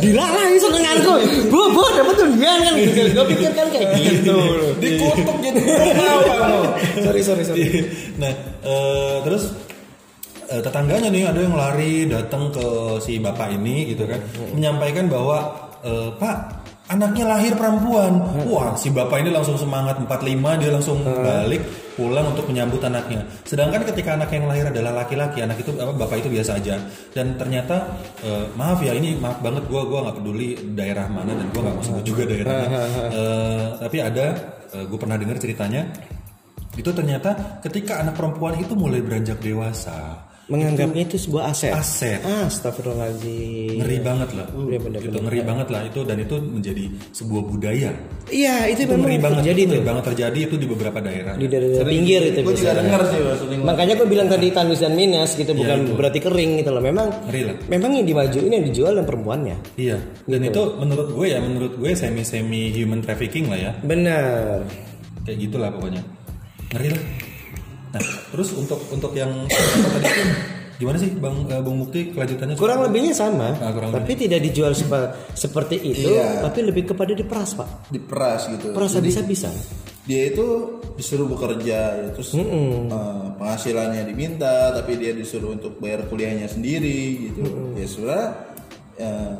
Dilarang 0.00 0.52
senenganku. 0.58 1.14
Bu 1.48 1.60
bu 1.72 1.84
dapat 1.94 2.16
undian 2.24 2.58
kan 2.62 2.74
gitu. 2.76 3.00
Gue 3.12 3.24
pikir 3.34 3.50
kan 3.52 3.66
kayak 3.70 3.88
gitu. 3.98 4.38
Dikutuk 4.80 5.36
jadi 5.42 5.60
mau 5.96 6.20
kamu. 6.24 6.60
Sorry 7.04 7.22
sorry 7.22 7.42
sorry. 7.46 7.66
nah 8.14 8.30
eh, 8.62 9.16
terus 9.26 9.50
eh, 10.50 10.60
tetangganya 10.62 11.08
nih 11.10 11.22
ada 11.28 11.40
yang 11.40 11.54
lari 11.56 12.06
datang 12.06 12.52
ke 12.54 12.98
si 13.02 13.18
bapak 13.18 13.58
ini 13.58 13.94
gitu 13.94 14.06
kan 14.06 14.20
menyampaikan 14.54 15.10
bahwa 15.10 15.70
eh, 15.82 16.10
pak 16.16 16.63
anaknya 16.88 17.24
lahir 17.24 17.52
perempuan. 17.56 18.20
Wah, 18.48 18.76
si 18.76 18.92
bapak 18.92 19.24
ini 19.24 19.30
langsung 19.32 19.56
semangat 19.56 19.96
45 20.04 20.60
dia 20.60 20.70
langsung 20.70 21.00
balik 21.00 21.62
pulang 21.94 22.26
untuk 22.34 22.50
menyambut 22.50 22.82
anaknya. 22.84 23.24
Sedangkan 23.46 23.86
ketika 23.88 24.18
anak 24.18 24.30
yang 24.34 24.44
lahir 24.50 24.68
adalah 24.68 25.04
laki-laki, 25.04 25.40
anak 25.40 25.62
itu 25.62 25.72
apa 25.78 25.92
bapak 25.94 26.20
itu 26.20 26.28
biasa 26.28 26.60
aja. 26.60 26.76
Dan 27.14 27.38
ternyata 27.40 27.88
eh, 28.20 28.46
maaf 28.58 28.82
ya 28.84 28.92
ini 28.92 29.16
maaf 29.16 29.40
banget 29.40 29.64
gua 29.70 29.86
gua 29.86 30.10
nggak 30.10 30.16
peduli 30.20 30.48
daerah 30.74 31.06
mana 31.08 31.32
dan 31.32 31.46
gua 31.54 31.60
nggak 31.70 31.76
mau 31.80 31.84
sebut 31.84 32.04
juga 32.04 32.22
daerahnya. 32.28 32.68
Eh, 33.14 33.66
tapi 33.80 33.98
ada 34.02 34.26
gue 34.74 34.98
pernah 34.98 35.14
dengar 35.14 35.38
ceritanya 35.38 35.86
itu 36.74 36.90
ternyata 36.90 37.62
ketika 37.62 38.02
anak 38.02 38.18
perempuan 38.18 38.58
itu 38.58 38.74
mulai 38.74 38.98
beranjak 38.98 39.38
dewasa 39.38 40.23
Menganggapnya 40.44 41.08
itu 41.08 41.16
sebuah 41.16 41.56
aset. 41.56 41.72
aset. 41.72 42.20
Astagfirullahaladzim. 42.20 43.80
ngeri 43.80 43.98
banget 44.04 44.30
lah. 44.36 44.46
Iya, 44.52 44.78
bener, 44.84 45.00
itu 45.00 45.18
ngeri 45.24 45.40
banget 45.40 45.68
lah 45.72 45.82
itu 45.88 46.00
dan 46.04 46.16
itu 46.20 46.36
menjadi 46.36 46.84
sebuah 47.16 47.42
budaya. 47.48 47.90
Iya, 48.28 48.68
itu, 48.68 48.84
itu 48.84 48.92
memang 48.92 49.08
ngeri 49.08 49.18
banget 49.24 49.38
terjadi 49.40 49.60
itu 49.64 49.72
ngeri 49.72 49.84
banget 49.88 50.04
terjadi 50.12 50.38
itu 50.44 50.54
di 50.60 50.66
beberapa 50.68 50.98
daerah. 51.00 51.34
Di 51.40 51.46
daerah 51.48 51.86
pinggir 51.88 52.20
itu 52.28 52.38
gue 52.44 52.54
juga 52.60 52.72
denger 52.76 53.00
sih 53.08 53.18
maksudnya 53.24 53.56
Makanya 53.64 53.94
gue 53.96 54.08
bilang 54.08 54.28
tadi 54.28 54.46
tandus 54.52 54.80
dan 54.84 54.92
minus 54.92 55.30
gitu 55.32 55.52
bukan 55.56 55.78
itu. 55.80 55.92
berarti 55.96 56.18
kering 56.20 56.50
gitu 56.60 56.70
loh. 56.76 56.82
Memang 56.84 57.08
ngeri 57.32 57.42
lah. 57.48 57.56
memang 57.72 57.90
yang 57.96 58.04
dimajuin 58.04 58.52
yang 58.52 58.64
dijual 58.68 58.92
dan 59.00 59.04
perempuannya. 59.08 59.56
iya 59.80 59.96
dan 60.28 60.40
itu 60.44 60.62
menurut 60.76 61.08
gue 61.08 61.26
ya 61.32 61.38
menurut 61.40 61.72
gue 61.80 61.90
semi 61.96 62.20
semi 62.20 62.68
human 62.76 63.00
trafficking 63.00 63.48
lah 63.48 63.56
ya. 63.56 63.72
Benar. 63.80 64.68
kayak 65.24 65.38
gitulah 65.40 65.72
pokoknya. 65.72 66.04
Ngeri 66.76 66.88
lah 66.92 67.02
nah 67.94 68.02
terus 68.28 68.50
untuk 68.52 68.82
untuk 68.88 69.14
yang 69.14 69.30
tadi 69.46 70.04
itu 70.04 70.22
gimana 70.74 70.98
sih 70.98 71.06
bang 71.08 71.36
eh, 71.46 71.62
bang 71.62 71.76
Mukti 71.76 72.00
kelanjutannya 72.10 72.54
Kurang 72.54 72.82
lebihnya 72.82 73.14
sama, 73.14 73.54
Ah, 73.56 73.70
kurang 73.70 73.94
tapi 73.94 74.18
tidak 74.18 74.42
dijual 74.42 74.74
sepa- 74.74 75.14
seperti 75.30 75.78
itu, 75.78 76.10
Iya. 76.10 76.42
tapi 76.42 76.60
lebih 76.62 76.90
kepada 76.90 77.14
diperas 77.14 77.54
pak. 77.54 77.86
diperas 77.88 78.50
gitu 78.50 78.74
Peras 78.74 78.90
Jadi, 78.92 79.06
habis-habisan. 79.06 79.54
dia 80.04 80.28
itu 80.28 80.44
disuruh 80.92 81.24
bekerja 81.24 81.78
ya, 81.96 82.08
terus 82.10 82.34
eh, 82.34 82.44
penghasilannya 83.32 84.02
diminta 84.04 84.74
tapi 84.74 84.94
dia 84.94 85.14
disuruh 85.14 85.54
untuk 85.54 85.78
bayar 85.78 86.04
kuliahnya 86.04 86.44
sendiri 86.44 87.00
gitu 87.24 87.40
ya 87.72 87.86
sebenarnya 87.86 88.26
eh, 88.96 89.34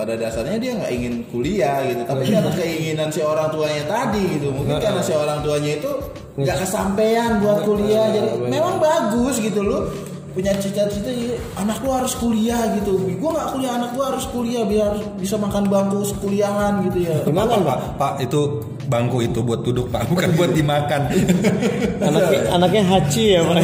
pada 0.00 0.16
dasarnya 0.16 0.56
dia 0.56 0.72
nggak 0.80 0.92
ingin 0.96 1.14
kuliah 1.28 1.84
gitu 1.84 2.02
tapi 2.08 2.24
karena 2.32 2.52
keinginan 2.56 3.08
si 3.12 3.20
orang 3.20 3.52
tuanya 3.52 3.84
tadi 3.84 4.22
gitu. 4.40 4.48
Mungkin 4.48 4.80
karena 4.80 5.02
si 5.04 5.12
orang 5.12 5.44
tuanya 5.44 5.70
itu 5.76 5.92
nggak 6.40 6.56
kesampaian 6.64 7.30
buat 7.44 7.68
kuliah 7.68 8.08
jadi 8.16 8.28
memang 8.48 8.80
bagus 8.80 9.36
gitu 9.44 9.60
loh 9.60 9.92
punya 10.30 10.52
cita-cita 10.58 11.10
ya, 11.10 11.34
anak 11.58 11.82
lu 11.82 11.90
harus 11.90 12.14
kuliah 12.18 12.62
gitu 12.78 12.94
gua 13.18 13.30
nggak 13.34 13.48
kuliah 13.56 13.72
anak 13.76 13.90
gua 13.98 14.04
harus 14.14 14.24
kuliah 14.30 14.62
biar 14.62 14.92
bisa 15.18 15.34
makan 15.34 15.66
bangku 15.66 16.06
sekuliahan 16.06 16.86
gitu 16.90 16.98
ya 17.10 17.16
Gimana 17.26 17.58
Pak, 17.62 17.78
pak? 17.98 18.12
Itu 18.22 18.62
bangku 18.90 19.22
itu 19.22 19.38
buat 19.42 19.62
duduk 19.62 19.86
Pak, 19.94 20.10
bukan 20.10 20.34
buat 20.34 20.50
dimakan. 20.50 21.14
Anaknya, 22.10 22.40
anaknya 22.50 22.82
Haji 22.90 23.24
ya 23.38 23.40
pak. 23.44 23.56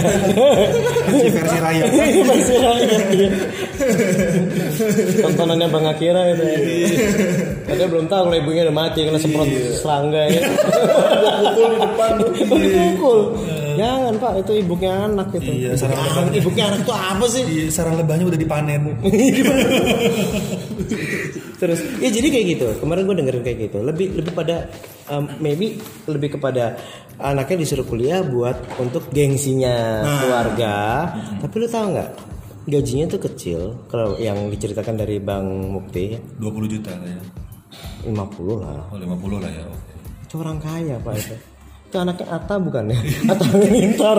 Si 1.10 1.28
versi 1.34 1.58
raya. 1.58 1.84
Masih 2.30 2.58
rakyat, 2.62 3.02
iya. 3.10 3.28
Tontonannya 5.24 5.66
Bang 5.72 5.86
Akira 5.88 6.22
itu. 6.30 6.44
Padahal 7.66 7.88
belum 7.90 8.06
tahu 8.06 8.22
kalau 8.30 8.36
ibunya 8.36 8.62
udah 8.68 8.76
mati 8.76 9.00
kena 9.02 9.18
semprot 9.18 9.48
serangga 9.80 10.22
ya. 10.30 10.40
pukul 11.42 11.66
di 11.74 11.78
depan 11.80 12.10
tuh. 12.20 12.30
Dipukul. 12.36 13.20
Jangan 13.76 14.14
pak, 14.18 14.32
itu 14.40 14.52
ibunya 14.64 14.92
anak 15.06 15.28
itu. 15.36 15.50
Iya, 15.52 15.70
sarang 15.76 16.00
anak, 16.00 16.34
ibunya 16.34 16.64
anak 16.72 16.80
itu 16.82 16.92
apa 16.92 17.24
sih? 17.28 17.42
Di 17.44 17.58
sarang 17.68 18.00
lebahnya 18.00 18.24
udah 18.26 18.40
dipanen. 18.40 18.80
Terus 21.60 21.80
ya 22.00 22.08
jadi 22.12 22.28
kayak 22.28 22.46
gitu. 22.56 22.66
Kemarin 22.84 23.08
gue 23.08 23.16
dengerin 23.16 23.42
kayak 23.44 23.58
gitu. 23.70 23.78
Lebih 23.80 24.20
lebih 24.20 24.32
pada 24.36 24.68
um, 25.08 25.24
maybe 25.40 25.80
lebih 26.04 26.36
kepada 26.36 26.76
anaknya 27.16 27.64
disuruh 27.64 27.88
kuliah 27.88 28.20
buat 28.20 28.60
untuk 28.76 29.08
gengsinya 29.08 30.04
keluarga. 30.20 30.76
Tapi 31.40 31.54
lu 31.56 31.68
tahu 31.68 31.86
nggak? 31.96 32.10
Gajinya 32.66 33.06
tuh 33.06 33.20
kecil 33.30 33.60
kalau 33.86 34.18
yang 34.18 34.50
diceritakan 34.50 34.98
dari 34.98 35.22
Bang 35.22 35.70
Mukti 35.70 36.18
20 36.42 36.74
juta 36.76 36.92
kayaknya. 36.92 37.24
50 38.06 38.62
lah. 38.62 38.78
Oh, 38.90 38.98
50 38.98 39.42
lah 39.42 39.50
ya. 39.50 39.64
oke. 39.66 39.94
Itu 40.26 40.34
orang 40.42 40.58
kaya 40.58 40.96
Pak 41.00 41.14
itu. 41.14 41.34
Itu 41.86 41.96
anaknya 42.02 42.26
Ata 42.34 42.54
bukan 42.58 42.90
ya? 42.90 42.98
Ata 43.30 43.44
Halilintar. 43.54 44.18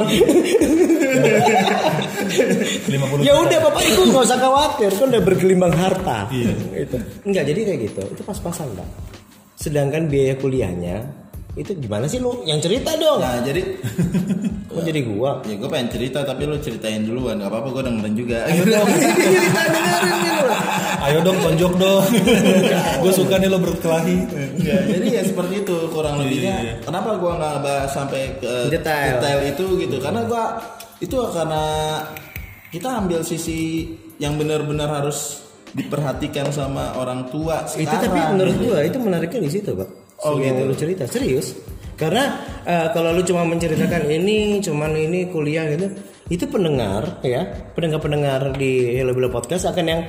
50 2.88 3.28
ya 3.28 3.34
udah 3.36 3.60
Bapak 3.68 3.84
Ibu 3.84 4.02
nggak 4.12 4.24
usah 4.24 4.40
khawatir, 4.40 4.92
kan 4.96 5.08
udah 5.12 5.22
bergelimbang 5.24 5.74
harta. 5.76 6.32
Iya. 6.32 6.56
Itu. 6.88 6.98
Enggak 7.28 7.44
jadi 7.52 7.60
kayak 7.68 7.80
gitu. 7.92 8.04
Itu 8.16 8.22
pas-pasan, 8.24 8.72
Pak. 8.72 8.88
Sedangkan 9.60 10.08
biaya 10.08 10.40
kuliahnya 10.40 11.27
itu 11.58 11.72
gimana 11.82 12.06
sih 12.06 12.22
lu? 12.22 12.46
Yang 12.46 12.70
cerita 12.70 12.94
dong. 12.96 13.20
Nah 13.20 13.42
jadi 13.42 13.62
Kok 14.70 14.86
jadi 14.86 15.02
gua? 15.10 15.42
ya 15.42 15.58
gue 15.58 15.70
pengen 15.74 15.90
cerita 15.90 16.22
tapi 16.22 16.46
lu 16.46 16.54
ceritain 16.62 17.02
duluan 17.02 17.42
gak 17.42 17.50
apa-apa 17.50 17.68
gue 17.74 17.84
dengerin 17.90 18.14
juga. 18.14 18.38
Ayo 21.08 21.18
dong 21.26 21.38
tonjok 21.42 21.74
dong. 21.82 22.04
Gue 23.02 23.12
suka 23.16 23.40
nih 23.42 23.50
lo 23.50 23.58
berkelahi. 23.58 24.18
Enggak, 24.60 24.82
jadi 24.92 25.08
ya 25.08 25.22
seperti 25.24 25.66
itu 25.66 25.78
kurang 25.90 26.20
lebihnya. 26.22 26.84
Kenapa 26.84 27.16
gue 27.16 27.32
nggak 27.32 27.56
bahas 27.64 27.90
sampai 27.90 28.38
ke 28.38 28.54
Detail. 28.70 29.18
itu 29.46 29.66
gitu? 29.82 29.98
Karena 30.04 30.22
gue 30.28 30.44
itu 31.02 31.16
karena 31.32 31.64
kita 32.70 32.90
ambil 33.02 33.24
sisi 33.24 33.88
yang 34.18 34.36
benar-benar 34.36 34.90
harus 35.02 35.48
diperhatikan 35.72 36.50
sama 36.50 36.98
orang 36.98 37.30
tua 37.30 37.62
itu 37.78 37.86
sekarang. 37.86 38.02
tapi 38.02 38.20
menurut 38.34 38.56
gua 38.66 38.78
itu 38.82 38.98
menariknya 38.98 39.40
di 39.46 39.52
situ, 39.52 39.72
Pak. 39.78 39.90
Oh, 40.26 40.38
gitu. 40.42 40.62
Lu 40.66 40.74
cerita 40.74 41.06
serius. 41.06 41.54
Karena 41.98 42.38
eh, 42.62 42.88
kalau 42.94 43.14
lu 43.14 43.26
cuma 43.26 43.46
menceritakan 43.46 44.06
ini, 44.22 44.62
cuman 44.62 44.94
ini 44.94 45.30
kuliah 45.34 45.66
gitu, 45.74 45.94
itu 46.30 46.46
pendengar 46.46 47.22
ya, 47.26 47.72
pendengar-pendengar 47.74 48.54
di 48.58 48.98
Hello 48.98 49.18
Bilo 49.18 49.34
Podcast 49.34 49.66
akan 49.70 49.86
yang 49.86 50.02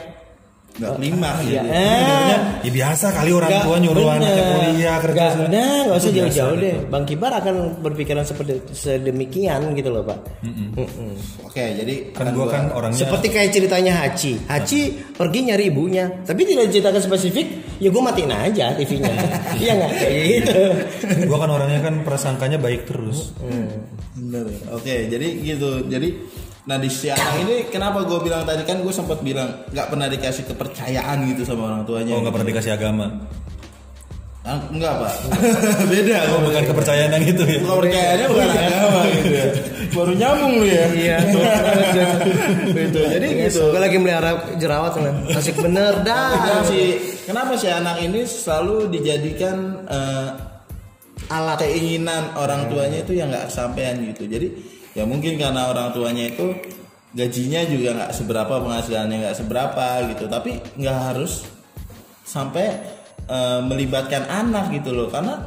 nggak 0.78 0.92
terima 0.94 1.30
ya, 1.42 1.60
gitu. 1.60 1.68
eh, 1.68 2.38
Ya 2.58 2.70
biasa 2.70 3.06
kali 3.10 3.30
orang 3.30 3.50
Nggak, 3.50 3.64
tua 3.66 3.76
nyuruh 3.78 4.04
bener. 4.04 4.18
anaknya 4.20 4.44
kuliah 4.48 4.96
kerja. 4.98 5.22
Nggak, 5.28 5.48
nah, 5.48 5.78
nggak 5.84 5.98
usah 5.98 6.12
jauh-jauh 6.12 6.56
deh. 6.56 6.76
Bang 6.86 7.04
Kibar 7.04 7.32
akan 7.34 7.54
berpikiran 7.78 8.22
seperti 8.22 8.52
sedemikian 8.72 9.60
gitu 9.72 9.88
loh, 9.88 10.02
Pak. 10.02 10.18
Mm-mm. 10.42 11.12
Oke, 11.44 11.64
jadi 11.74 11.94
Kan 12.12 12.30
gua- 12.30 12.46
kan 12.46 12.70
orangnya 12.70 12.98
Seperti 13.00 13.26
kayak 13.28 13.50
ceritanya 13.50 13.92
Haji. 13.98 14.32
Haji 14.44 14.80
pergi 15.12 15.38
nyari 15.44 15.64
ibunya, 15.66 16.04
tapi 16.22 16.42
tidak 16.42 16.70
diceritakan 16.70 17.00
spesifik. 17.00 17.46
Ya 17.78 17.88
gue 17.88 17.98
matiin 18.00 18.30
aja 18.30 18.74
TV-nya. 18.74 19.14
Iya 19.62 19.72
nggak 19.74 19.92
kayak 19.92 20.22
gitu. 20.36 20.62
gue 21.24 21.38
kan 21.38 21.48
orangnya 21.48 21.80
kan 21.80 21.94
prasangkanya 22.00 22.56
baik 22.56 22.86
terus. 22.86 23.34
Bener. 24.14 24.46
Oke, 24.70 25.06
jadi 25.06 25.26
gitu. 25.40 25.82
Jadi 25.84 26.08
nah 26.68 26.76
di 26.76 26.92
si 26.92 27.08
anak 27.08 27.34
ini 27.48 27.54
kenapa 27.72 28.04
gue 28.04 28.20
bilang 28.20 28.44
tadi 28.44 28.60
kan 28.68 28.84
gue 28.84 28.92
sempat 28.92 29.24
bilang 29.24 29.64
nggak 29.72 29.88
pernah 29.88 30.06
dikasih 30.12 30.44
kepercayaan 30.52 31.16
gitu 31.32 31.48
sama 31.48 31.72
orang 31.72 31.82
tuanya. 31.88 32.12
Oh 32.12 32.20
nggak 32.20 32.34
pernah 32.36 32.48
dikasih 32.52 32.72
agama. 32.76 33.08
Ah, 34.48 34.60
enggak 34.72 34.92
pak. 34.96 35.12
Beda. 35.92 36.18
Oh 36.32 36.40
bukan 36.40 36.62
kepercayaan 36.72 37.10
yang 37.20 37.24
itu 37.36 37.44
ya. 37.44 37.60
Kepercayaannya 37.60 38.26
bukan 38.32 38.48
agama 38.48 39.00
gitu 39.12 39.28
ya. 39.28 39.46
Baru 39.92 40.12
nyambung 40.16 40.52
lu 40.56 40.66
ya. 40.68 40.84
Iya. 40.92 41.18
Gitu. 42.78 43.00
Jadi 43.00 43.28
gitu. 43.44 43.62
Gue 43.72 43.80
lagi 43.80 43.96
melihara 44.00 44.56
jerawat 44.56 44.96
kan. 44.96 45.16
Asik 45.36 45.56
bener 45.60 46.00
dah. 46.00 46.32
Kenapa 46.32 46.64
si 46.64 46.80
kenapa 47.28 47.52
si 47.60 47.68
anak 47.68 47.96
ini 48.00 48.24
selalu 48.24 48.88
dijadikan 48.88 49.84
eh, 49.84 50.28
alat 51.28 51.60
keinginan 51.60 52.32
orang 52.38 52.72
tuanya 52.72 53.04
itu 53.04 53.12
yang 53.16 53.28
nggak 53.28 53.52
kesampaian 53.52 54.00
gitu. 54.00 54.24
Jadi 54.24 54.48
ya 54.98 55.06
mungkin 55.06 55.38
karena 55.38 55.70
orang 55.70 55.94
tuanya 55.94 56.26
itu 56.26 56.50
gajinya 57.14 57.62
juga 57.70 57.88
nggak 57.94 58.12
seberapa 58.12 58.54
penghasilannya 58.58 59.16
nggak 59.22 59.36
seberapa 59.38 59.86
gitu. 60.10 60.26
Tapi 60.26 60.50
nggak 60.74 60.98
harus 61.14 61.46
sampai 62.26 62.66
eh, 63.30 63.60
melibatkan 63.62 64.26
anak 64.26 64.74
gitu 64.74 64.90
loh 64.92 65.06
karena 65.08 65.38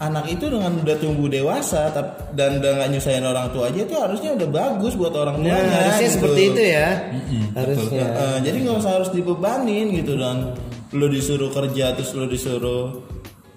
anak 0.00 0.32
itu 0.32 0.48
dengan 0.48 0.80
udah 0.80 0.96
tumbuh 0.96 1.28
dewasa 1.28 1.92
dan 2.32 2.56
udah 2.56 2.70
nggak 2.72 2.88
nyusahin 2.88 3.20
orang 3.20 3.52
tua 3.52 3.68
aja 3.68 3.84
itu 3.84 3.92
harusnya 4.00 4.32
udah 4.32 4.48
bagus 4.48 4.96
buat 4.96 5.12
orang 5.12 5.44
Nah, 5.44 5.52
tuanya 5.52 5.72
harusnya 5.76 6.08
gitu. 6.08 6.16
seperti 6.16 6.40
itu 6.48 6.62
ya. 6.72 6.88
Harusnya. 7.52 8.06
Eh, 8.08 8.38
jadi 8.48 8.56
nggak 8.64 8.76
usah 8.80 8.92
harus 8.96 9.10
dibebanin 9.12 9.86
gitu 9.92 10.16
dan 10.16 10.56
lu 10.96 11.06
disuruh 11.06 11.52
kerja 11.52 11.92
terus 11.92 12.16
lu 12.16 12.24
disuruh 12.26 12.96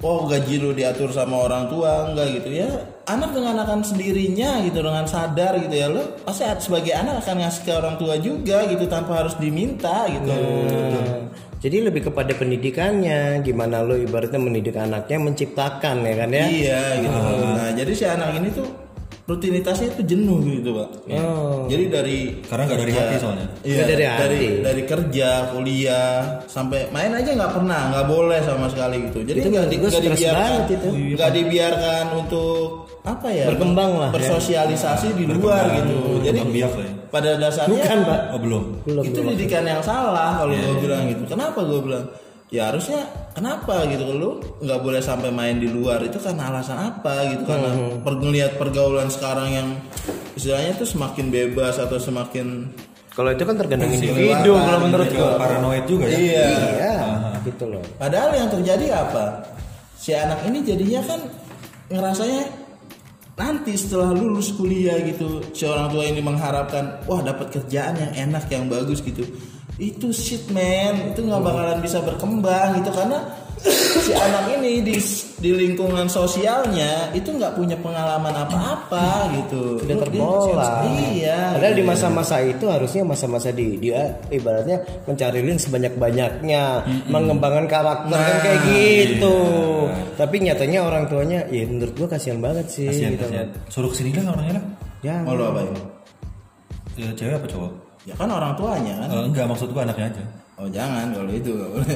oh 0.04 0.28
gaji 0.28 0.60
lu 0.60 0.76
diatur 0.76 1.10
sama 1.10 1.48
orang 1.48 1.72
tua 1.72 2.12
enggak 2.12 2.44
gitu. 2.44 2.62
Ya 2.62 2.70
anak 3.08 3.32
dengan 3.32 3.64
akan 3.64 3.82
sendirinya 3.82 4.62
gitu 4.68 4.84
dengan 4.84 5.08
sadar 5.08 5.58
gitu 5.64 5.74
ya. 5.74 5.88
Lu 5.88 6.04
pasti 6.28 6.44
sebagai 6.60 6.94
anak 6.94 7.24
akan 7.24 7.36
ngasih 7.42 7.62
ke 7.64 7.72
orang 7.74 7.96
tua 7.96 8.20
juga 8.20 8.68
gitu 8.68 8.86
tanpa 8.92 9.24
harus 9.24 9.34
diminta 9.40 10.06
gitu. 10.12 10.28
Nah, 10.28 11.32
jadi 11.64 11.88
lebih 11.88 12.12
kepada 12.12 12.36
pendidikannya, 12.36 13.40
gimana 13.40 13.80
lo 13.80 13.96
ibaratnya 13.96 14.36
mendidik 14.36 14.76
anaknya 14.76 15.18
menciptakan 15.24 16.04
ya 16.04 16.14
kan 16.20 16.30
ya? 16.36 16.46
iya 16.52 16.82
gitu. 17.00 17.20
Nah 17.56 17.70
jadi 17.72 17.92
si 17.96 18.04
anak 18.04 18.30
ini 18.36 18.52
tuh 18.52 18.83
rutinitasnya 19.24 19.96
itu 19.96 20.04
jenuh 20.04 20.44
gitu 20.44 20.70
pak. 20.76 20.90
Oh. 21.16 21.64
Jadi 21.72 21.84
dari 21.88 22.18
Karena 22.44 22.64
nggak 22.68 22.80
dari 22.84 22.92
hati 22.92 23.16
soalnya. 23.16 23.48
Iya, 23.64 23.84
dari 23.88 24.04
dari 24.04 24.06
hati. 24.08 24.48
dari 24.60 24.82
kerja, 24.84 25.30
kuliah, 25.56 26.44
sampai 26.44 26.92
main 26.92 27.12
aja 27.16 27.32
nggak 27.32 27.54
pernah, 27.56 27.82
nggak 27.96 28.06
boleh 28.12 28.40
sama 28.44 28.68
sekali 28.68 29.08
gitu. 29.08 29.20
Jadi 29.24 29.40
Itu 29.40 29.48
nggak 29.48 29.64
menurut 29.64 29.72
di, 29.72 29.78
gua 29.80 29.90
nggak 29.90 30.04
stres 30.04 30.20
dibiarkan, 30.20 30.52
nggak 31.16 31.32
dibiarkan 31.32 32.06
untuk 32.20 32.64
apa 33.04 33.28
ya? 33.32 33.46
Berkembang 33.48 33.92
lah, 33.96 34.10
ya. 34.12 34.16
Bersosialisasi 34.20 35.08
di 35.16 35.26
luar 35.32 35.64
gitu. 35.80 35.98
Jadi 36.24 36.40
biak 36.44 36.74
ya. 36.76 36.90
pada 37.08 37.30
dasarnya 37.40 37.72
Bukan, 37.80 37.98
Pak. 38.04 38.20
Oh 38.36 38.40
belum. 38.44 38.64
Belum. 38.84 39.04
itu 39.08 39.20
didikan 39.24 39.64
yang 39.64 39.80
salah 39.80 40.36
kalau 40.36 40.52
gue 40.52 40.76
bilang 40.84 41.08
gitu 41.08 41.24
kenapa 41.30 41.60
gue 41.64 41.80
bilang 41.80 42.06
ya 42.54 42.70
harusnya 42.70 43.02
kenapa 43.34 43.82
gitu 43.90 44.06
lu 44.14 44.38
nggak 44.62 44.78
boleh 44.78 45.02
sampai 45.02 45.34
main 45.34 45.58
di 45.58 45.66
luar 45.66 46.06
itu 46.06 46.22
karena 46.22 46.54
alasan 46.54 46.78
apa 46.78 47.34
gitu 47.34 47.50
karena 47.50 47.74
pergeliat 48.06 48.62
pergaulan 48.62 49.10
sekarang 49.10 49.50
yang 49.50 49.68
istilahnya 50.38 50.78
tuh 50.78 50.86
semakin 50.86 51.34
bebas 51.34 51.82
atau 51.82 51.98
semakin 51.98 52.70
Kalau 53.14 53.30
itu 53.30 53.42
kan 53.42 53.54
tergantung 53.54 53.90
individu 53.90 54.58
kalau 54.58 54.80
menurut 54.86 55.06
gitu. 55.06 55.22
gua. 55.22 55.38
Paranoid 55.38 55.86
juga 55.86 56.06
ya. 56.10 56.18
iya 56.18 56.50
Iya, 56.78 56.98
gitu 57.46 57.66
loh. 57.70 57.82
padahal 57.98 58.34
yang 58.34 58.50
terjadi 58.50 58.86
apa 59.02 59.26
si 59.94 60.14
anak 60.14 60.42
ini 60.46 60.62
jadinya 60.62 61.02
kan 61.06 61.20
ngerasanya 61.90 62.42
nanti 63.34 63.74
setelah 63.74 64.14
lulus 64.14 64.54
kuliah 64.54 64.98
gitu 65.02 65.42
si 65.54 65.66
orang 65.66 65.90
tua 65.90 66.06
ini 66.06 66.22
mengharapkan 66.22 67.02
wah 67.10 67.22
dapat 67.22 67.50
kerjaan 67.50 67.98
yang 67.98 68.30
enak 68.30 68.46
yang 68.50 68.70
bagus 68.70 69.02
gitu 69.02 69.26
itu 69.76 70.14
shit 70.14 70.46
man 70.50 71.14
itu 71.14 71.22
nggak 71.22 71.42
bakalan 71.42 71.80
bisa 71.82 71.98
berkembang 72.00 72.78
gitu 72.78 72.94
karena 72.94 73.18
si 74.04 74.12
anak 74.12 74.60
ini 74.60 74.84
di 74.84 75.00
di 75.40 75.52
lingkungan 75.56 76.06
sosialnya 76.06 77.10
itu 77.12 77.32
nggak 77.32 77.56
punya 77.56 77.80
pengalaman 77.80 78.36
apa-apa 78.36 79.32
gitu 79.40 79.80
Sudah 79.80 79.98
terbola. 80.04 80.72
iya 81.16 81.56
Padahal 81.56 81.74
di 81.74 81.84
masa-masa 81.84 82.44
itu 82.44 82.68
harusnya 82.68 83.08
masa-masa 83.08 83.56
di 83.56 83.80
dia 83.80 84.20
ibaratnya 84.28 84.84
mencari 85.08 85.40
link 85.42 85.64
sebanyak-banyaknya, 85.64 86.64
mengembangkan 87.08 87.66
karakter 87.66 88.14
kan 88.14 88.38
kayak 88.44 88.60
Nah, 88.60 88.76
gitu. 88.76 89.38
Tapi 90.14 90.36
nyatanya 90.44 90.80
orang 90.84 91.04
tuanya 91.08 91.48
ya 91.48 91.64
menurut 91.64 91.96
gua 91.96 92.08
kasihan 92.12 92.44
banget 92.44 92.68
sih 92.68 92.88
Kasihan, 92.88 93.16
gitu. 93.16 93.24
kasihan. 93.26 93.48
Suruh 93.72 93.90
ke 93.90 93.96
sini 93.96 94.12
lah 94.14 94.36
orangnya 94.36 94.54
lah. 94.60 94.66
Ya, 95.04 95.16
mau 95.24 95.36
lo 95.36 95.50
apa 95.50 95.60
ini 95.64 95.82
Ya, 97.00 97.08
cewek 97.16 97.36
apa 97.36 97.48
cowok? 97.48 97.72
Ya 98.04 98.14
kan 98.14 98.28
orang 98.28 98.52
tuanya 98.54 98.94
kan 98.98 99.08
Eh, 99.10 99.24
enggak 99.26 99.46
maksud 99.46 99.70
gua 99.70 99.84
anaknya 99.84 100.08
aja. 100.10 100.24
oh 100.56 100.68
jangan 100.68 101.08
kalau 101.10 101.32
itu 101.32 101.50
nggak 101.50 101.72
boleh 101.72 101.96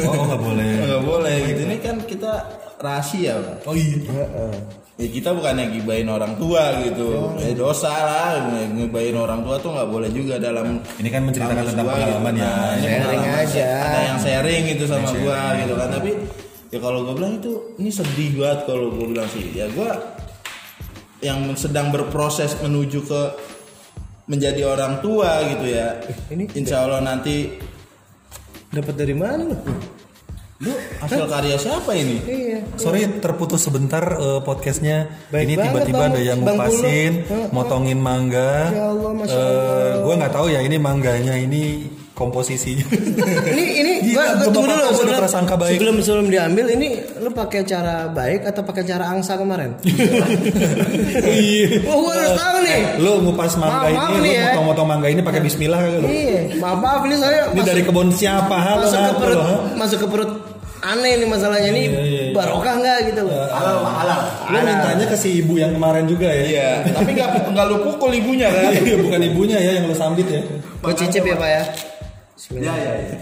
Oh 0.00 0.10
oh, 0.10 0.24
nggak 0.24 0.40
boleh. 0.40 0.70
nggak 0.86 1.02
boleh 1.04 1.36
gitu 1.46 1.60
ini 1.62 1.76
kan 1.78 1.96
kita 2.02 2.32
rahasia 2.78 3.32
Pak. 3.36 3.56
Oh 3.64 3.74
iya. 3.74 3.98
Heeh. 4.02 4.54
Ya 4.92 5.08
kita 5.08 5.32
bukannya 5.32 5.72
gibain 5.72 6.06
orang 6.06 6.36
tua 6.36 6.78
gitu. 6.80 7.32
Ya 7.36 7.50
dosa 7.52 7.90
lah 7.90 8.30
ngibain 8.68 9.14
orang 9.14 9.40
tua 9.40 9.56
tuh 9.56 9.72
nggak 9.72 9.88
boleh 9.88 10.10
juga 10.10 10.36
dalam 10.36 10.78
Ini 10.96 11.08
kan 11.08 11.22
menceritakan 11.24 11.64
tentang 11.64 11.84
gua 11.84 11.94
pengalaman 11.96 12.32
gitu. 12.32 12.42
ya. 12.42 12.50
Nah, 12.50 12.72
Sharing 12.76 13.02
pengalaman. 13.18 13.42
aja. 13.42 13.68
Ada 13.82 14.00
yang 14.04 14.18
sharing 14.20 14.62
gitu 14.68 14.84
sama 14.84 15.08
gua 15.14 15.38
gitu 15.58 15.74
kan. 15.74 15.88
Tapi 15.90 16.10
ya 16.68 16.78
kalau 16.78 16.98
gua 17.02 17.14
bilang 17.14 17.32
itu 17.36 17.52
ini 17.76 17.90
sedih 17.90 18.30
banget 18.36 18.58
kalau 18.64 18.86
gua 18.90 19.06
bilang 19.06 19.28
sih. 19.28 19.44
Ya 19.52 19.66
gua 19.68 19.90
yang 21.20 21.38
sedang 21.54 21.88
berproses 21.88 22.58
menuju 22.58 22.98
ke 23.02 23.20
menjadi 24.32 24.64
orang 24.64 24.98
tua 24.98 25.44
gitu 25.44 25.68
ya. 25.68 26.00
ini 26.32 26.48
Insya 26.56 26.88
Allah 26.88 27.04
nanti 27.04 27.52
dapat 28.68 28.94
dari 28.96 29.12
mana 29.12 29.44
lu? 29.44 29.56
lu 30.62 30.70
hasil 31.02 31.26
karya 31.26 31.58
siapa 31.58 31.90
ini? 31.92 32.22
Iya. 32.22 32.58
Sorry 32.78 33.02
terputus 33.18 33.66
sebentar 33.66 34.00
eh, 34.14 34.40
podcastnya. 34.40 35.10
Baik 35.28 35.44
ini 35.44 35.54
tiba-tiba 35.58 36.02
ada 36.06 36.20
yang 36.22 36.38
ngupasin, 36.38 37.12
motongin 37.50 37.98
mangga. 37.98 38.70
Ya 38.70 38.86
Allah, 38.88 39.10
Masya 39.10 39.34
Eh, 39.34 39.42
Allah. 39.42 40.02
gua 40.06 40.14
nggak 40.22 40.32
tahu 40.32 40.46
ya 40.48 40.60
ini 40.62 40.76
mangganya 40.78 41.34
ini 41.34 41.90
komposisinya. 42.12 42.84
ini 43.56 43.64
ini 43.78 43.92
Gila, 44.04 44.24
gua, 44.36 44.44
tunggu 44.46 44.68
dulu 44.68 44.84
sebelum, 44.92 45.18
prasangka 45.18 45.54
baik. 45.56 45.72
sebelum 45.74 45.94
sebelum 45.98 46.26
diambil 46.28 46.66
ini 46.70 46.88
lu 47.18 47.30
pakai 47.30 47.62
cara 47.62 48.06
baik 48.06 48.44
atau 48.44 48.62
pakai 48.62 48.82
cara 48.82 49.08
angsa 49.08 49.34
kemarin? 49.34 49.72
Iya. 51.22 51.82
oh, 51.88 51.98
gua 52.02 52.12
harus 52.12 52.32
tahu 52.32 52.56
nih. 52.62 52.80
Lu 52.98 53.12
ngupas 53.22 53.52
mangga 53.56 53.78
Maaf, 53.82 53.92
maaf 53.92 54.10
ini, 54.12 54.20
nih 54.20 54.30
lu 54.30 54.36
ya. 54.36 54.44
motong-motong 54.50 54.86
mangga 54.88 55.08
ini 55.08 55.20
pakai 55.20 55.40
bismillah 55.40 55.78
kagak 55.78 56.00
lu? 56.00 56.08
Iya, 56.08 56.40
maaf 56.58 56.78
maaf 56.78 57.00
ini 57.04 57.16
saya 57.16 57.40
Ini 57.48 57.60
dari 57.62 57.82
kebun 57.82 58.08
siapa? 58.10 58.56
Halo, 58.56 58.84
masuk 58.84 59.00
ke 59.00 59.14
perut 59.18 59.38
halo. 59.38 59.56
masuk 59.74 59.98
ke 59.98 60.08
perut 60.08 60.30
aneh 60.82 61.12
nih 61.14 61.28
masalahnya 61.30 61.70
ini 61.70 61.82
Iya, 61.86 62.22
barokah 62.34 62.74
nggak 62.74 62.98
gitu 63.08 63.20
loh. 63.22 63.46
Halal, 63.46 63.76
halal. 63.86 64.20
Lu 64.50 64.58
mintanya 64.60 65.04
ke 65.06 65.16
si 65.16 65.38
ibu 65.38 65.54
yang 65.54 65.72
kemarin 65.72 66.04
juga 66.04 66.26
ya? 66.26 66.44
Iya, 66.44 66.68
tapi 66.90 67.10
nggak 67.14 67.28
nggak 67.54 67.64
lu 67.66 67.76
pukul 67.86 68.10
ibunya 68.12 68.48
kan? 68.50 68.70
Iya, 68.82 68.96
bukan 68.98 69.20
ibunya 69.22 69.56
ya 69.56 69.72
yang 69.78 69.86
lu 69.86 69.94
sambit 69.94 70.26
ya. 70.26 70.42
Gua 70.82 70.92
cicip 70.92 71.22
ya 71.22 71.34
pak 71.34 71.48
ya. 71.48 71.62
Ya 72.42 72.58
Bismillah. 72.58 72.74
ya 72.74 72.92
ya. 72.96 73.18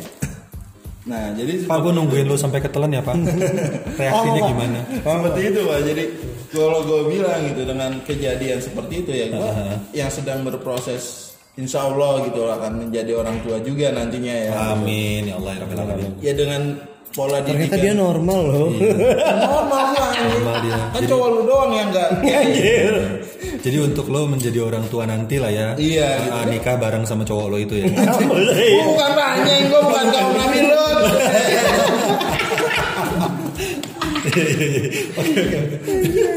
Nah, 1.00 1.32
jadi 1.32 1.64
Pak, 1.64 1.78
gue 1.80 1.92
nungguin 1.92 2.26
lu 2.28 2.36
sampai 2.36 2.60
ketelan 2.60 2.92
ya, 2.92 3.00
Pak. 3.00 3.16
Reaksinya 4.00 4.40
Oh, 4.40 4.48
gimana? 4.48 4.80
seperti 5.00 5.40
itu 5.48 5.60
pak. 5.64 5.78
Jadi 5.82 6.02
kalau 6.50 6.80
gue 6.84 7.00
bilang 7.08 7.40
gitu 7.48 7.62
dengan 7.64 7.90
kejadian 8.04 8.58
seperti 8.60 8.94
itu 9.02 9.10
ya, 9.10 9.26
gue 9.28 9.50
yang 9.92 10.10
sedang 10.12 10.44
berproses, 10.44 11.34
insya 11.56 11.88
Allah 11.88 12.28
gitu 12.28 12.44
akan 12.46 12.86
menjadi 12.86 13.16
orang 13.16 13.40
tua 13.40 13.58
juga 13.60 13.90
nantinya 13.90 14.34
ya. 14.44 14.52
Amin 14.76 15.28
ya 15.28 15.34
Allah 15.36 15.52
ya 15.56 15.60
Rabbil 15.64 15.78
Alamin. 15.80 16.10
Ya 16.20 16.32
dengan 16.36 16.62
pola 17.10 17.42
Ternyata 17.42 17.74
didikan 17.74 17.78
dia 17.82 17.94
normal 17.94 18.40
loh. 18.46 18.70
normal 18.70 19.86
lah. 19.98 20.10
Normal 20.14 20.56
dia. 20.62 20.78
Kan 20.94 21.02
cowok 21.10 21.28
lu 21.34 21.40
doang 21.42 21.70
yang 21.74 21.88
enggak. 21.90 22.08
Jadi 23.64 23.76
untuk 23.82 24.06
lo 24.08 24.24
menjadi 24.30 24.58
orang 24.62 24.86
tua 24.88 25.04
nanti 25.04 25.36
lah 25.36 25.50
ya. 25.50 25.68
Iya, 25.74 26.08
gitu. 26.22 26.38
nikah 26.54 26.76
bareng 26.78 27.04
sama 27.04 27.26
cowok 27.26 27.46
lo 27.50 27.56
itu 27.58 27.74
ya. 27.82 27.86
Bukan 28.88 29.10
banyak, 29.12 29.56
gue 29.68 29.80
bukan 29.84 30.06
kaum 30.14 30.32
Nabi 30.38 30.58
Lut. 30.64 30.98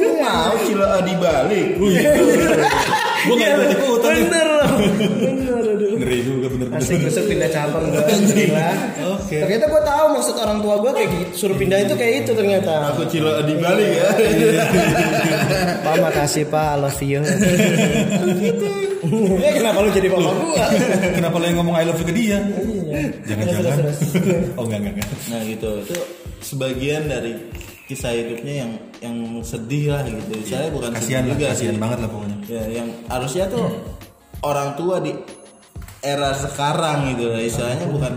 Lu 0.02 0.10
mau 0.20 0.54
cila 0.66 1.00
di 1.06 1.14
balik. 1.20 1.68
Gue 3.24 3.36
gak 3.38 3.50
ikut 3.56 3.70
ikutan. 3.78 4.14
Bener. 4.26 4.53
Ngeri 5.94 6.20
juga 6.22 6.48
bener-bener. 6.50 6.82
Asik 6.82 6.98
besok 7.02 7.24
pindah 7.28 7.50
cabang 7.50 7.86
gue 7.94 8.04
Oke. 9.14 9.38
Ternyata 9.40 9.66
gue 9.68 9.82
tahu 9.84 10.06
maksud 10.14 10.36
orang 10.36 10.60
tua 10.60 10.76
gue 10.80 10.92
kayak 10.92 11.10
gitu 11.10 11.32
Suruh 11.36 11.58
pindah 11.58 11.80
itu 11.82 11.94
kayak 11.94 12.14
itu 12.26 12.32
ternyata 12.34 12.74
Aku 12.92 13.06
cila 13.08 13.42
di 13.42 13.56
balik 13.56 13.90
ya. 13.94 14.10
Pak 15.80 15.96
makasih 16.00 16.46
pak 16.46 16.66
I 16.66 16.78
love 16.80 17.02
you 17.02 17.22
Ya 19.38 19.52
kenapa 19.58 19.78
lu 19.80 19.90
jadi 19.92 20.08
bapak 20.08 20.34
gue 20.34 20.66
Kenapa 21.18 21.36
lo 21.38 21.46
yang 21.46 21.58
ngomong 21.60 21.76
I 21.76 21.86
love 21.86 22.00
you 22.00 22.08
ke 22.08 22.16
dia? 22.16 22.40
Jangan-jangan. 23.26 23.64
Terus, 23.84 24.00
terus, 24.16 24.48
Oh 24.56 24.64
enggak 24.64 24.80
enggak 24.80 24.94
enggak. 24.96 25.10
Nah 25.28 25.40
gitu, 25.44 25.70
itu 25.82 25.98
sebagian 26.40 27.04
dari 27.08 27.32
kisah 27.84 28.16
hidupnya 28.16 28.64
yang 28.64 28.72
yang 29.02 29.16
sedih 29.44 29.92
lah 29.92 30.02
gitu. 30.08 30.40
Saya 30.48 30.72
bukan 30.72 30.92
Kasihan 30.94 31.04
sedih 31.04 31.28
lah, 31.28 31.36
juga 31.36 31.46
kasihan 31.52 31.76
sih. 31.76 31.82
banget 31.82 31.98
lah 32.00 32.10
pokoknya. 32.10 32.38
Ya, 32.48 32.64
yang 32.72 32.88
harusnya 33.10 33.44
tuh 33.50 33.66
orang 34.44 34.76
tua 34.76 35.00
di 35.00 35.12
era 36.00 36.36
sekarang 36.36 37.16
gitu 37.16 37.32
lah 37.32 37.42
istilahnya 37.42 37.88
bukan 37.88 38.14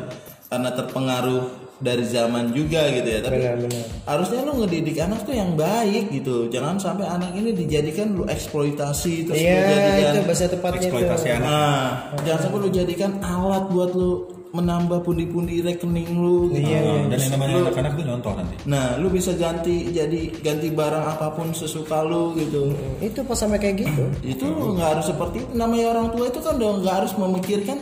karena 0.46 0.70
terpengaruh 0.72 1.42
dari 1.76 2.02
zaman 2.02 2.50
juga 2.50 2.88
gitu 2.88 3.04
ya 3.04 3.20
tapi 3.20 3.36
Benar-benar. 3.36 3.84
harusnya 4.08 4.40
lu 4.42 4.52
ngedidik 4.58 4.96
anak 4.96 5.20
tuh 5.22 5.36
yang 5.36 5.52
baik 5.54 6.08
gitu 6.08 6.48
jangan 6.48 6.80
sampai 6.80 7.04
anak 7.04 7.30
ini 7.32 7.52
dijadikan 7.52 8.16
lu 8.16 8.24
eksploitasi 8.24 9.28
terus 9.28 9.36
lu 9.36 9.44
Iya 9.44 9.60
jadikan 9.68 10.12
itu 10.14 10.20
bahasa 10.24 10.46
tepatnya 10.48 10.78
itu 10.80 10.86
Eksploitasi 10.88 11.26
anak. 11.30 11.44
nah 11.44 11.84
jangan 12.24 12.40
sampai 12.42 12.58
lu 12.58 12.70
jadikan 12.72 13.12
alat 13.20 13.64
buat 13.68 13.90
lu 13.92 14.10
menambah 14.50 15.02
pundi-pundi 15.02 15.60
rekening 15.60 16.16
lu 16.16 16.48
gitu. 16.50 16.66
Iya, 16.66 16.80
Ah, 16.80 17.10
Dan 17.10 17.18
yang 17.18 17.32
namanya 17.34 17.54
anak-anak 17.66 17.92
itu 17.94 18.02
nyontoh 18.06 18.32
nanti. 18.34 18.54
Nah, 18.64 18.84
lu 18.96 19.06
bisa 19.08 19.32
ganti 19.34 19.90
jadi 19.90 20.20
ganti 20.40 20.68
barang 20.70 21.04
apa 21.06 21.26
pun 21.32 21.50
sesuka 21.50 22.02
lu 22.02 22.34
gitu. 22.34 22.70
Itu 22.98 23.20
pas 23.22 23.36
sampai 23.36 23.58
kayak 23.58 23.76
gitu 23.84 24.04
Itu 24.22 24.46
nggak 24.46 24.88
harus 24.96 25.06
seperti 25.08 25.42
itu. 25.42 25.50
Namanya 25.52 25.86
orang 25.92 26.08
tua 26.14 26.24
itu 26.26 26.38
kan 26.40 26.56
udah 26.56 26.70
nggak 26.80 26.94
harus 27.04 27.12
memikirkan 27.16 27.78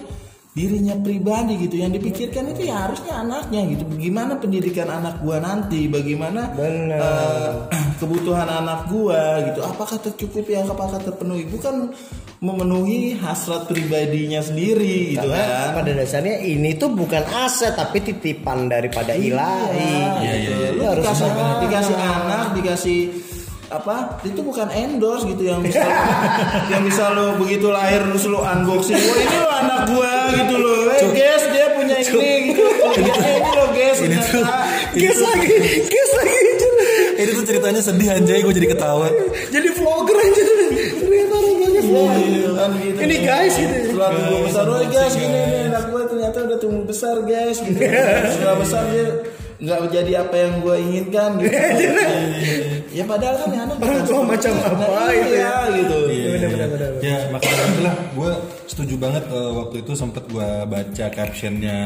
dirinya 0.55 0.95
pribadi 0.97 1.59
gitu. 1.61 1.77
Yang 1.77 1.99
dipikirkan 1.99 2.55
itu 2.55 2.71
ya 2.71 2.87
harusnya 2.87 3.21
anaknya 3.21 3.61
gitu. 3.69 3.85
Bagaimana 3.85 4.39
pendidikan 4.39 4.89
anak 4.89 5.19
gua 5.19 5.43
nanti? 5.43 5.87
Bagaimana 5.87 6.55
Benar. 6.55 6.99
eh, 7.03 7.51
kebutuhan 8.01 8.47
anak 8.47 8.87
gua 8.87 9.43
gitu? 9.45 9.61
Apakah 9.61 9.99
tercukupi? 9.99 10.55
Apakah 10.55 11.03
terpenuhi? 11.03 11.45
Bukan 11.45 11.91
memenuhi 12.39 13.17
hasrat 13.17 13.65
pribadinya 13.65 14.39
sendiri 14.39 15.17
gitu 15.17 15.25
Karena 15.25 15.73
kan. 15.73 15.81
pada 15.81 15.91
dasarnya 15.97 16.45
ini 16.45 16.77
tuh 16.77 16.93
bukan 16.93 17.25
aset 17.25 17.73
tapi 17.73 18.05
titipan 18.05 18.69
daripada 18.69 19.17
ilahi 19.17 19.73
Iya, 19.73 20.13
iya, 20.21 20.33
gitu. 20.37 20.53
iya. 20.53 20.69
Lu 20.69 20.77
Lu 20.77 20.85
harus 20.85 21.05
dikasih, 21.09 21.31
dikasih 21.65 21.97
anak, 21.97 22.47
dikasih 22.53 22.99
apa? 23.75 23.97
Itu 24.23 24.41
bukan 24.41 24.71
endorse 24.71 25.27
gitu 25.27 25.43
yang 25.51 25.61
bisa 25.61 25.83
yang 26.73 26.83
bisa 26.87 27.11
lo 27.11 27.35
begitu 27.39 27.69
lahir 27.69 28.03
terus 28.07 28.25
lo 28.27 28.41
unboxing. 28.41 28.95
Wah 28.95 29.19
ini 29.19 29.37
lo 29.37 29.51
anak 29.51 29.81
gua 29.91 30.13
gitu 30.33 30.55
loh. 30.59 30.79
Eh 30.95 31.09
guys 31.11 31.43
dia 31.51 31.67
punya 31.75 31.97
ini 31.99 32.55
gitu. 32.55 32.63
Ini 32.95 33.51
lo 33.51 33.67
guys. 33.75 33.99
Ini 33.99 34.17
tuh- 34.17 34.45
ternyata. 34.45 34.63
Gas 34.95 35.19
lagi 35.19 35.51
Gas 35.91 36.11
lagi 36.15 36.41
Ini 37.15 37.31
tuh 37.35 37.45
ceritanya 37.47 37.81
sedih 37.83 38.09
anjay 38.15 38.39
gue 38.43 38.55
jadi 38.55 38.69
ketawa. 38.71 39.11
Jadi 39.51 39.69
vlogger 39.75 40.15
aja 40.15 40.43
orang 40.45 41.29
tuanya 41.31 41.81
Iya, 41.85 42.51
kan 42.55 42.71
gitu. 42.81 42.99
Ini 43.03 43.17
guys, 43.23 43.55
gitu. 43.59 43.75
Setelah 43.93 44.11
tumbuh 44.15 44.41
besar, 44.47 44.65
oh 44.67 44.83
guys 44.89 45.15
gini 45.15 45.39
nih 45.41 45.61
anak 45.71 45.85
gue 45.91 46.03
ternyata 46.11 46.39
udah 46.47 46.59
tumbuh 46.59 46.85
besar 46.87 47.17
guys. 47.27 47.59
Gitu. 47.63 47.79
Setelah 48.35 48.57
besar 48.59 48.83
dia 48.91 49.07
nggak 49.65 49.81
jadi 49.89 50.13
apa 50.21 50.35
yang 50.37 50.53
gue 50.61 50.77
inginkan 50.77 51.31
gitu. 51.41 51.57
ya 53.01 53.05
padahal 53.05 53.35
kan 53.35 53.49
ya 53.49 53.61
anak 53.65 53.77
Orang 53.81 54.03
tua 54.05 54.21
macam 54.23 54.53
apa 54.61 55.01
gitu 55.11 55.33
ya. 55.33 55.41
ya 55.41 55.55
gitu. 55.73 55.99
Iya, 56.07 56.29
iya. 56.37 56.49
bener, 56.53 56.91
Ya 57.01 57.17
makanya 57.29 57.65
itulah 57.67 57.95
gue 58.13 58.31
setuju 58.67 58.95
banget 58.97 59.25
eh, 59.27 59.51
waktu 59.51 59.77
itu 59.81 59.93
sempet 59.95 60.25
gue 60.29 60.49
baca 60.65 61.07
captionnya 61.09 61.79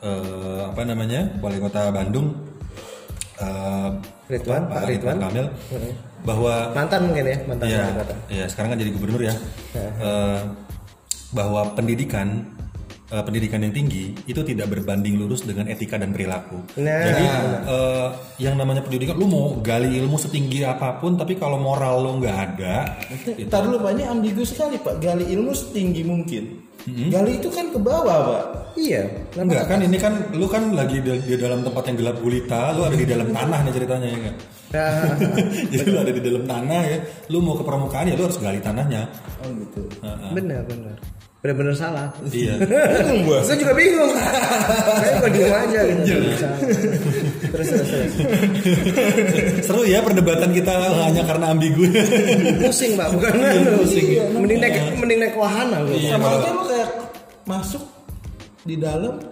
eh, 0.00 0.60
apa 0.66 0.82
namanya 0.82 1.30
wali 1.38 1.56
kota 1.56 1.88
Bandung 1.88 2.34
eh, 3.38 3.88
Ridwan, 4.26 4.62
apa, 4.66 4.74
Pak 4.74 4.82
Ridwan. 4.90 5.16
Kamil 5.22 5.46
bahwa 6.26 6.54
Mantan 6.74 7.00
mungkin 7.06 7.24
ya, 7.24 7.38
mantan 7.46 7.66
ya, 7.70 7.80
wali 7.86 7.94
kota. 8.02 8.14
ya 8.26 8.44
sekarang 8.50 8.68
kan 8.74 8.78
jadi 8.82 8.90
gubernur 8.92 9.22
ya 9.22 9.34
Eh, 9.76 10.40
bahwa 11.30 11.70
pendidikan 11.76 12.42
eh, 13.10 13.22
pendidikan 13.22 13.62
yang 13.62 13.74
tinggi 13.74 14.14
itu 14.26 14.40
tidak 14.42 14.70
berbanding 14.72 15.18
lurus 15.18 15.46
dengan 15.46 15.70
etika 15.70 15.98
dan 15.98 16.10
perilaku. 16.10 16.58
Nah. 16.80 17.02
Jadi 17.06 17.24
eh, 17.66 18.08
yang 18.42 18.54
namanya 18.58 18.82
pendidikan, 18.82 19.14
lu 19.18 19.26
mau 19.30 19.58
gali 19.62 19.94
ilmu 19.98 20.16
setinggi 20.18 20.66
apa 20.66 20.98
pun, 20.98 21.14
tapi 21.14 21.38
kalau 21.38 21.58
moral 21.60 22.02
lu 22.02 22.10
nggak 22.22 22.36
ada, 22.36 22.74
Ntar 23.46 23.60
dulu 23.66 23.82
Pak, 23.82 23.90
ini 23.98 24.04
ambigu 24.06 24.42
sekali 24.42 24.78
Pak. 24.80 24.98
Gali 24.98 25.24
ilmu 25.30 25.52
setinggi 25.54 26.02
mungkin. 26.02 26.44
Gali 26.86 27.42
itu 27.42 27.50
kan 27.50 27.66
ke 27.74 27.78
bawah 27.82 28.18
Pak. 28.30 28.44
Iya. 28.76 29.02
enggak 29.34 29.64
kan 29.66 29.80
ini 29.80 29.96
kan 29.96 30.12
lu 30.36 30.46
kan 30.46 30.76
lagi 30.76 31.00
di, 31.00 31.16
di 31.24 31.34
dalam 31.40 31.64
tempat 31.64 31.88
yang 31.90 31.96
gelap 31.98 32.16
gulita, 32.20 32.76
lu 32.76 32.84
ada 32.84 32.94
di 32.94 33.08
dalam 33.08 33.32
tanah 33.32 33.58
nih 33.66 33.72
ceritanya 33.74 34.08
ya 34.12 34.20
kan. 34.30 34.34
Nah, 34.74 35.14
Jadi 35.72 35.86
lu 35.86 35.98
ada 35.98 36.12
di 36.12 36.22
dalam 36.22 36.42
tanah 36.42 36.80
ya, 36.86 36.98
lu 37.30 37.38
mau 37.38 37.54
ke 37.54 37.62
permukaan 37.62 38.10
ya 38.10 38.14
lu 38.18 38.26
harus 38.26 38.38
gali 38.42 38.58
tanahnya. 38.58 39.06
Oh 39.42 39.50
gitu. 39.54 39.82
benar, 40.34 40.66
benar. 40.66 40.96
Benar-benar 41.44 41.74
salah. 41.78 42.10
Iya. 42.26 42.58
Saya 43.46 43.56
juga 43.60 43.70
bingung. 43.78 44.10
Saya 44.98 45.10
juga 45.22 45.28
bingung 45.30 45.54
aja 45.54 45.80
gitu. 45.86 46.02
Terus 47.54 47.66
terus 47.70 47.86
terus. 47.86 48.12
Seru 49.62 49.86
ya 49.86 50.02
perdebatan 50.02 50.50
kita 50.50 50.74
hanya 51.06 51.22
karena 51.22 51.54
ambigu. 51.54 51.86
Pusing, 52.66 52.98
Pak, 52.98 53.14
bukan 53.14 53.30
pusing. 53.78 54.06
Mending 54.34 54.58
naik 54.58 54.74
mending 54.98 55.18
naik 55.22 55.34
wahana 55.38 55.86
loh. 55.86 55.94
Sama 55.94 56.26
aja 56.34 56.48
lu 56.50 56.62
kayak 56.66 56.90
masuk 57.46 57.84
di 58.66 58.74
dalam 58.74 59.22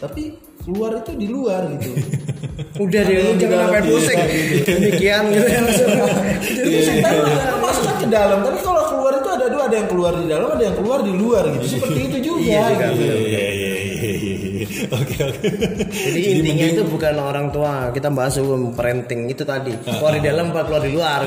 tapi 0.00 0.32
keluar 0.64 1.00
itu 1.00 1.12
di 1.18 1.26
luar 1.28 1.62
gitu. 1.76 1.92
Udah 2.58 3.00
deh, 3.06 3.16
lu 3.22 3.30
jangan 3.38 3.58
sampai 3.70 3.82
pusing. 3.86 4.18
Demikian 4.66 5.22
gitu 5.30 5.46
ya 5.46 5.60
maksudnya. 5.62 6.04
Jadi 6.42 6.68
pusing 6.74 6.98
kan 7.06 7.14
masuknya 7.62 7.94
ke 8.02 8.06
dalam, 8.10 8.38
tapi 8.42 8.58
kalau 8.66 8.82
keluar 8.90 9.12
itu 9.14 9.28
ada 9.30 9.46
dua, 9.46 9.62
ada 9.70 9.76
yang 9.78 9.88
keluar 9.88 10.12
di 10.18 10.26
dalam, 10.26 10.48
ada 10.50 10.64
yang 10.66 10.76
keluar 10.76 10.98
di 11.06 11.12
luar 11.14 11.44
gitu. 11.54 11.66
Seperti 11.78 12.00
itu 12.10 12.18
juga. 12.18 12.42
Iya, 12.42 12.64
gitu. 12.74 13.02
Iya 13.06 13.14
iya 13.14 13.46
iya 13.46 13.72
iya, 13.78 14.34
iya. 14.34 14.66
Oke 14.90 15.16
oke. 15.22 15.46
Jadi 15.86 16.20
intinya 16.38 16.66
itu 16.66 16.82
bukan 16.86 17.14
orang 17.18 17.46
tua. 17.54 17.94
Kita 17.94 18.10
bahas 18.10 18.34
sebelum 18.34 18.74
parenting 18.74 19.30
itu 19.30 19.46
tadi. 19.46 19.72
Keluar 19.78 20.12
di 20.18 20.22
dalam, 20.26 20.50
apa 20.50 20.66
keluar 20.66 20.82
di 20.82 20.92
luar. 20.94 21.20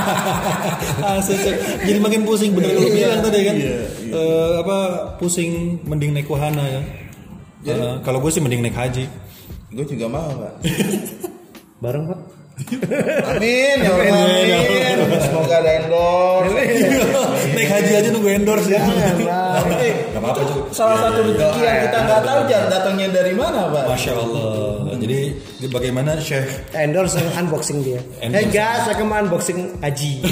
Asik. 1.16 1.56
Jadi 1.84 1.98
makin 2.00 2.28
pusing 2.28 2.52
bener 2.52 2.76
lu 2.76 2.92
bilang 2.92 3.24
tadi 3.24 3.40
kan. 3.40 3.56
Eh, 3.56 4.52
apa 4.60 4.76
pusing 5.16 5.80
mending 5.88 6.12
naik 6.12 6.28
wahana 6.28 6.64
ya. 6.68 6.80
Eh, 7.72 7.94
kalau 8.04 8.20
gue 8.20 8.28
sih 8.28 8.44
mending 8.44 8.60
naik 8.60 8.76
haji. 8.76 9.08
Gue 9.72 9.88
juga 9.88 10.04
mau, 10.04 10.28
Pak. 10.36 10.52
Bareng, 11.82 12.04
Pak. 12.04 12.20
Amin, 13.32 13.76
ya 13.80 13.90
Allah, 13.90 14.12
amin. 14.60 14.96
Semoga 15.24 15.56
ada 15.64 15.70
endorse. 15.80 16.52
naik 17.56 17.68
haji 17.72 17.92
aja 17.96 18.08
nunggu 18.12 18.28
endorse 18.28 18.68
ya. 18.68 18.84
Gak 18.84 20.20
apa-apa 20.20 20.40
salah 20.70 21.00
satu 21.00 21.24
rezeki 21.24 21.60
yang 21.64 21.78
kita 21.88 21.98
nggak 22.04 22.20
tahu 22.22 22.40
datangnya 22.68 23.06
dari 23.08 23.32
mana, 23.32 23.72
Pak. 23.72 23.84
Masya 23.96 24.12
Allah. 24.14 24.92
Jadi 25.02 25.18
bagaimana 25.72 26.20
Syekh 26.20 26.46
Endorse 26.76 27.18
unboxing 27.18 27.80
dia. 27.82 27.98
Endorse. 28.20 28.44
Hey 28.44 28.46
guys, 28.52 28.84
saya 28.86 29.02
mau 29.02 29.18
unboxing 29.18 29.58
Aji. 29.82 30.22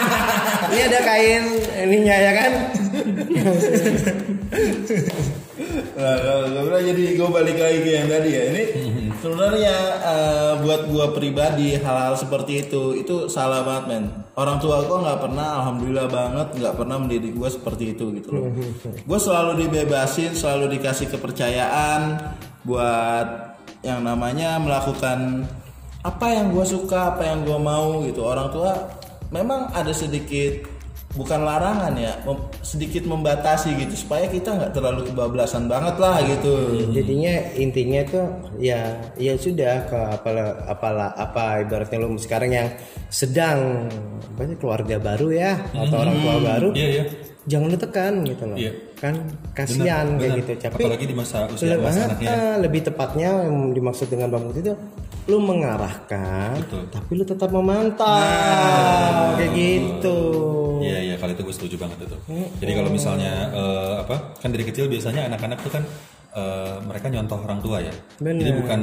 Ini 0.72 0.80
ada 0.88 1.00
kain 1.04 1.44
ininya 1.84 2.16
ya 2.16 2.32
kan? 2.32 2.52
Nah, 5.96 6.16
bilang 6.62 6.84
jadi 6.84 7.02
gue 7.16 7.28
balik 7.28 7.56
lagi 7.56 7.78
ke 7.80 7.90
yang 7.90 8.08
tadi 8.10 8.30
ya. 8.30 8.42
Ini 8.52 8.62
sebenarnya 9.18 9.76
eh, 10.04 10.52
buat 10.60 10.82
gue 10.92 11.06
pribadi 11.16 11.74
hal-hal 11.80 12.14
seperti 12.20 12.68
itu 12.68 12.94
itu 12.98 13.26
salah 13.32 13.64
banget 13.64 13.84
men. 13.88 14.04
Orang 14.36 14.60
tua 14.60 14.84
gue 14.84 14.98
nggak 15.00 15.20
pernah 15.24 15.64
alhamdulillah 15.64 16.08
banget 16.12 16.48
nggak 16.60 16.74
pernah 16.76 16.96
mendidik 17.00 17.32
gue 17.32 17.48
seperti 17.48 17.96
itu 17.96 18.12
gitu 18.20 18.28
loh. 18.28 18.52
Gue 19.08 19.18
selalu 19.18 19.66
dibebasin 19.66 20.36
selalu 20.36 20.76
dikasih 20.76 21.08
kepercayaan 21.08 22.20
buat 22.66 23.26
yang 23.80 24.04
namanya 24.04 24.58
melakukan 24.60 25.48
apa 26.04 26.26
yang 26.30 26.52
gue 26.54 26.64
suka 26.68 27.16
apa 27.16 27.22
yang 27.24 27.42
gue 27.42 27.58
mau 27.58 28.04
gitu. 28.04 28.20
Orang 28.22 28.52
tua 28.52 28.76
memang 29.32 29.72
ada 29.74 29.90
sedikit 29.90 30.75
bukan 31.16 31.40
larangan 31.42 31.96
ya 31.96 32.12
mem- 32.22 32.46
sedikit 32.60 33.02
membatasi 33.02 33.72
gitu 33.74 33.96
supaya 33.96 34.28
kita 34.28 34.52
nggak 34.52 34.72
terlalu 34.72 35.08
kebablasan 35.08 35.64
banget 35.66 35.96
lah 35.96 36.20
gitu 36.22 36.52
Jadinya 36.92 37.34
intinya 37.56 38.00
itu 38.04 38.20
ya 38.60 38.80
ya 39.16 39.34
sudah 39.34 39.88
ke 39.88 39.96
apalah 39.96 40.48
apalah 40.68 41.10
apa 41.16 41.64
ibaratnya 41.64 41.98
lu 41.98 42.14
sekarang 42.16 42.52
yang 42.52 42.68
sedang 43.08 43.88
banyak 44.36 44.60
keluarga 44.60 44.96
baru 44.96 45.28
ya 45.32 45.52
atau 45.72 45.96
orang 45.96 46.16
tua 46.20 46.36
baru. 46.38 46.68
Iya 46.76 46.88
iya. 46.92 47.04
Jangan 47.46 47.66
lu 47.70 47.78
tekan 47.78 48.12
gitu 48.26 48.42
loh. 48.42 48.58
Iya. 48.58 48.72
Kan 48.98 49.14
kasihan 49.54 50.18
kayak 50.18 50.42
gitu. 50.42 50.50
Tapi 50.66 50.82
Apalagi 50.82 51.06
di 51.06 51.14
masa 51.14 51.46
usia 51.46 51.78
lebih, 51.78 51.86
emas 51.86 51.96
anaknya. 52.02 52.28
ah, 52.34 52.56
lebih 52.58 52.80
tepatnya 52.82 53.28
yang 53.46 53.70
dimaksud 53.70 54.06
dengan 54.10 54.28
Bang 54.34 54.50
Putih 54.50 54.62
itu 54.66 54.74
lu 55.26 55.42
mengarahkan 55.42 56.54
Betul. 56.62 56.86
tapi 56.86 57.10
lu 57.18 57.24
tetap 57.26 57.50
memantau 57.50 59.34
kayak 59.38 59.52
gitu. 59.58 60.18
Iya 60.82 60.98
iya 61.02 61.14
kalau 61.18 61.34
itu 61.34 61.42
gue 61.42 61.54
setuju 61.54 61.76
banget 61.82 62.06
itu. 62.06 62.16
Jadi 62.62 62.72
kalau 62.74 62.90
misalnya 62.90 63.50
eh, 63.50 63.94
apa 64.06 64.38
kan 64.38 64.50
dari 64.54 64.62
kecil 64.62 64.86
biasanya 64.86 65.26
anak-anak 65.26 65.58
tuh 65.66 65.72
kan 65.74 65.82
eh, 66.30 66.78
mereka 66.86 67.10
nyontoh 67.10 67.38
orang 67.42 67.58
tua 67.58 67.82
ya. 67.82 67.94
Benar. 68.22 68.38
Jadi 68.38 68.52
bukan 68.54 68.80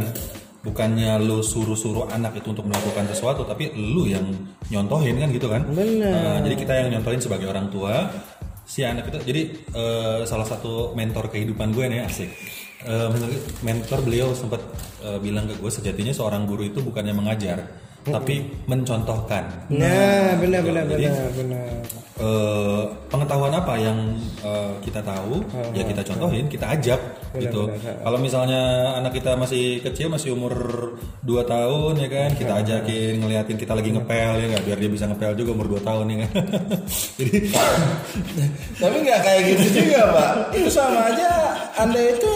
bukannya 0.63 1.19
lu 1.19 1.43
suruh-suruh 1.43 2.07
anak 2.07 2.39
itu 2.39 2.55
untuk 2.55 2.63
melakukan 2.63 3.03
sesuatu 3.11 3.43
tapi 3.43 3.71
lu 3.75 4.07
yang 4.07 4.23
nyontohin 4.67 5.19
kan 5.19 5.29
gitu 5.31 5.47
kan. 5.47 5.63
Benar. 5.67 6.11
Eh, 6.11 6.37
jadi 6.51 6.55
kita 6.59 6.73
yang 6.75 6.87
nyontohin 6.99 7.19
sebagai 7.23 7.47
orang 7.47 7.67
tua 7.71 8.11
si 8.63 8.81
anak 8.83 9.11
itu. 9.11 9.19
Jadi 9.23 9.41
eh, 9.75 10.21
salah 10.27 10.47
satu 10.47 10.95
mentor 10.95 11.29
kehidupan 11.29 11.71
gue 11.75 11.85
nih 11.87 12.01
asik. 12.03 12.29
Eh, 12.83 13.09
mentor, 13.63 13.99
beliau 14.03 14.35
sempat 14.35 14.59
eh, 15.03 15.19
bilang 15.23 15.47
ke 15.47 15.55
gue 15.55 15.71
sejatinya 15.71 16.11
seorang 16.11 16.43
guru 16.43 16.67
itu 16.67 16.83
bukannya 16.83 17.15
mengajar 17.15 17.82
tapi 18.03 18.43
mencontohkan. 18.67 19.47
Nah, 19.71 20.35
benar 20.35 20.59
benar 20.59 20.83
Jadi, 20.91 21.07
benar 21.07 21.29
benar. 21.39 21.67
eh, 22.19 22.83
pengetahuan 23.07 23.53
apa 23.55 23.73
yang 23.79 23.97
eh, 24.43 24.73
kita 24.83 24.99
tahu 24.99 25.39
ya 25.71 25.81
kita 25.87 26.03
contohin 26.03 26.45
kita 26.51 26.67
ajak 26.77 26.99
gitu. 27.33 27.65
kalau 28.05 28.19
misalnya 28.21 28.93
anak 29.01 29.17
kita 29.17 29.33
masih 29.33 29.81
kecil 29.81 30.11
masih 30.13 30.37
umur 30.37 30.53
2 31.25 31.41
tahun 31.47 31.93
ya 31.97 32.07
kan 32.11 32.29
kita 32.37 32.53
ajakin 32.61 33.13
ngeliatin 33.17 33.57
kita 33.57 33.73
lagi 33.73 33.89
ngepel 33.95 34.31
ya 34.37 34.45
nggak? 34.51 34.63
Biar 34.67 34.77
dia 34.77 34.91
bisa 34.91 35.05
ngepel 35.09 35.31
juga 35.39 35.49
umur 35.55 35.67
2 35.79 35.87
tahun 35.87 36.05
ya 36.11 36.17
kan? 36.27 36.31
Jadi 37.17 37.37
tapi 38.83 38.95
nggak 38.99 39.19
kayak 39.23 39.41
gitu 39.55 39.65
juga 39.79 39.99
pak. 40.11 40.33
Itu 40.53 40.69
sama 40.69 41.07
aja 41.09 41.29
anda 41.79 42.01
itu 42.03 42.31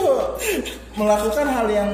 melakukan 0.97 1.45
hal 1.45 1.67
yang 1.69 1.91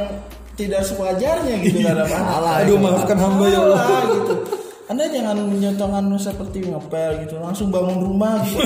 tidak 0.54 0.82
sewajarnya 0.84 1.56
gitu 1.62 1.82
terhadap 1.82 2.08
anak 2.08 2.62
aduh 2.62 2.78
maafkan 2.78 3.18
hamba 3.18 3.46
ya 3.48 3.60
Allah 3.60 3.82
gitu 4.06 4.36
anda 4.84 5.10
jangan 5.10 5.38
menyontohkan 5.48 6.06
seperti 6.20 6.70
ngepel 6.70 7.12
gitu 7.26 7.36
langsung 7.40 7.72
bangun 7.72 7.98
rumah 7.98 8.44
gitu 8.46 8.62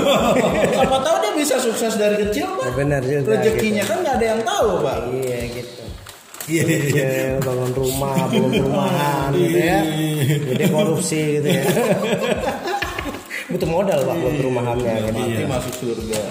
siapa 0.74 0.98
tahu 1.00 1.16
dia 1.22 1.32
bisa 1.38 1.56
sukses 1.58 1.94
dari 1.96 2.20
kecil 2.20 2.48
pak 2.58 2.66
Ya, 2.68 2.74
benar 2.76 3.02
juga, 3.02 3.32
rezekinya 3.32 3.84
kan 3.86 3.98
nggak 4.04 4.16
ada 4.20 4.26
yang 4.36 4.42
tahu 4.44 4.70
pak 4.82 4.98
Iya 5.14 5.40
gitu. 5.54 5.84
iya 6.48 6.64
iya. 6.64 7.08
Ya, 7.08 7.40
bangun 7.40 7.72
rumah, 7.72 8.16
bangun 8.28 8.52
perumahan 8.52 9.30
gitu 9.36 9.60
ya. 9.60 9.80
Jadi 10.48 10.64
korupsi 10.72 11.22
gitu 11.40 11.48
ya. 11.52 11.64
Butuh 13.52 13.68
modal 13.68 14.00
pak 14.02 14.16
buat 14.18 14.34
perumahannya 14.36 14.94
gitu. 15.08 15.12
mati 15.16 15.44
masuk 15.46 15.74
surga 15.78 16.22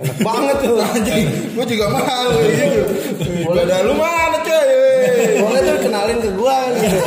Enak 0.00 0.16
banget 0.24 0.56
tuh. 0.64 0.76
anjing 0.96 1.28
gue 1.52 1.64
juga 1.68 1.86
mau 1.92 2.28
gitu 2.40 2.80
boleh 3.44 3.64
dah 3.64 3.80
lu 3.84 3.92
mana 3.92 4.39
Boleh 5.40 5.60
tuh 5.64 5.76
kenalin 5.84 6.18
ke 6.20 6.30
gua 6.34 6.56
gitu. 6.76 6.98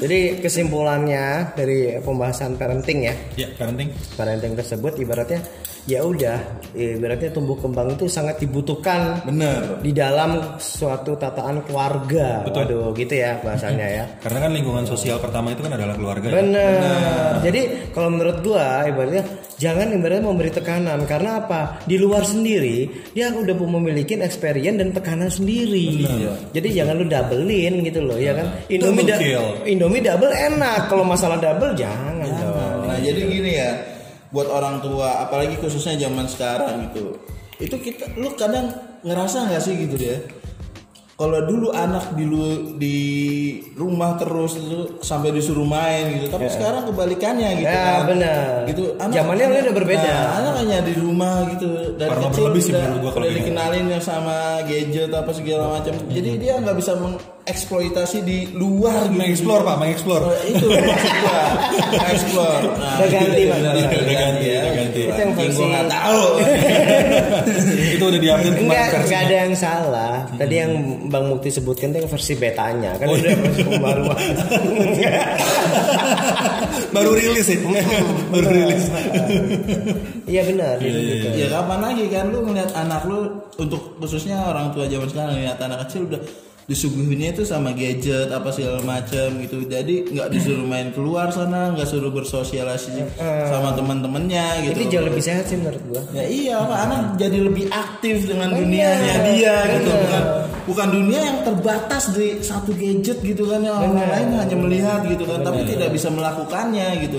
Jadi 0.00 0.40
kesimpulannya 0.40 1.52
dari 1.52 2.00
pembahasan 2.00 2.56
parenting 2.56 3.04
ya, 3.04 3.14
ya 3.36 3.48
parenting. 3.52 3.92
Parenting 4.16 4.56
tersebut 4.56 4.96
ibaratnya 4.96 5.44
ya 5.90 6.06
udah 6.06 6.38
ya, 6.70 6.94
berarti 6.96 7.34
tumbuh 7.34 7.58
kembang 7.58 7.90
itu 7.90 8.06
sangat 8.06 8.38
dibutuhkan 8.38 9.18
Bener. 9.26 9.82
di 9.82 9.90
dalam 9.90 10.54
suatu 10.62 11.18
tataan 11.18 11.66
keluarga 11.66 12.46
waduh 12.46 12.94
gitu 12.94 13.10
ya 13.10 13.34
bahasanya 13.42 13.86
ya 13.90 14.04
Karena 14.22 14.46
kan 14.46 14.50
lingkungan 14.54 14.84
sosial 14.86 15.18
pertama 15.18 15.50
itu 15.50 15.66
kan 15.66 15.74
adalah 15.74 15.98
keluarga. 15.98 16.30
ya. 16.30 16.34
Benar. 16.38 17.30
Jadi 17.42 17.60
kalau 17.90 18.08
menurut 18.14 18.38
gua 18.44 18.86
ibaratnya 18.86 19.24
jangan 19.58 19.90
ibaratnya 19.90 20.22
memberi 20.22 20.50
tekanan 20.52 21.02
karena 21.10 21.42
apa? 21.42 21.60
Di 21.82 21.96
luar 21.98 22.22
sendiri 22.22 22.86
dia 23.10 23.34
udah 23.34 23.54
memiliki 23.58 24.14
experience 24.20 24.78
dan 24.78 24.94
tekanan 24.94 25.26
sendiri. 25.26 26.06
Jadi 26.54 26.68
jangan 26.70 26.94
lu 26.94 27.10
doublein 27.10 27.82
gitu 27.82 27.98
loh 28.04 28.14
ya 28.14 28.36
kan. 28.36 28.46
Indomie 28.68 29.02
Double. 29.02 29.66
Indomie 29.66 30.04
double 30.04 30.30
enak. 30.30 30.86
Kalau 30.86 31.02
masalah 31.02 31.40
double 31.40 31.72
jangan 31.74 32.28
dong. 32.30 32.86
Nah 32.86 32.98
jadi 33.00 33.20
gini 33.24 33.50
ya, 33.56 33.70
buat 34.30 34.46
orang 34.46 34.78
tua, 34.78 35.22
apalagi 35.22 35.58
khususnya 35.58 35.98
zaman 35.98 36.26
sekarang 36.26 36.90
gitu, 36.90 37.18
itu 37.58 37.76
kita, 37.76 38.06
lu 38.14 38.30
kadang 38.34 38.70
ngerasa 39.02 39.50
nggak 39.50 39.62
sih 39.62 39.74
gitu 39.76 39.96
ya? 39.98 40.18
Kalau 41.20 41.36
dulu 41.44 41.68
anak 41.68 42.16
di 42.16 42.24
lu- 42.24 42.80
di 42.80 42.96
rumah 43.76 44.16
terus 44.16 44.56
itu 44.56 45.04
sampai 45.04 45.36
disuruh 45.36 45.68
main 45.68 46.16
gitu, 46.16 46.32
tapi 46.32 46.48
sekarang 46.48 46.88
kebalikannya 46.88 47.60
gitu 47.60 47.68
Ya, 47.68 48.00
kan. 48.00 48.08
benar. 48.08 48.64
Gitu. 48.64 48.96
Zamannya 48.96 49.46
udah 49.52 49.74
berbeda. 49.76 50.08
Nah, 50.08 50.40
anak 50.40 50.54
hanya 50.64 50.78
di 50.80 50.96
rumah 50.96 51.44
gitu 51.52 51.92
dari 52.00 52.08
Parno 52.08 52.24
kecil 52.32 52.40
berlebih 52.48 52.62
sih 52.64 52.72
udah, 52.72 52.84
gua 53.04 53.10
kalau 53.12 53.28
udah 53.28 53.36
gitu. 53.36 53.40
dikenalin 53.44 53.84
sama 54.00 54.64
gadget 54.64 55.12
apa 55.12 55.30
segala 55.36 55.64
macam. 55.76 55.92
Jadi 56.08 56.30
dia 56.40 56.52
nggak 56.56 56.76
bisa 56.80 56.92
mengeksploitasi 57.50 58.18
di 58.22 58.38
luar 58.54 59.10
gitu. 59.10 59.18
Mengeksplor 59.18 59.60
pak, 59.60 59.76
mengeksplor. 59.76 60.20
Oh, 60.22 60.32
itu 60.46 60.66
maksud 60.70 61.12
gua 61.18 61.38
explore 62.06 62.62
nah, 62.70 62.94
Udah 62.96 63.08
ganti, 63.10 63.42
Pak. 63.42 63.56
udah, 63.58 63.72
Udah 63.74 64.16
ganti, 64.16 64.46
ya 64.46 64.58
udah 64.60 64.72
ganti. 64.72 65.00
Itu 65.02 65.18
yang 65.18 65.32
versi- 65.34 65.66
nggak 65.66 65.86
tahu 65.90 66.22
itu 67.98 68.04
udah 68.06 68.20
diupdate 68.20 68.54
kemarin 68.54 68.70
Enggak, 68.70 69.02
enggak 69.02 69.20
ada 69.20 69.36
yang 69.36 69.52
salah. 69.52 70.14
Tadi 70.38 70.54
yang 70.56 70.72
Bang 71.10 71.24
Mukti 71.26 71.50
sebutkan 71.50 71.90
itu 71.90 71.98
yang 71.98 72.08
versi 72.08 72.32
betanya 72.34 72.90
kan 72.96 73.06
Oh, 73.10 73.14
udah 73.18 73.34
versi 73.36 73.62
pembaruan. 73.66 74.14
Baru 76.94 77.10
rilis 77.14 77.44
sih. 77.46 77.58
Baru 78.32 78.46
rilis. 78.46 78.84
Iya 80.26 80.42
benar. 80.46 80.74
gitu. 80.78 81.26
ya 81.34 81.46
kapan 81.50 81.78
lagi 81.82 82.04
kan 82.06 82.30
lu 82.30 82.38
ngeliat 82.42 82.70
anak 82.72 83.02
lu 83.04 83.26
untuk 83.58 83.98
khususnya 83.98 84.38
orang 84.46 84.70
tua 84.70 84.86
zaman 84.86 85.06
sekarang 85.06 85.30
ngeliat 85.34 85.58
anak 85.58 85.78
kecil 85.86 86.06
udah 86.06 86.20
disuguhinnya 86.70 87.34
itu 87.34 87.42
sama 87.42 87.74
gadget 87.74 88.30
apa 88.30 88.54
segala 88.54 88.78
macam 88.86 89.42
gitu. 89.42 89.66
Jadi 89.66 90.14
nggak 90.14 90.30
disuruh 90.30 90.62
main 90.62 90.94
keluar 90.94 91.34
sana 91.34 91.74
nggak 91.74 91.90
suruh 91.90 92.14
bersosialisasi 92.14 93.18
sama 93.50 93.74
teman-temannya 93.74 94.70
gitu. 94.70 94.78
Itu 94.78 94.86
jauh 94.94 95.06
lebih 95.10 95.22
sehat 95.26 95.50
sih 95.50 95.58
menurut 95.58 95.82
gua. 95.90 96.02
Ya 96.14 96.30
iya, 96.30 96.62
Pak. 96.62 96.78
anak 96.86 97.02
jadi 97.18 97.38
lebih 97.42 97.66
aktif 97.74 98.30
dengan 98.30 98.54
dunianya 98.54 99.14
dia 99.32 99.56
gitu, 99.78 99.90
bukan 99.90 100.22
bukan 100.70 100.88
dunia 100.94 101.20
yang 101.26 101.38
terbatas 101.42 102.14
di 102.14 102.38
satu 102.38 102.70
gadget 102.76 103.18
gitu 103.26 103.50
kan 103.50 103.60
yang 103.64 103.74
orang 103.74 104.06
lain 104.06 104.28
hanya 104.38 104.56
melihat 104.56 105.00
gitu 105.10 105.26
kan, 105.26 105.42
tapi 105.42 105.66
tidak 105.66 105.90
bisa 105.90 106.06
melakukannya 106.12 107.02
gitu. 107.02 107.18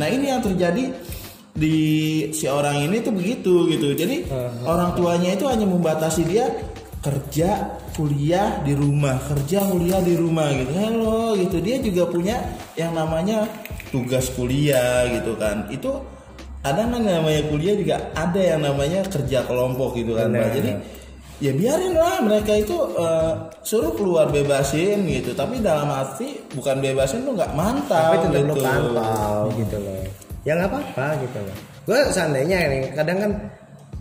Nah 0.00 0.08
ini 0.10 0.34
yang 0.34 0.42
terjadi 0.42 0.90
di 1.50 1.78
si 2.30 2.46
orang 2.46 2.90
ini 2.90 3.02
tuh 3.02 3.14
begitu 3.14 3.70
gitu. 3.70 3.94
Jadi 3.94 4.26
orang 4.66 4.98
tuanya 4.98 5.38
itu 5.38 5.46
hanya 5.46 5.66
membatasi 5.66 6.26
dia 6.26 6.50
kerja 7.00 7.80
kuliah 7.96 8.60
di 8.60 8.76
rumah 8.76 9.16
kerja 9.24 9.64
kuliah 9.72 10.00
di 10.04 10.14
rumah 10.20 10.52
gitu. 10.52 10.72
Hello 10.76 11.32
gitu. 11.32 11.56
Dia 11.64 11.76
juga 11.80 12.04
punya 12.12 12.36
yang 12.76 12.92
namanya 12.92 13.48
tugas 13.88 14.28
kuliah 14.36 15.08
gitu 15.08 15.32
kan. 15.40 15.64
Itu 15.72 16.04
ada 16.60 16.84
kan 16.84 17.00
namanya 17.00 17.40
kuliah 17.48 17.74
juga 17.76 17.96
ada 18.12 18.36
yang 18.36 18.60
namanya 18.60 19.00
kerja 19.08 19.48
kelompok 19.48 19.96
gitu 19.96 20.12
kan 20.12 20.28
Pak. 20.28 20.52
jadi 20.52 20.70
ya 21.40 21.56
biarin 21.56 21.96
lah 21.96 22.20
mereka 22.20 22.52
itu 22.52 22.76
eh, 23.00 23.32
suruh 23.64 23.96
keluar 23.96 24.28
bebasin 24.28 25.08
gitu. 25.08 25.32
Tapi 25.32 25.64
dalam 25.64 25.88
arti 25.88 26.36
bukan 26.52 26.84
bebasin 26.84 27.24
tuh 27.24 27.32
nggak 27.32 27.56
mantap 27.56 28.12
tapi 28.12 28.16
tetap 28.28 28.44
lu 28.44 28.54
gitu. 28.60 28.64
pantau 28.64 29.36
gitu 29.56 29.76
loh. 29.80 30.04
Ya 30.44 30.52
nggak 30.52 30.68
apa-apa 30.68 31.06
gitu 31.24 31.38
loh. 31.40 31.56
Gue 31.88 32.00
seandainya 32.12 32.56
nih 32.68 32.82
kadang 32.92 33.18
kan 33.24 33.32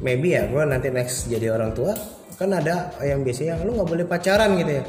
maybe 0.04 0.36
ya 0.36 0.44
gue 0.52 0.64
nanti 0.68 0.92
next 0.92 1.32
jadi 1.32 1.56
orang 1.56 1.72
tua 1.72 1.96
kan 2.40 2.56
ada 2.56 2.96
yang 3.04 3.20
biasanya 3.20 3.60
lu 3.68 3.76
nggak 3.76 3.90
boleh 3.92 4.06
pacaran 4.08 4.56
gitu 4.56 4.72
ya. 4.80 4.84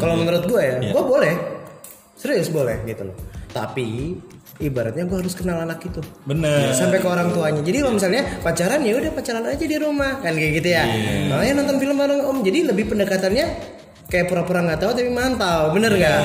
Kalau 0.00 0.16
menurut 0.16 0.48
gue 0.48 0.62
ya 0.64 0.76
gue 0.80 1.02
boleh. 1.04 1.34
Serius 2.16 2.48
boleh 2.48 2.80
gitu 2.88 3.04
loh. 3.04 3.16
Tapi 3.52 4.16
ibaratnya 4.56 5.04
gue 5.04 5.20
harus 5.20 5.36
kenal 5.36 5.60
anak 5.60 5.84
itu. 5.84 6.00
Bener. 6.24 6.72
Sampai 6.72 7.04
ke 7.04 7.08
orang 7.08 7.28
tuanya. 7.36 7.60
Jadi 7.60 7.84
kalau 7.84 7.92
misalnya 8.00 8.24
pacaran 8.40 8.80
ya 8.80 8.96
udah 8.96 9.12
pacaran 9.12 9.44
aja 9.44 9.64
di 9.68 9.76
rumah. 9.76 10.24
Kan 10.24 10.32
kayak 10.32 10.52
gitu 10.64 10.68
ya. 10.72 10.84
Makanya 11.28 11.52
nonton 11.60 11.76
film 11.76 11.96
bareng 12.00 12.24
om. 12.24 12.40
Jadi 12.40 12.58
lebih 12.72 12.88
pendekatannya 12.88 13.46
kayak 14.06 14.30
pura-pura 14.30 14.62
nggak 14.62 14.80
tahu 14.86 14.90
tapi 14.94 15.10
mantau 15.10 15.74
bener 15.74 15.90
nggak? 15.90 16.20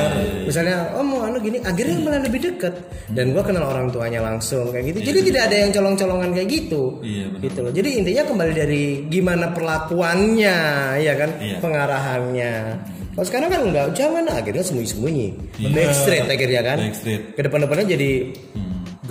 Misalnya 0.45 0.93
oh 0.93 1.03
mau 1.05 1.25
anu 1.25 1.41
gini 1.41 1.57
akhirnya 1.61 1.97
malah 2.01 2.21
lebih 2.21 2.39
deket. 2.41 2.73
Dan 3.09 3.33
gua 3.33 3.41
kenal 3.41 3.65
orang 3.65 3.89
tuanya 3.89 4.21
langsung 4.21 4.69
kayak 4.69 4.93
gitu. 4.93 5.11
Jadi 5.11 5.19
tidak 5.33 5.41
ada 5.49 5.55
yang 5.65 5.71
colong-colongan 5.73 6.29
kayak 6.37 6.49
gitu. 6.49 7.01
Iya, 7.01 7.25
benar. 7.33 7.41
gitu 7.49 7.59
loh. 7.65 7.71
Jadi 7.73 7.89
intinya 7.97 8.23
kembali 8.29 8.53
dari 8.53 8.83
gimana 9.09 9.45
perlakuannya 9.49 10.57
ya 11.01 11.13
kan? 11.17 11.29
Iya. 11.41 11.57
pengarahannya. 11.57 12.53
Kalau 13.11 13.25
sekarang 13.27 13.49
kan 13.51 13.61
enggak 13.67 13.87
jangan 13.97 14.23
akhirnya 14.29 14.63
sembunyi-sembunyi. 14.63 15.27
Backstreet 15.73 16.25
akhirnya 16.29 16.61
kan. 16.63 16.77
Backstreet. 16.79 17.21
ke 17.35 17.41
depan-depannya 17.43 17.85
jadi 17.97 18.11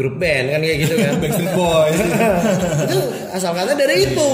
grup 0.01 0.17
band 0.17 0.49
kan 0.49 0.61
kayak 0.61 0.79
gitu 0.81 0.95
kan 0.97 1.13
Backstreet 1.23 1.53
Boys. 1.53 1.99
itu 2.89 2.99
asal 3.31 3.53
kata 3.53 3.77
dari 3.77 4.09
itu. 4.09 4.31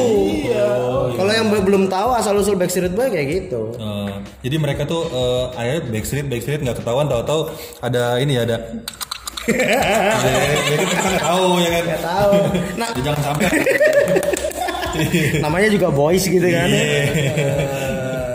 Iya. 0.46 0.66
Kalau 1.12 1.32
yang 1.34 1.46
be- 1.50 1.64
belum 1.64 1.90
tahu 1.90 2.14
asal 2.14 2.38
usul 2.38 2.54
Backstreet 2.54 2.94
Boy 2.94 3.10
kayak 3.10 3.26
gitu. 3.26 3.74
Eh, 3.74 4.12
jadi 4.46 4.56
mereka 4.56 4.86
tuh 4.86 5.10
eh, 5.10 5.44
akhirnya 5.52 5.82
backstreet 5.90 6.26
backstreet 6.26 6.62
nggak 6.62 6.78
ketahuan 6.78 7.10
tahu-tahu 7.10 7.50
ada 7.82 8.22
ini 8.22 8.38
ya 8.38 8.46
ada 8.46 8.58
jadi 10.66 10.84
kita 10.84 11.06
nggak 11.06 11.22
tahu 11.22 11.46
ya 11.58 11.68
kan 11.70 11.84
Gak 11.86 12.02
tahu. 12.02 12.34
Nah, 12.74 12.88
jangan 12.98 13.20
sampai 13.22 13.46
namanya 15.38 15.68
juga 15.68 15.88
boys 15.88 16.24
gitu 16.24 16.42
kan. 16.42 16.66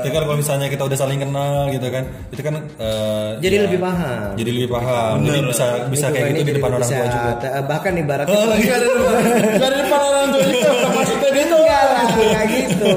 Ya 0.02 0.10
kan 0.10 0.22
kalau 0.22 0.36
misalnya 0.36 0.68
kita 0.68 0.84
udah 0.84 0.98
saling 0.98 1.20
kenal 1.20 1.56
gitu 1.68 1.88
kan 1.88 2.04
itu 2.28 2.42
kan 2.42 2.54
eh, 2.78 3.30
Jadi 3.40 3.56
ya, 3.56 3.62
lebih 3.66 3.80
paham. 3.80 4.30
jadi 4.36 4.50
lebih 4.52 4.70
paham 4.70 5.14
jadi 5.22 5.40
bisa 5.46 5.66
bisa 5.88 6.06
kayak 6.08 6.28
gitu 6.28 6.38
di 6.38 6.44
jadi 6.44 6.58
depan 6.58 6.72
orang 6.72 6.90
tua 6.90 7.08
juga 7.08 7.32
eh, 7.42 7.64
Bahkan 7.64 7.94
ibaratnya 7.98 8.34
Oh, 8.34 8.56
iya. 8.56 8.76
dari 9.58 9.76
depan 9.80 10.00
orang 10.02 10.28
tua 10.30 10.44
juga 10.44 10.70
maksudnya 10.98 11.30
gitu 11.32 11.56
enggak 11.56 11.82
lah, 11.84 12.04
enggak 12.12 12.46
gitu. 12.50 12.94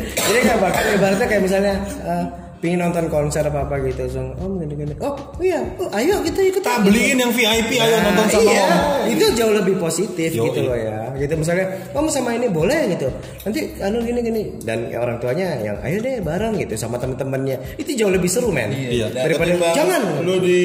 Jadi 0.00 0.38
kayak 0.40 0.58
bahkan 0.58 0.84
ibaratnya 0.90 1.26
kayak 1.26 1.42
misalnya 1.42 1.74
eh, 2.02 2.24
pingin 2.60 2.80
nonton 2.84 3.08
konser 3.08 3.40
apa 3.40 3.64
apa 3.64 3.80
gitu, 3.88 4.04
so, 4.08 4.20
om 4.40 4.60
gini 4.60 4.76
gini. 4.76 4.94
Oh 5.00 5.16
iya, 5.40 5.64
oh, 5.80 5.88
ayo 5.96 6.20
kita 6.20 6.40
ikut. 6.44 6.60
kita 6.60 6.84
beliin 6.84 7.16
yang 7.16 7.32
VIP 7.32 7.80
ayo 7.80 7.96
Nah, 8.00 8.12
nonton 8.12 8.26
sama 8.36 8.52
iya, 8.52 8.64
om 8.68 9.08
itu 9.08 9.24
jauh 9.32 9.54
lebih 9.56 9.74
positif 9.80 10.28
Yo, 10.36 10.44
gitu 10.48 10.60
iya. 10.60 10.68
loh 10.68 10.76
ya. 10.76 10.98
Gitu 11.16 11.32
misalnya, 11.40 11.66
kamu 11.96 12.08
sama 12.12 12.30
ini 12.36 12.46
boleh 12.52 12.80
gitu. 12.92 13.08
Nanti 13.48 13.60
anu 13.80 13.96
gini 14.04 14.20
gini 14.20 14.42
dan 14.60 14.92
orang 14.92 15.16
tuanya 15.18 15.56
yang 15.64 15.76
ayo 15.80 15.96
deh 16.04 16.20
bareng 16.20 16.60
gitu 16.60 16.76
sama 16.76 17.00
temen-temennya. 17.00 17.56
Itu 17.80 17.96
jauh 17.96 18.12
lebih 18.12 18.28
seru 18.28 18.52
men. 18.52 18.70
Iya. 18.72 19.08
Daripada 19.08 19.56
Ketimbang 19.56 19.74
jangan. 19.74 20.02
lu 20.20 20.36
di 20.38 20.60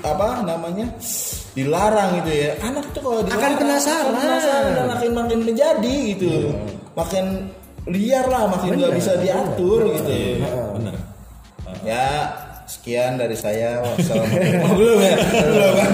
apa 0.00 0.40
namanya 0.44 0.86
dilarang 1.56 2.20
gitu 2.20 2.30
ya 2.36 2.50
anak 2.60 2.84
tuh 2.92 3.00
kalau 3.00 3.20
dilarang 3.24 3.40
Akan 3.40 3.52
penasaran. 3.56 4.04
akan 4.12 4.20
penasaran 4.20 4.70
dan 4.76 4.86
makin 4.92 5.10
makin 5.16 5.38
menjadi 5.40 5.96
gitu 6.12 6.28
makin 6.92 7.24
liar 7.88 8.26
lah 8.28 8.44
makin 8.50 8.76
nggak 8.76 8.92
bisa 8.92 9.12
diatur 9.16 9.88
gitu 9.88 10.12
bener 10.76 10.94
ya 11.86 12.34
sekian 12.66 13.14
dari 13.14 13.38
saya 13.38 13.78
wassalamualaikum 13.78 14.74
belum 14.82 14.98
ya 14.98 15.16
belum. 15.46 15.74
Ya, 15.78 15.88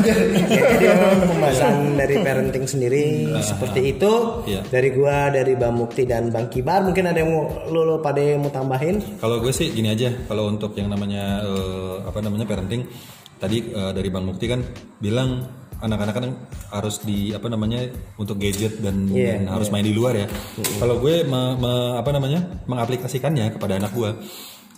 jadi 0.48 0.86
memang 0.88 1.20
pembahasan 1.28 1.74
dari 2.00 2.16
parenting 2.18 2.64
sendiri 2.64 3.04
seperti 3.44 3.92
itu. 3.92 4.12
Iya. 4.48 4.64
Dari 4.72 4.88
gua, 4.96 5.28
dari 5.28 5.52
Bang 5.52 5.76
Mukti 5.76 6.08
dan 6.08 6.32
Bang 6.32 6.48
Kibar, 6.48 6.80
mungkin 6.80 7.12
ada 7.12 7.20
yang 7.20 7.28
mau 7.28 7.44
lu, 7.68 7.84
lu 7.84 7.96
pada 8.00 8.24
yang 8.24 8.40
mau 8.40 8.48
tambahin? 8.48 9.04
Kalau 9.20 9.44
gue 9.44 9.52
sih 9.52 9.68
gini 9.68 9.92
aja, 9.92 10.16
kalau 10.24 10.48
untuk 10.48 10.72
yang 10.72 10.88
namanya 10.88 11.44
eh, 11.44 12.08
apa 12.08 12.24
namanya 12.24 12.48
parenting, 12.48 12.88
tadi 13.36 13.68
eh, 13.68 13.92
dari 13.92 14.08
Bang 14.08 14.24
Mukti 14.24 14.48
kan 14.48 14.64
bilang 14.96 15.44
anak-anak 15.76 16.14
kan 16.14 16.24
harus 16.72 17.04
di 17.04 17.36
apa 17.36 17.52
namanya 17.52 17.84
untuk 18.16 18.40
gadget 18.40 18.80
dan, 18.80 19.12
Iya, 19.12 19.44
dan 19.44 19.52
harus 19.52 19.68
main 19.68 19.84
di 19.84 19.92
luar 19.92 20.16
ya. 20.16 20.26
Kalau 20.80 21.04
gue 21.04 21.20
me- 21.26 21.56
me- 21.60 22.00
apa 22.00 22.16
namanya 22.16 22.64
mengaplikasikannya 22.64 23.52
kepada 23.52 23.76
anak 23.76 23.92
gue, 23.92 24.10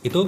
itu 0.02 0.20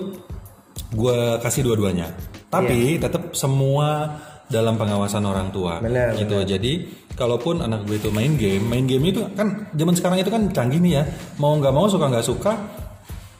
gue 0.93 1.19
kasih 1.43 1.67
dua-duanya. 1.67 2.13
Tapi 2.47 3.01
tetap 3.03 3.35
semua 3.35 4.19
dalam 4.47 4.79
pengawasan 4.79 5.27
orang 5.27 5.51
tua. 5.51 5.83
Benar, 5.83 6.15
gitu. 6.15 6.39
Jadi 6.47 6.87
kalaupun 7.19 7.63
anak 7.65 7.87
gue 7.89 7.99
itu 7.99 8.11
main 8.15 8.39
game, 8.39 8.63
main 8.63 8.87
game 8.87 9.11
itu 9.11 9.27
kan 9.35 9.71
zaman 9.75 9.95
sekarang 9.99 10.19
itu 10.23 10.31
kan 10.31 10.43
canggih 10.55 10.79
nih 10.79 10.93
ya. 11.03 11.05
Mau 11.43 11.59
nggak 11.59 11.75
mau 11.75 11.91
suka 11.91 12.07
nggak 12.07 12.27
suka 12.27 12.53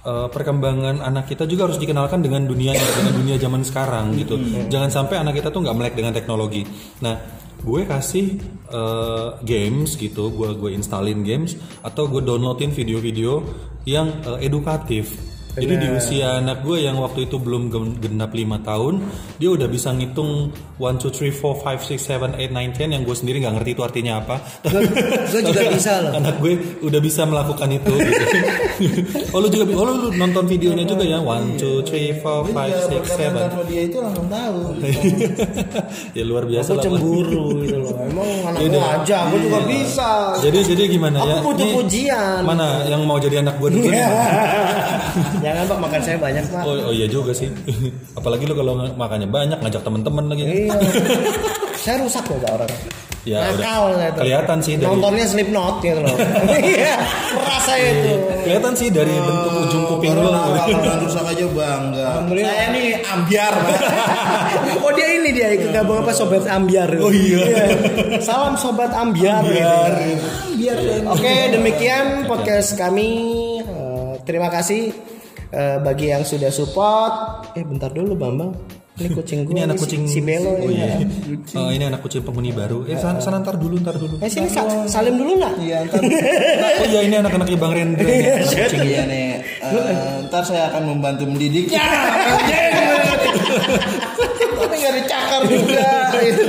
eh, 0.03 0.29
perkembangan 0.35 1.07
anak 1.07 1.31
kita 1.31 1.47
juga 1.47 1.71
harus 1.71 1.79
dikenalkan 1.79 2.23
dengan 2.27 2.51
dunia 2.51 2.75
dengan 2.75 3.15
dunia 3.15 3.37
zaman 3.39 3.63
sekarang 3.63 4.19
gitu. 4.19 4.35
Jangan 4.67 4.91
sampai 4.91 5.23
anak 5.23 5.39
kita 5.39 5.55
tuh 5.55 5.63
nggak 5.63 5.77
melek 5.79 5.95
dengan 5.95 6.11
teknologi. 6.11 6.67
Nah, 7.07 7.15
gue 7.63 7.83
kasih 7.87 8.43
eh, 8.75 9.29
games 9.47 9.95
gitu 9.95 10.35
gue 10.35 10.51
gue 10.59 10.71
installin 10.75 11.23
games 11.23 11.55
atau 11.87 12.11
gue 12.11 12.23
downloadin 12.27 12.75
video-video 12.75 13.47
yang 13.87 14.11
eh, 14.27 14.47
edukatif 14.51 15.36
jadi 15.57 15.75
di 15.75 15.89
usia 15.91 16.37
anak 16.37 16.61
gue 16.61 16.79
yang 16.79 16.97
waktu 16.97 17.25
itu 17.25 17.37
belum 17.37 17.63
gen- 17.67 17.97
genap 17.97 18.31
5 18.31 18.45
tahun 18.61 18.95
dia 19.37 19.51
udah 19.51 19.65
bisa 19.67 19.91
ngitung 19.91 20.53
1, 20.75 21.01
2, 21.01 21.33
3, 21.33 21.33
4, 21.33 21.57
5, 21.81 21.97
6, 21.97 22.37
7, 22.37 22.37
8, 22.37 22.37
9, 22.37 22.77
10 22.77 22.93
yang 22.93 23.03
gue 23.03 23.17
sendiri 23.17 23.37
nggak 23.39 23.55
ngerti 23.57 23.71
itu 23.71 23.83
artinya 23.83 24.13
apa 24.19 24.37
Gue 25.27 25.41
juga 25.43 25.63
bisa 25.71 25.93
loh. 25.99 26.13
anak 26.15 26.35
gue 26.39 26.53
udah 26.81 27.01
bisa 27.01 27.23
melakukan 27.25 27.69
itu 27.71 27.93
gitu. 27.93 28.25
oh 29.33 29.39
lu 29.39 29.49
juga 29.49 29.65
oh 29.73 29.85
lu, 29.85 29.95
lu 29.99 30.09
nonton 30.15 30.45
videonya 30.45 30.85
juga 30.85 31.03
ya 31.03 31.19
1, 31.19 31.57
2, 31.57 31.83
3, 31.83 32.21
4, 32.21 32.53
5, 32.53 32.53
Iya, 32.67 32.77
6, 32.85 32.93
berkat 32.93 33.17
nonton 33.33 33.51
7 33.59 33.67
dia 33.67 33.83
itu 33.83 33.97
langsung 33.99 34.29
tahu. 34.29 34.59
ya 36.17 36.23
luar 36.23 36.45
biasa 36.45 36.69
Aku 36.69 36.77
lah 36.77 36.85
cemburu 36.85 37.45
gitu 37.59 37.77
loh. 37.79 37.93
Emang 37.99 38.29
anak 38.49 38.59
Iya, 38.59 38.69
gue 38.69 38.77
iya. 38.77 38.95
aja, 38.95 39.17
aku 39.25 39.37
juga 39.39 39.59
bisa. 39.65 40.11
jadi 40.39 40.59
jadi 40.67 40.83
gimana 40.89 41.17
Aku 41.19 41.27
ya 41.27 41.37
butuh 41.43 41.65
Ini 41.65 41.75
pujian. 41.75 42.39
mana 42.43 42.67
yang 42.85 43.01
mau 43.03 43.17
jadi 43.17 43.41
anak 43.41 43.57
gue 43.57 43.69
dulu 43.71 43.87
nih? 43.87 44.05
Jangan 45.47 45.65
pak 45.65 45.79
makan 45.79 46.01
saya 46.01 46.17
banyak 46.17 46.45
pak. 46.47 46.63
oh, 46.63 46.75
oh 46.83 46.93
iya 46.93 47.07
juga 47.07 47.31
sih 47.31 47.47
apalagi 48.19 48.45
lu 48.45 48.55
kalau 48.55 48.75
makannya 48.93 49.29
banyak 49.29 49.59
ngajak 49.61 49.81
temen-temen 49.81 50.25
lagi 50.27 50.43
Iya. 50.43 50.75
saya 51.85 51.97
rusak 51.99 52.27
loh 52.27 52.39
pak 52.39 52.53
orang. 52.53 52.73
Ya, 53.27 53.43
Nakal 53.43 53.91
udah. 53.91 54.09
tuh. 54.15 54.23
Kelihatan 54.23 54.59
sih 54.61 54.79
dari- 54.79 54.87
Nontonnya 54.87 55.27
Slipknot 55.27 55.83
gitu 55.83 55.99
loh. 55.99 56.15
Iya, 56.63 56.95
merasa 57.35 57.75
itu. 57.75 58.13
kelihatan 58.47 58.73
sih 58.73 58.87
dari 58.89 59.11
bentuk 59.11 59.51
ujung 59.67 59.85
kuping 59.91 60.15
lu 60.15 60.31
awal 60.31 60.63
rusak 61.03 61.27
aja 61.27 61.45
bangga. 61.49 62.07
Alhamdulillah. 62.07 62.47
Saya 62.49 62.67
nih 62.71 62.87
ambiar. 63.03 63.51
Pak. 63.53 63.79
oh 64.79 64.93
dia 64.95 65.09
ini 65.13 65.35
dia 65.35 65.49
ikut 65.53 65.71
gabung 65.71 65.99
apa 66.01 66.15
sobat 66.15 66.47
ambiar. 66.47 66.87
Oh 66.97 67.11
iya. 67.11 67.67
Salam 68.23 68.55
sobat 68.55 68.95
ambiar. 68.95 69.43
Ambiar. 69.43 69.91
Ambiar. 70.47 70.77
Oke 71.11 71.35
demikian 71.51 72.31
podcast 72.31 72.79
kami. 72.79 73.11
Eh, 73.59 74.13
terima 74.23 74.47
kasih 74.49 74.95
eh, 75.49 75.79
bagi 75.79 76.07
yang 76.09 76.23
sudah 76.23 76.49
support. 76.49 77.13
Eh 77.53 77.63
bentar 77.63 77.89
dulu 77.89 78.15
Bambang. 78.15 78.53
Ini 78.97 79.13
kucing 79.13 79.45
gue. 79.45 79.53
ini 79.53 79.61
anak 79.61 79.77
si- 79.77 79.83
kucing 79.85 80.03
si 80.05 80.21
Belo 80.21 80.51
oh 80.51 80.65
ini. 80.65 80.73
iya 80.75 80.97
Oh, 81.55 81.69
ini 81.77 81.85
anak 81.85 82.01
kucing 82.01 82.23
penghuni 82.23 82.49
baru 82.51 82.83
eh 82.83 82.97
sana, 82.97 83.21
sana 83.21 83.37
ntar 83.39 83.55
dulu 83.55 83.77
ntar 83.77 83.93
dulu 83.95 84.17
Eh 84.19 84.27
sini 84.27 84.49
sa- 84.49 84.65
salim 84.87 85.15
dulu 85.15 85.37
nggak? 85.37 85.53
Iya, 85.61 85.85
ntar, 85.85 86.01
oh 86.81 86.87
iya 86.87 87.01
ini 87.03 87.15
anak-anaknya 87.15 87.59
bang 87.59 87.73
Rendra 87.75 88.09
ini 88.09 88.25
anak 88.25 88.49
kucing 88.49 88.81
iya 88.83 89.03
nih. 89.05 89.29
eh, 89.61 90.25
ntar 90.27 90.43
saya 90.43 90.73
akan 90.73 90.83
membantu 90.89 91.29
mendidiknya. 91.29 91.85
Tapi 94.57 94.75
nggak 94.75 94.95
dicakar 94.97 95.41
juga. 95.45 95.89
Itu. 96.17 96.45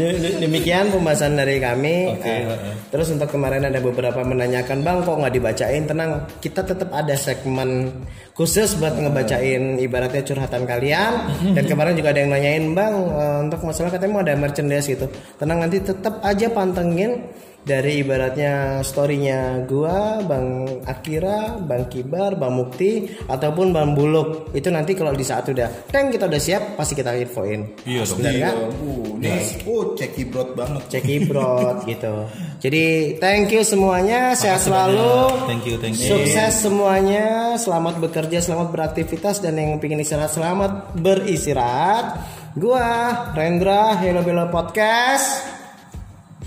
De- 0.00 0.16
de- 0.16 0.36
Demikian 0.40 0.88
pembahasan 0.88 1.36
dari 1.36 1.60
kami. 1.60 2.16
Eh, 2.16 2.42
heeh. 2.48 2.74
terus 2.88 3.12
untuk 3.12 3.28
kemarin 3.28 3.62
ada 3.62 3.78
beberapa 3.78 4.24
menanyakan 4.24 4.80
bang 4.80 4.98
kok 5.00 5.14
nggak 5.14 5.30
dibacain 5.30 5.84
tenang 5.84 6.10
kita 6.40 6.64
tetap 6.64 6.88
ada 6.90 7.12
segmen 7.14 7.92
khusus 8.32 8.74
buat 8.74 8.96
ngebacain 8.96 9.76
ibaratnya 9.78 10.24
curhatan 10.24 10.64
kalian 10.64 11.12
dan 11.52 11.64
kemarin 11.68 11.92
juga 11.94 12.10
ada 12.10 12.20
yang 12.20 12.32
nanyain 12.32 12.64
bang 12.72 12.94
eh, 12.96 13.38
untuk 13.44 13.60
masalah 13.62 13.92
katanya 13.92 14.10
mau 14.10 14.22
ada 14.24 14.34
merchandise 14.34 14.88
gitu 14.88 15.06
tenang 15.36 15.60
nanti 15.60 15.78
tetap 15.78 16.18
aja 16.20 16.48
pantengin 16.48 17.20
dari 17.60 18.00
ibaratnya 18.00 18.80
storynya 18.80 19.68
gua, 19.68 20.24
Bang 20.24 20.80
Akira, 20.88 21.60
Bang 21.60 21.92
Kibar, 21.92 22.40
Bang 22.40 22.56
Mukti 22.56 23.04
ataupun 23.28 23.72
Bang 23.76 23.92
Buluk 23.92 24.52
itu 24.56 24.72
nanti 24.72 24.96
kalau 24.96 25.12
di 25.12 25.20
saat 25.20 25.44
udah 25.44 25.92
teng 25.92 26.08
kita 26.08 26.24
udah 26.24 26.40
siap 26.40 26.80
pasti 26.80 26.96
kita 26.96 27.12
infoin. 27.20 27.68
iya 27.84 28.02
dong 28.08 28.18
Benar 28.20 28.34
kan? 28.40 28.54
Uh, 28.80 29.20
ini 29.20 29.32
oh 29.68 29.92
cekibrot 29.92 30.56
banget. 30.56 30.82
Ceki 30.88 31.16
Brot 31.28 31.84
gitu. 31.90 32.14
Jadi 32.60 33.16
thank 33.20 33.52
you 33.52 33.62
semuanya, 33.64 34.32
sehat 34.32 34.64
selalu. 34.64 35.44
thank 35.48 35.64
you 35.68 35.76
thank 35.76 35.96
you 35.96 36.08
Sukses 36.08 36.64
semuanya, 36.64 37.56
selamat 37.60 38.00
bekerja, 38.00 38.40
selamat 38.40 38.68
beraktivitas 38.72 39.40
dan 39.44 39.56
yang 39.60 39.76
ingin 39.76 40.00
istirahat 40.00 40.32
selamat 40.32 40.96
beristirahat. 40.96 42.24
Gua 42.56 43.30
Rendra 43.36 43.94
Hello 44.00 44.24
Belo 44.26 44.48
Podcast. 44.50 45.46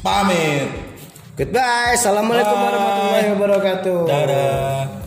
Pamit. 0.04 0.93
Goodbye. 1.34 1.98
Assalamualaikum 1.98 2.54
warahmatullahi 2.54 3.28
wabarakatuh. 3.34 3.98
dadah 4.06 5.03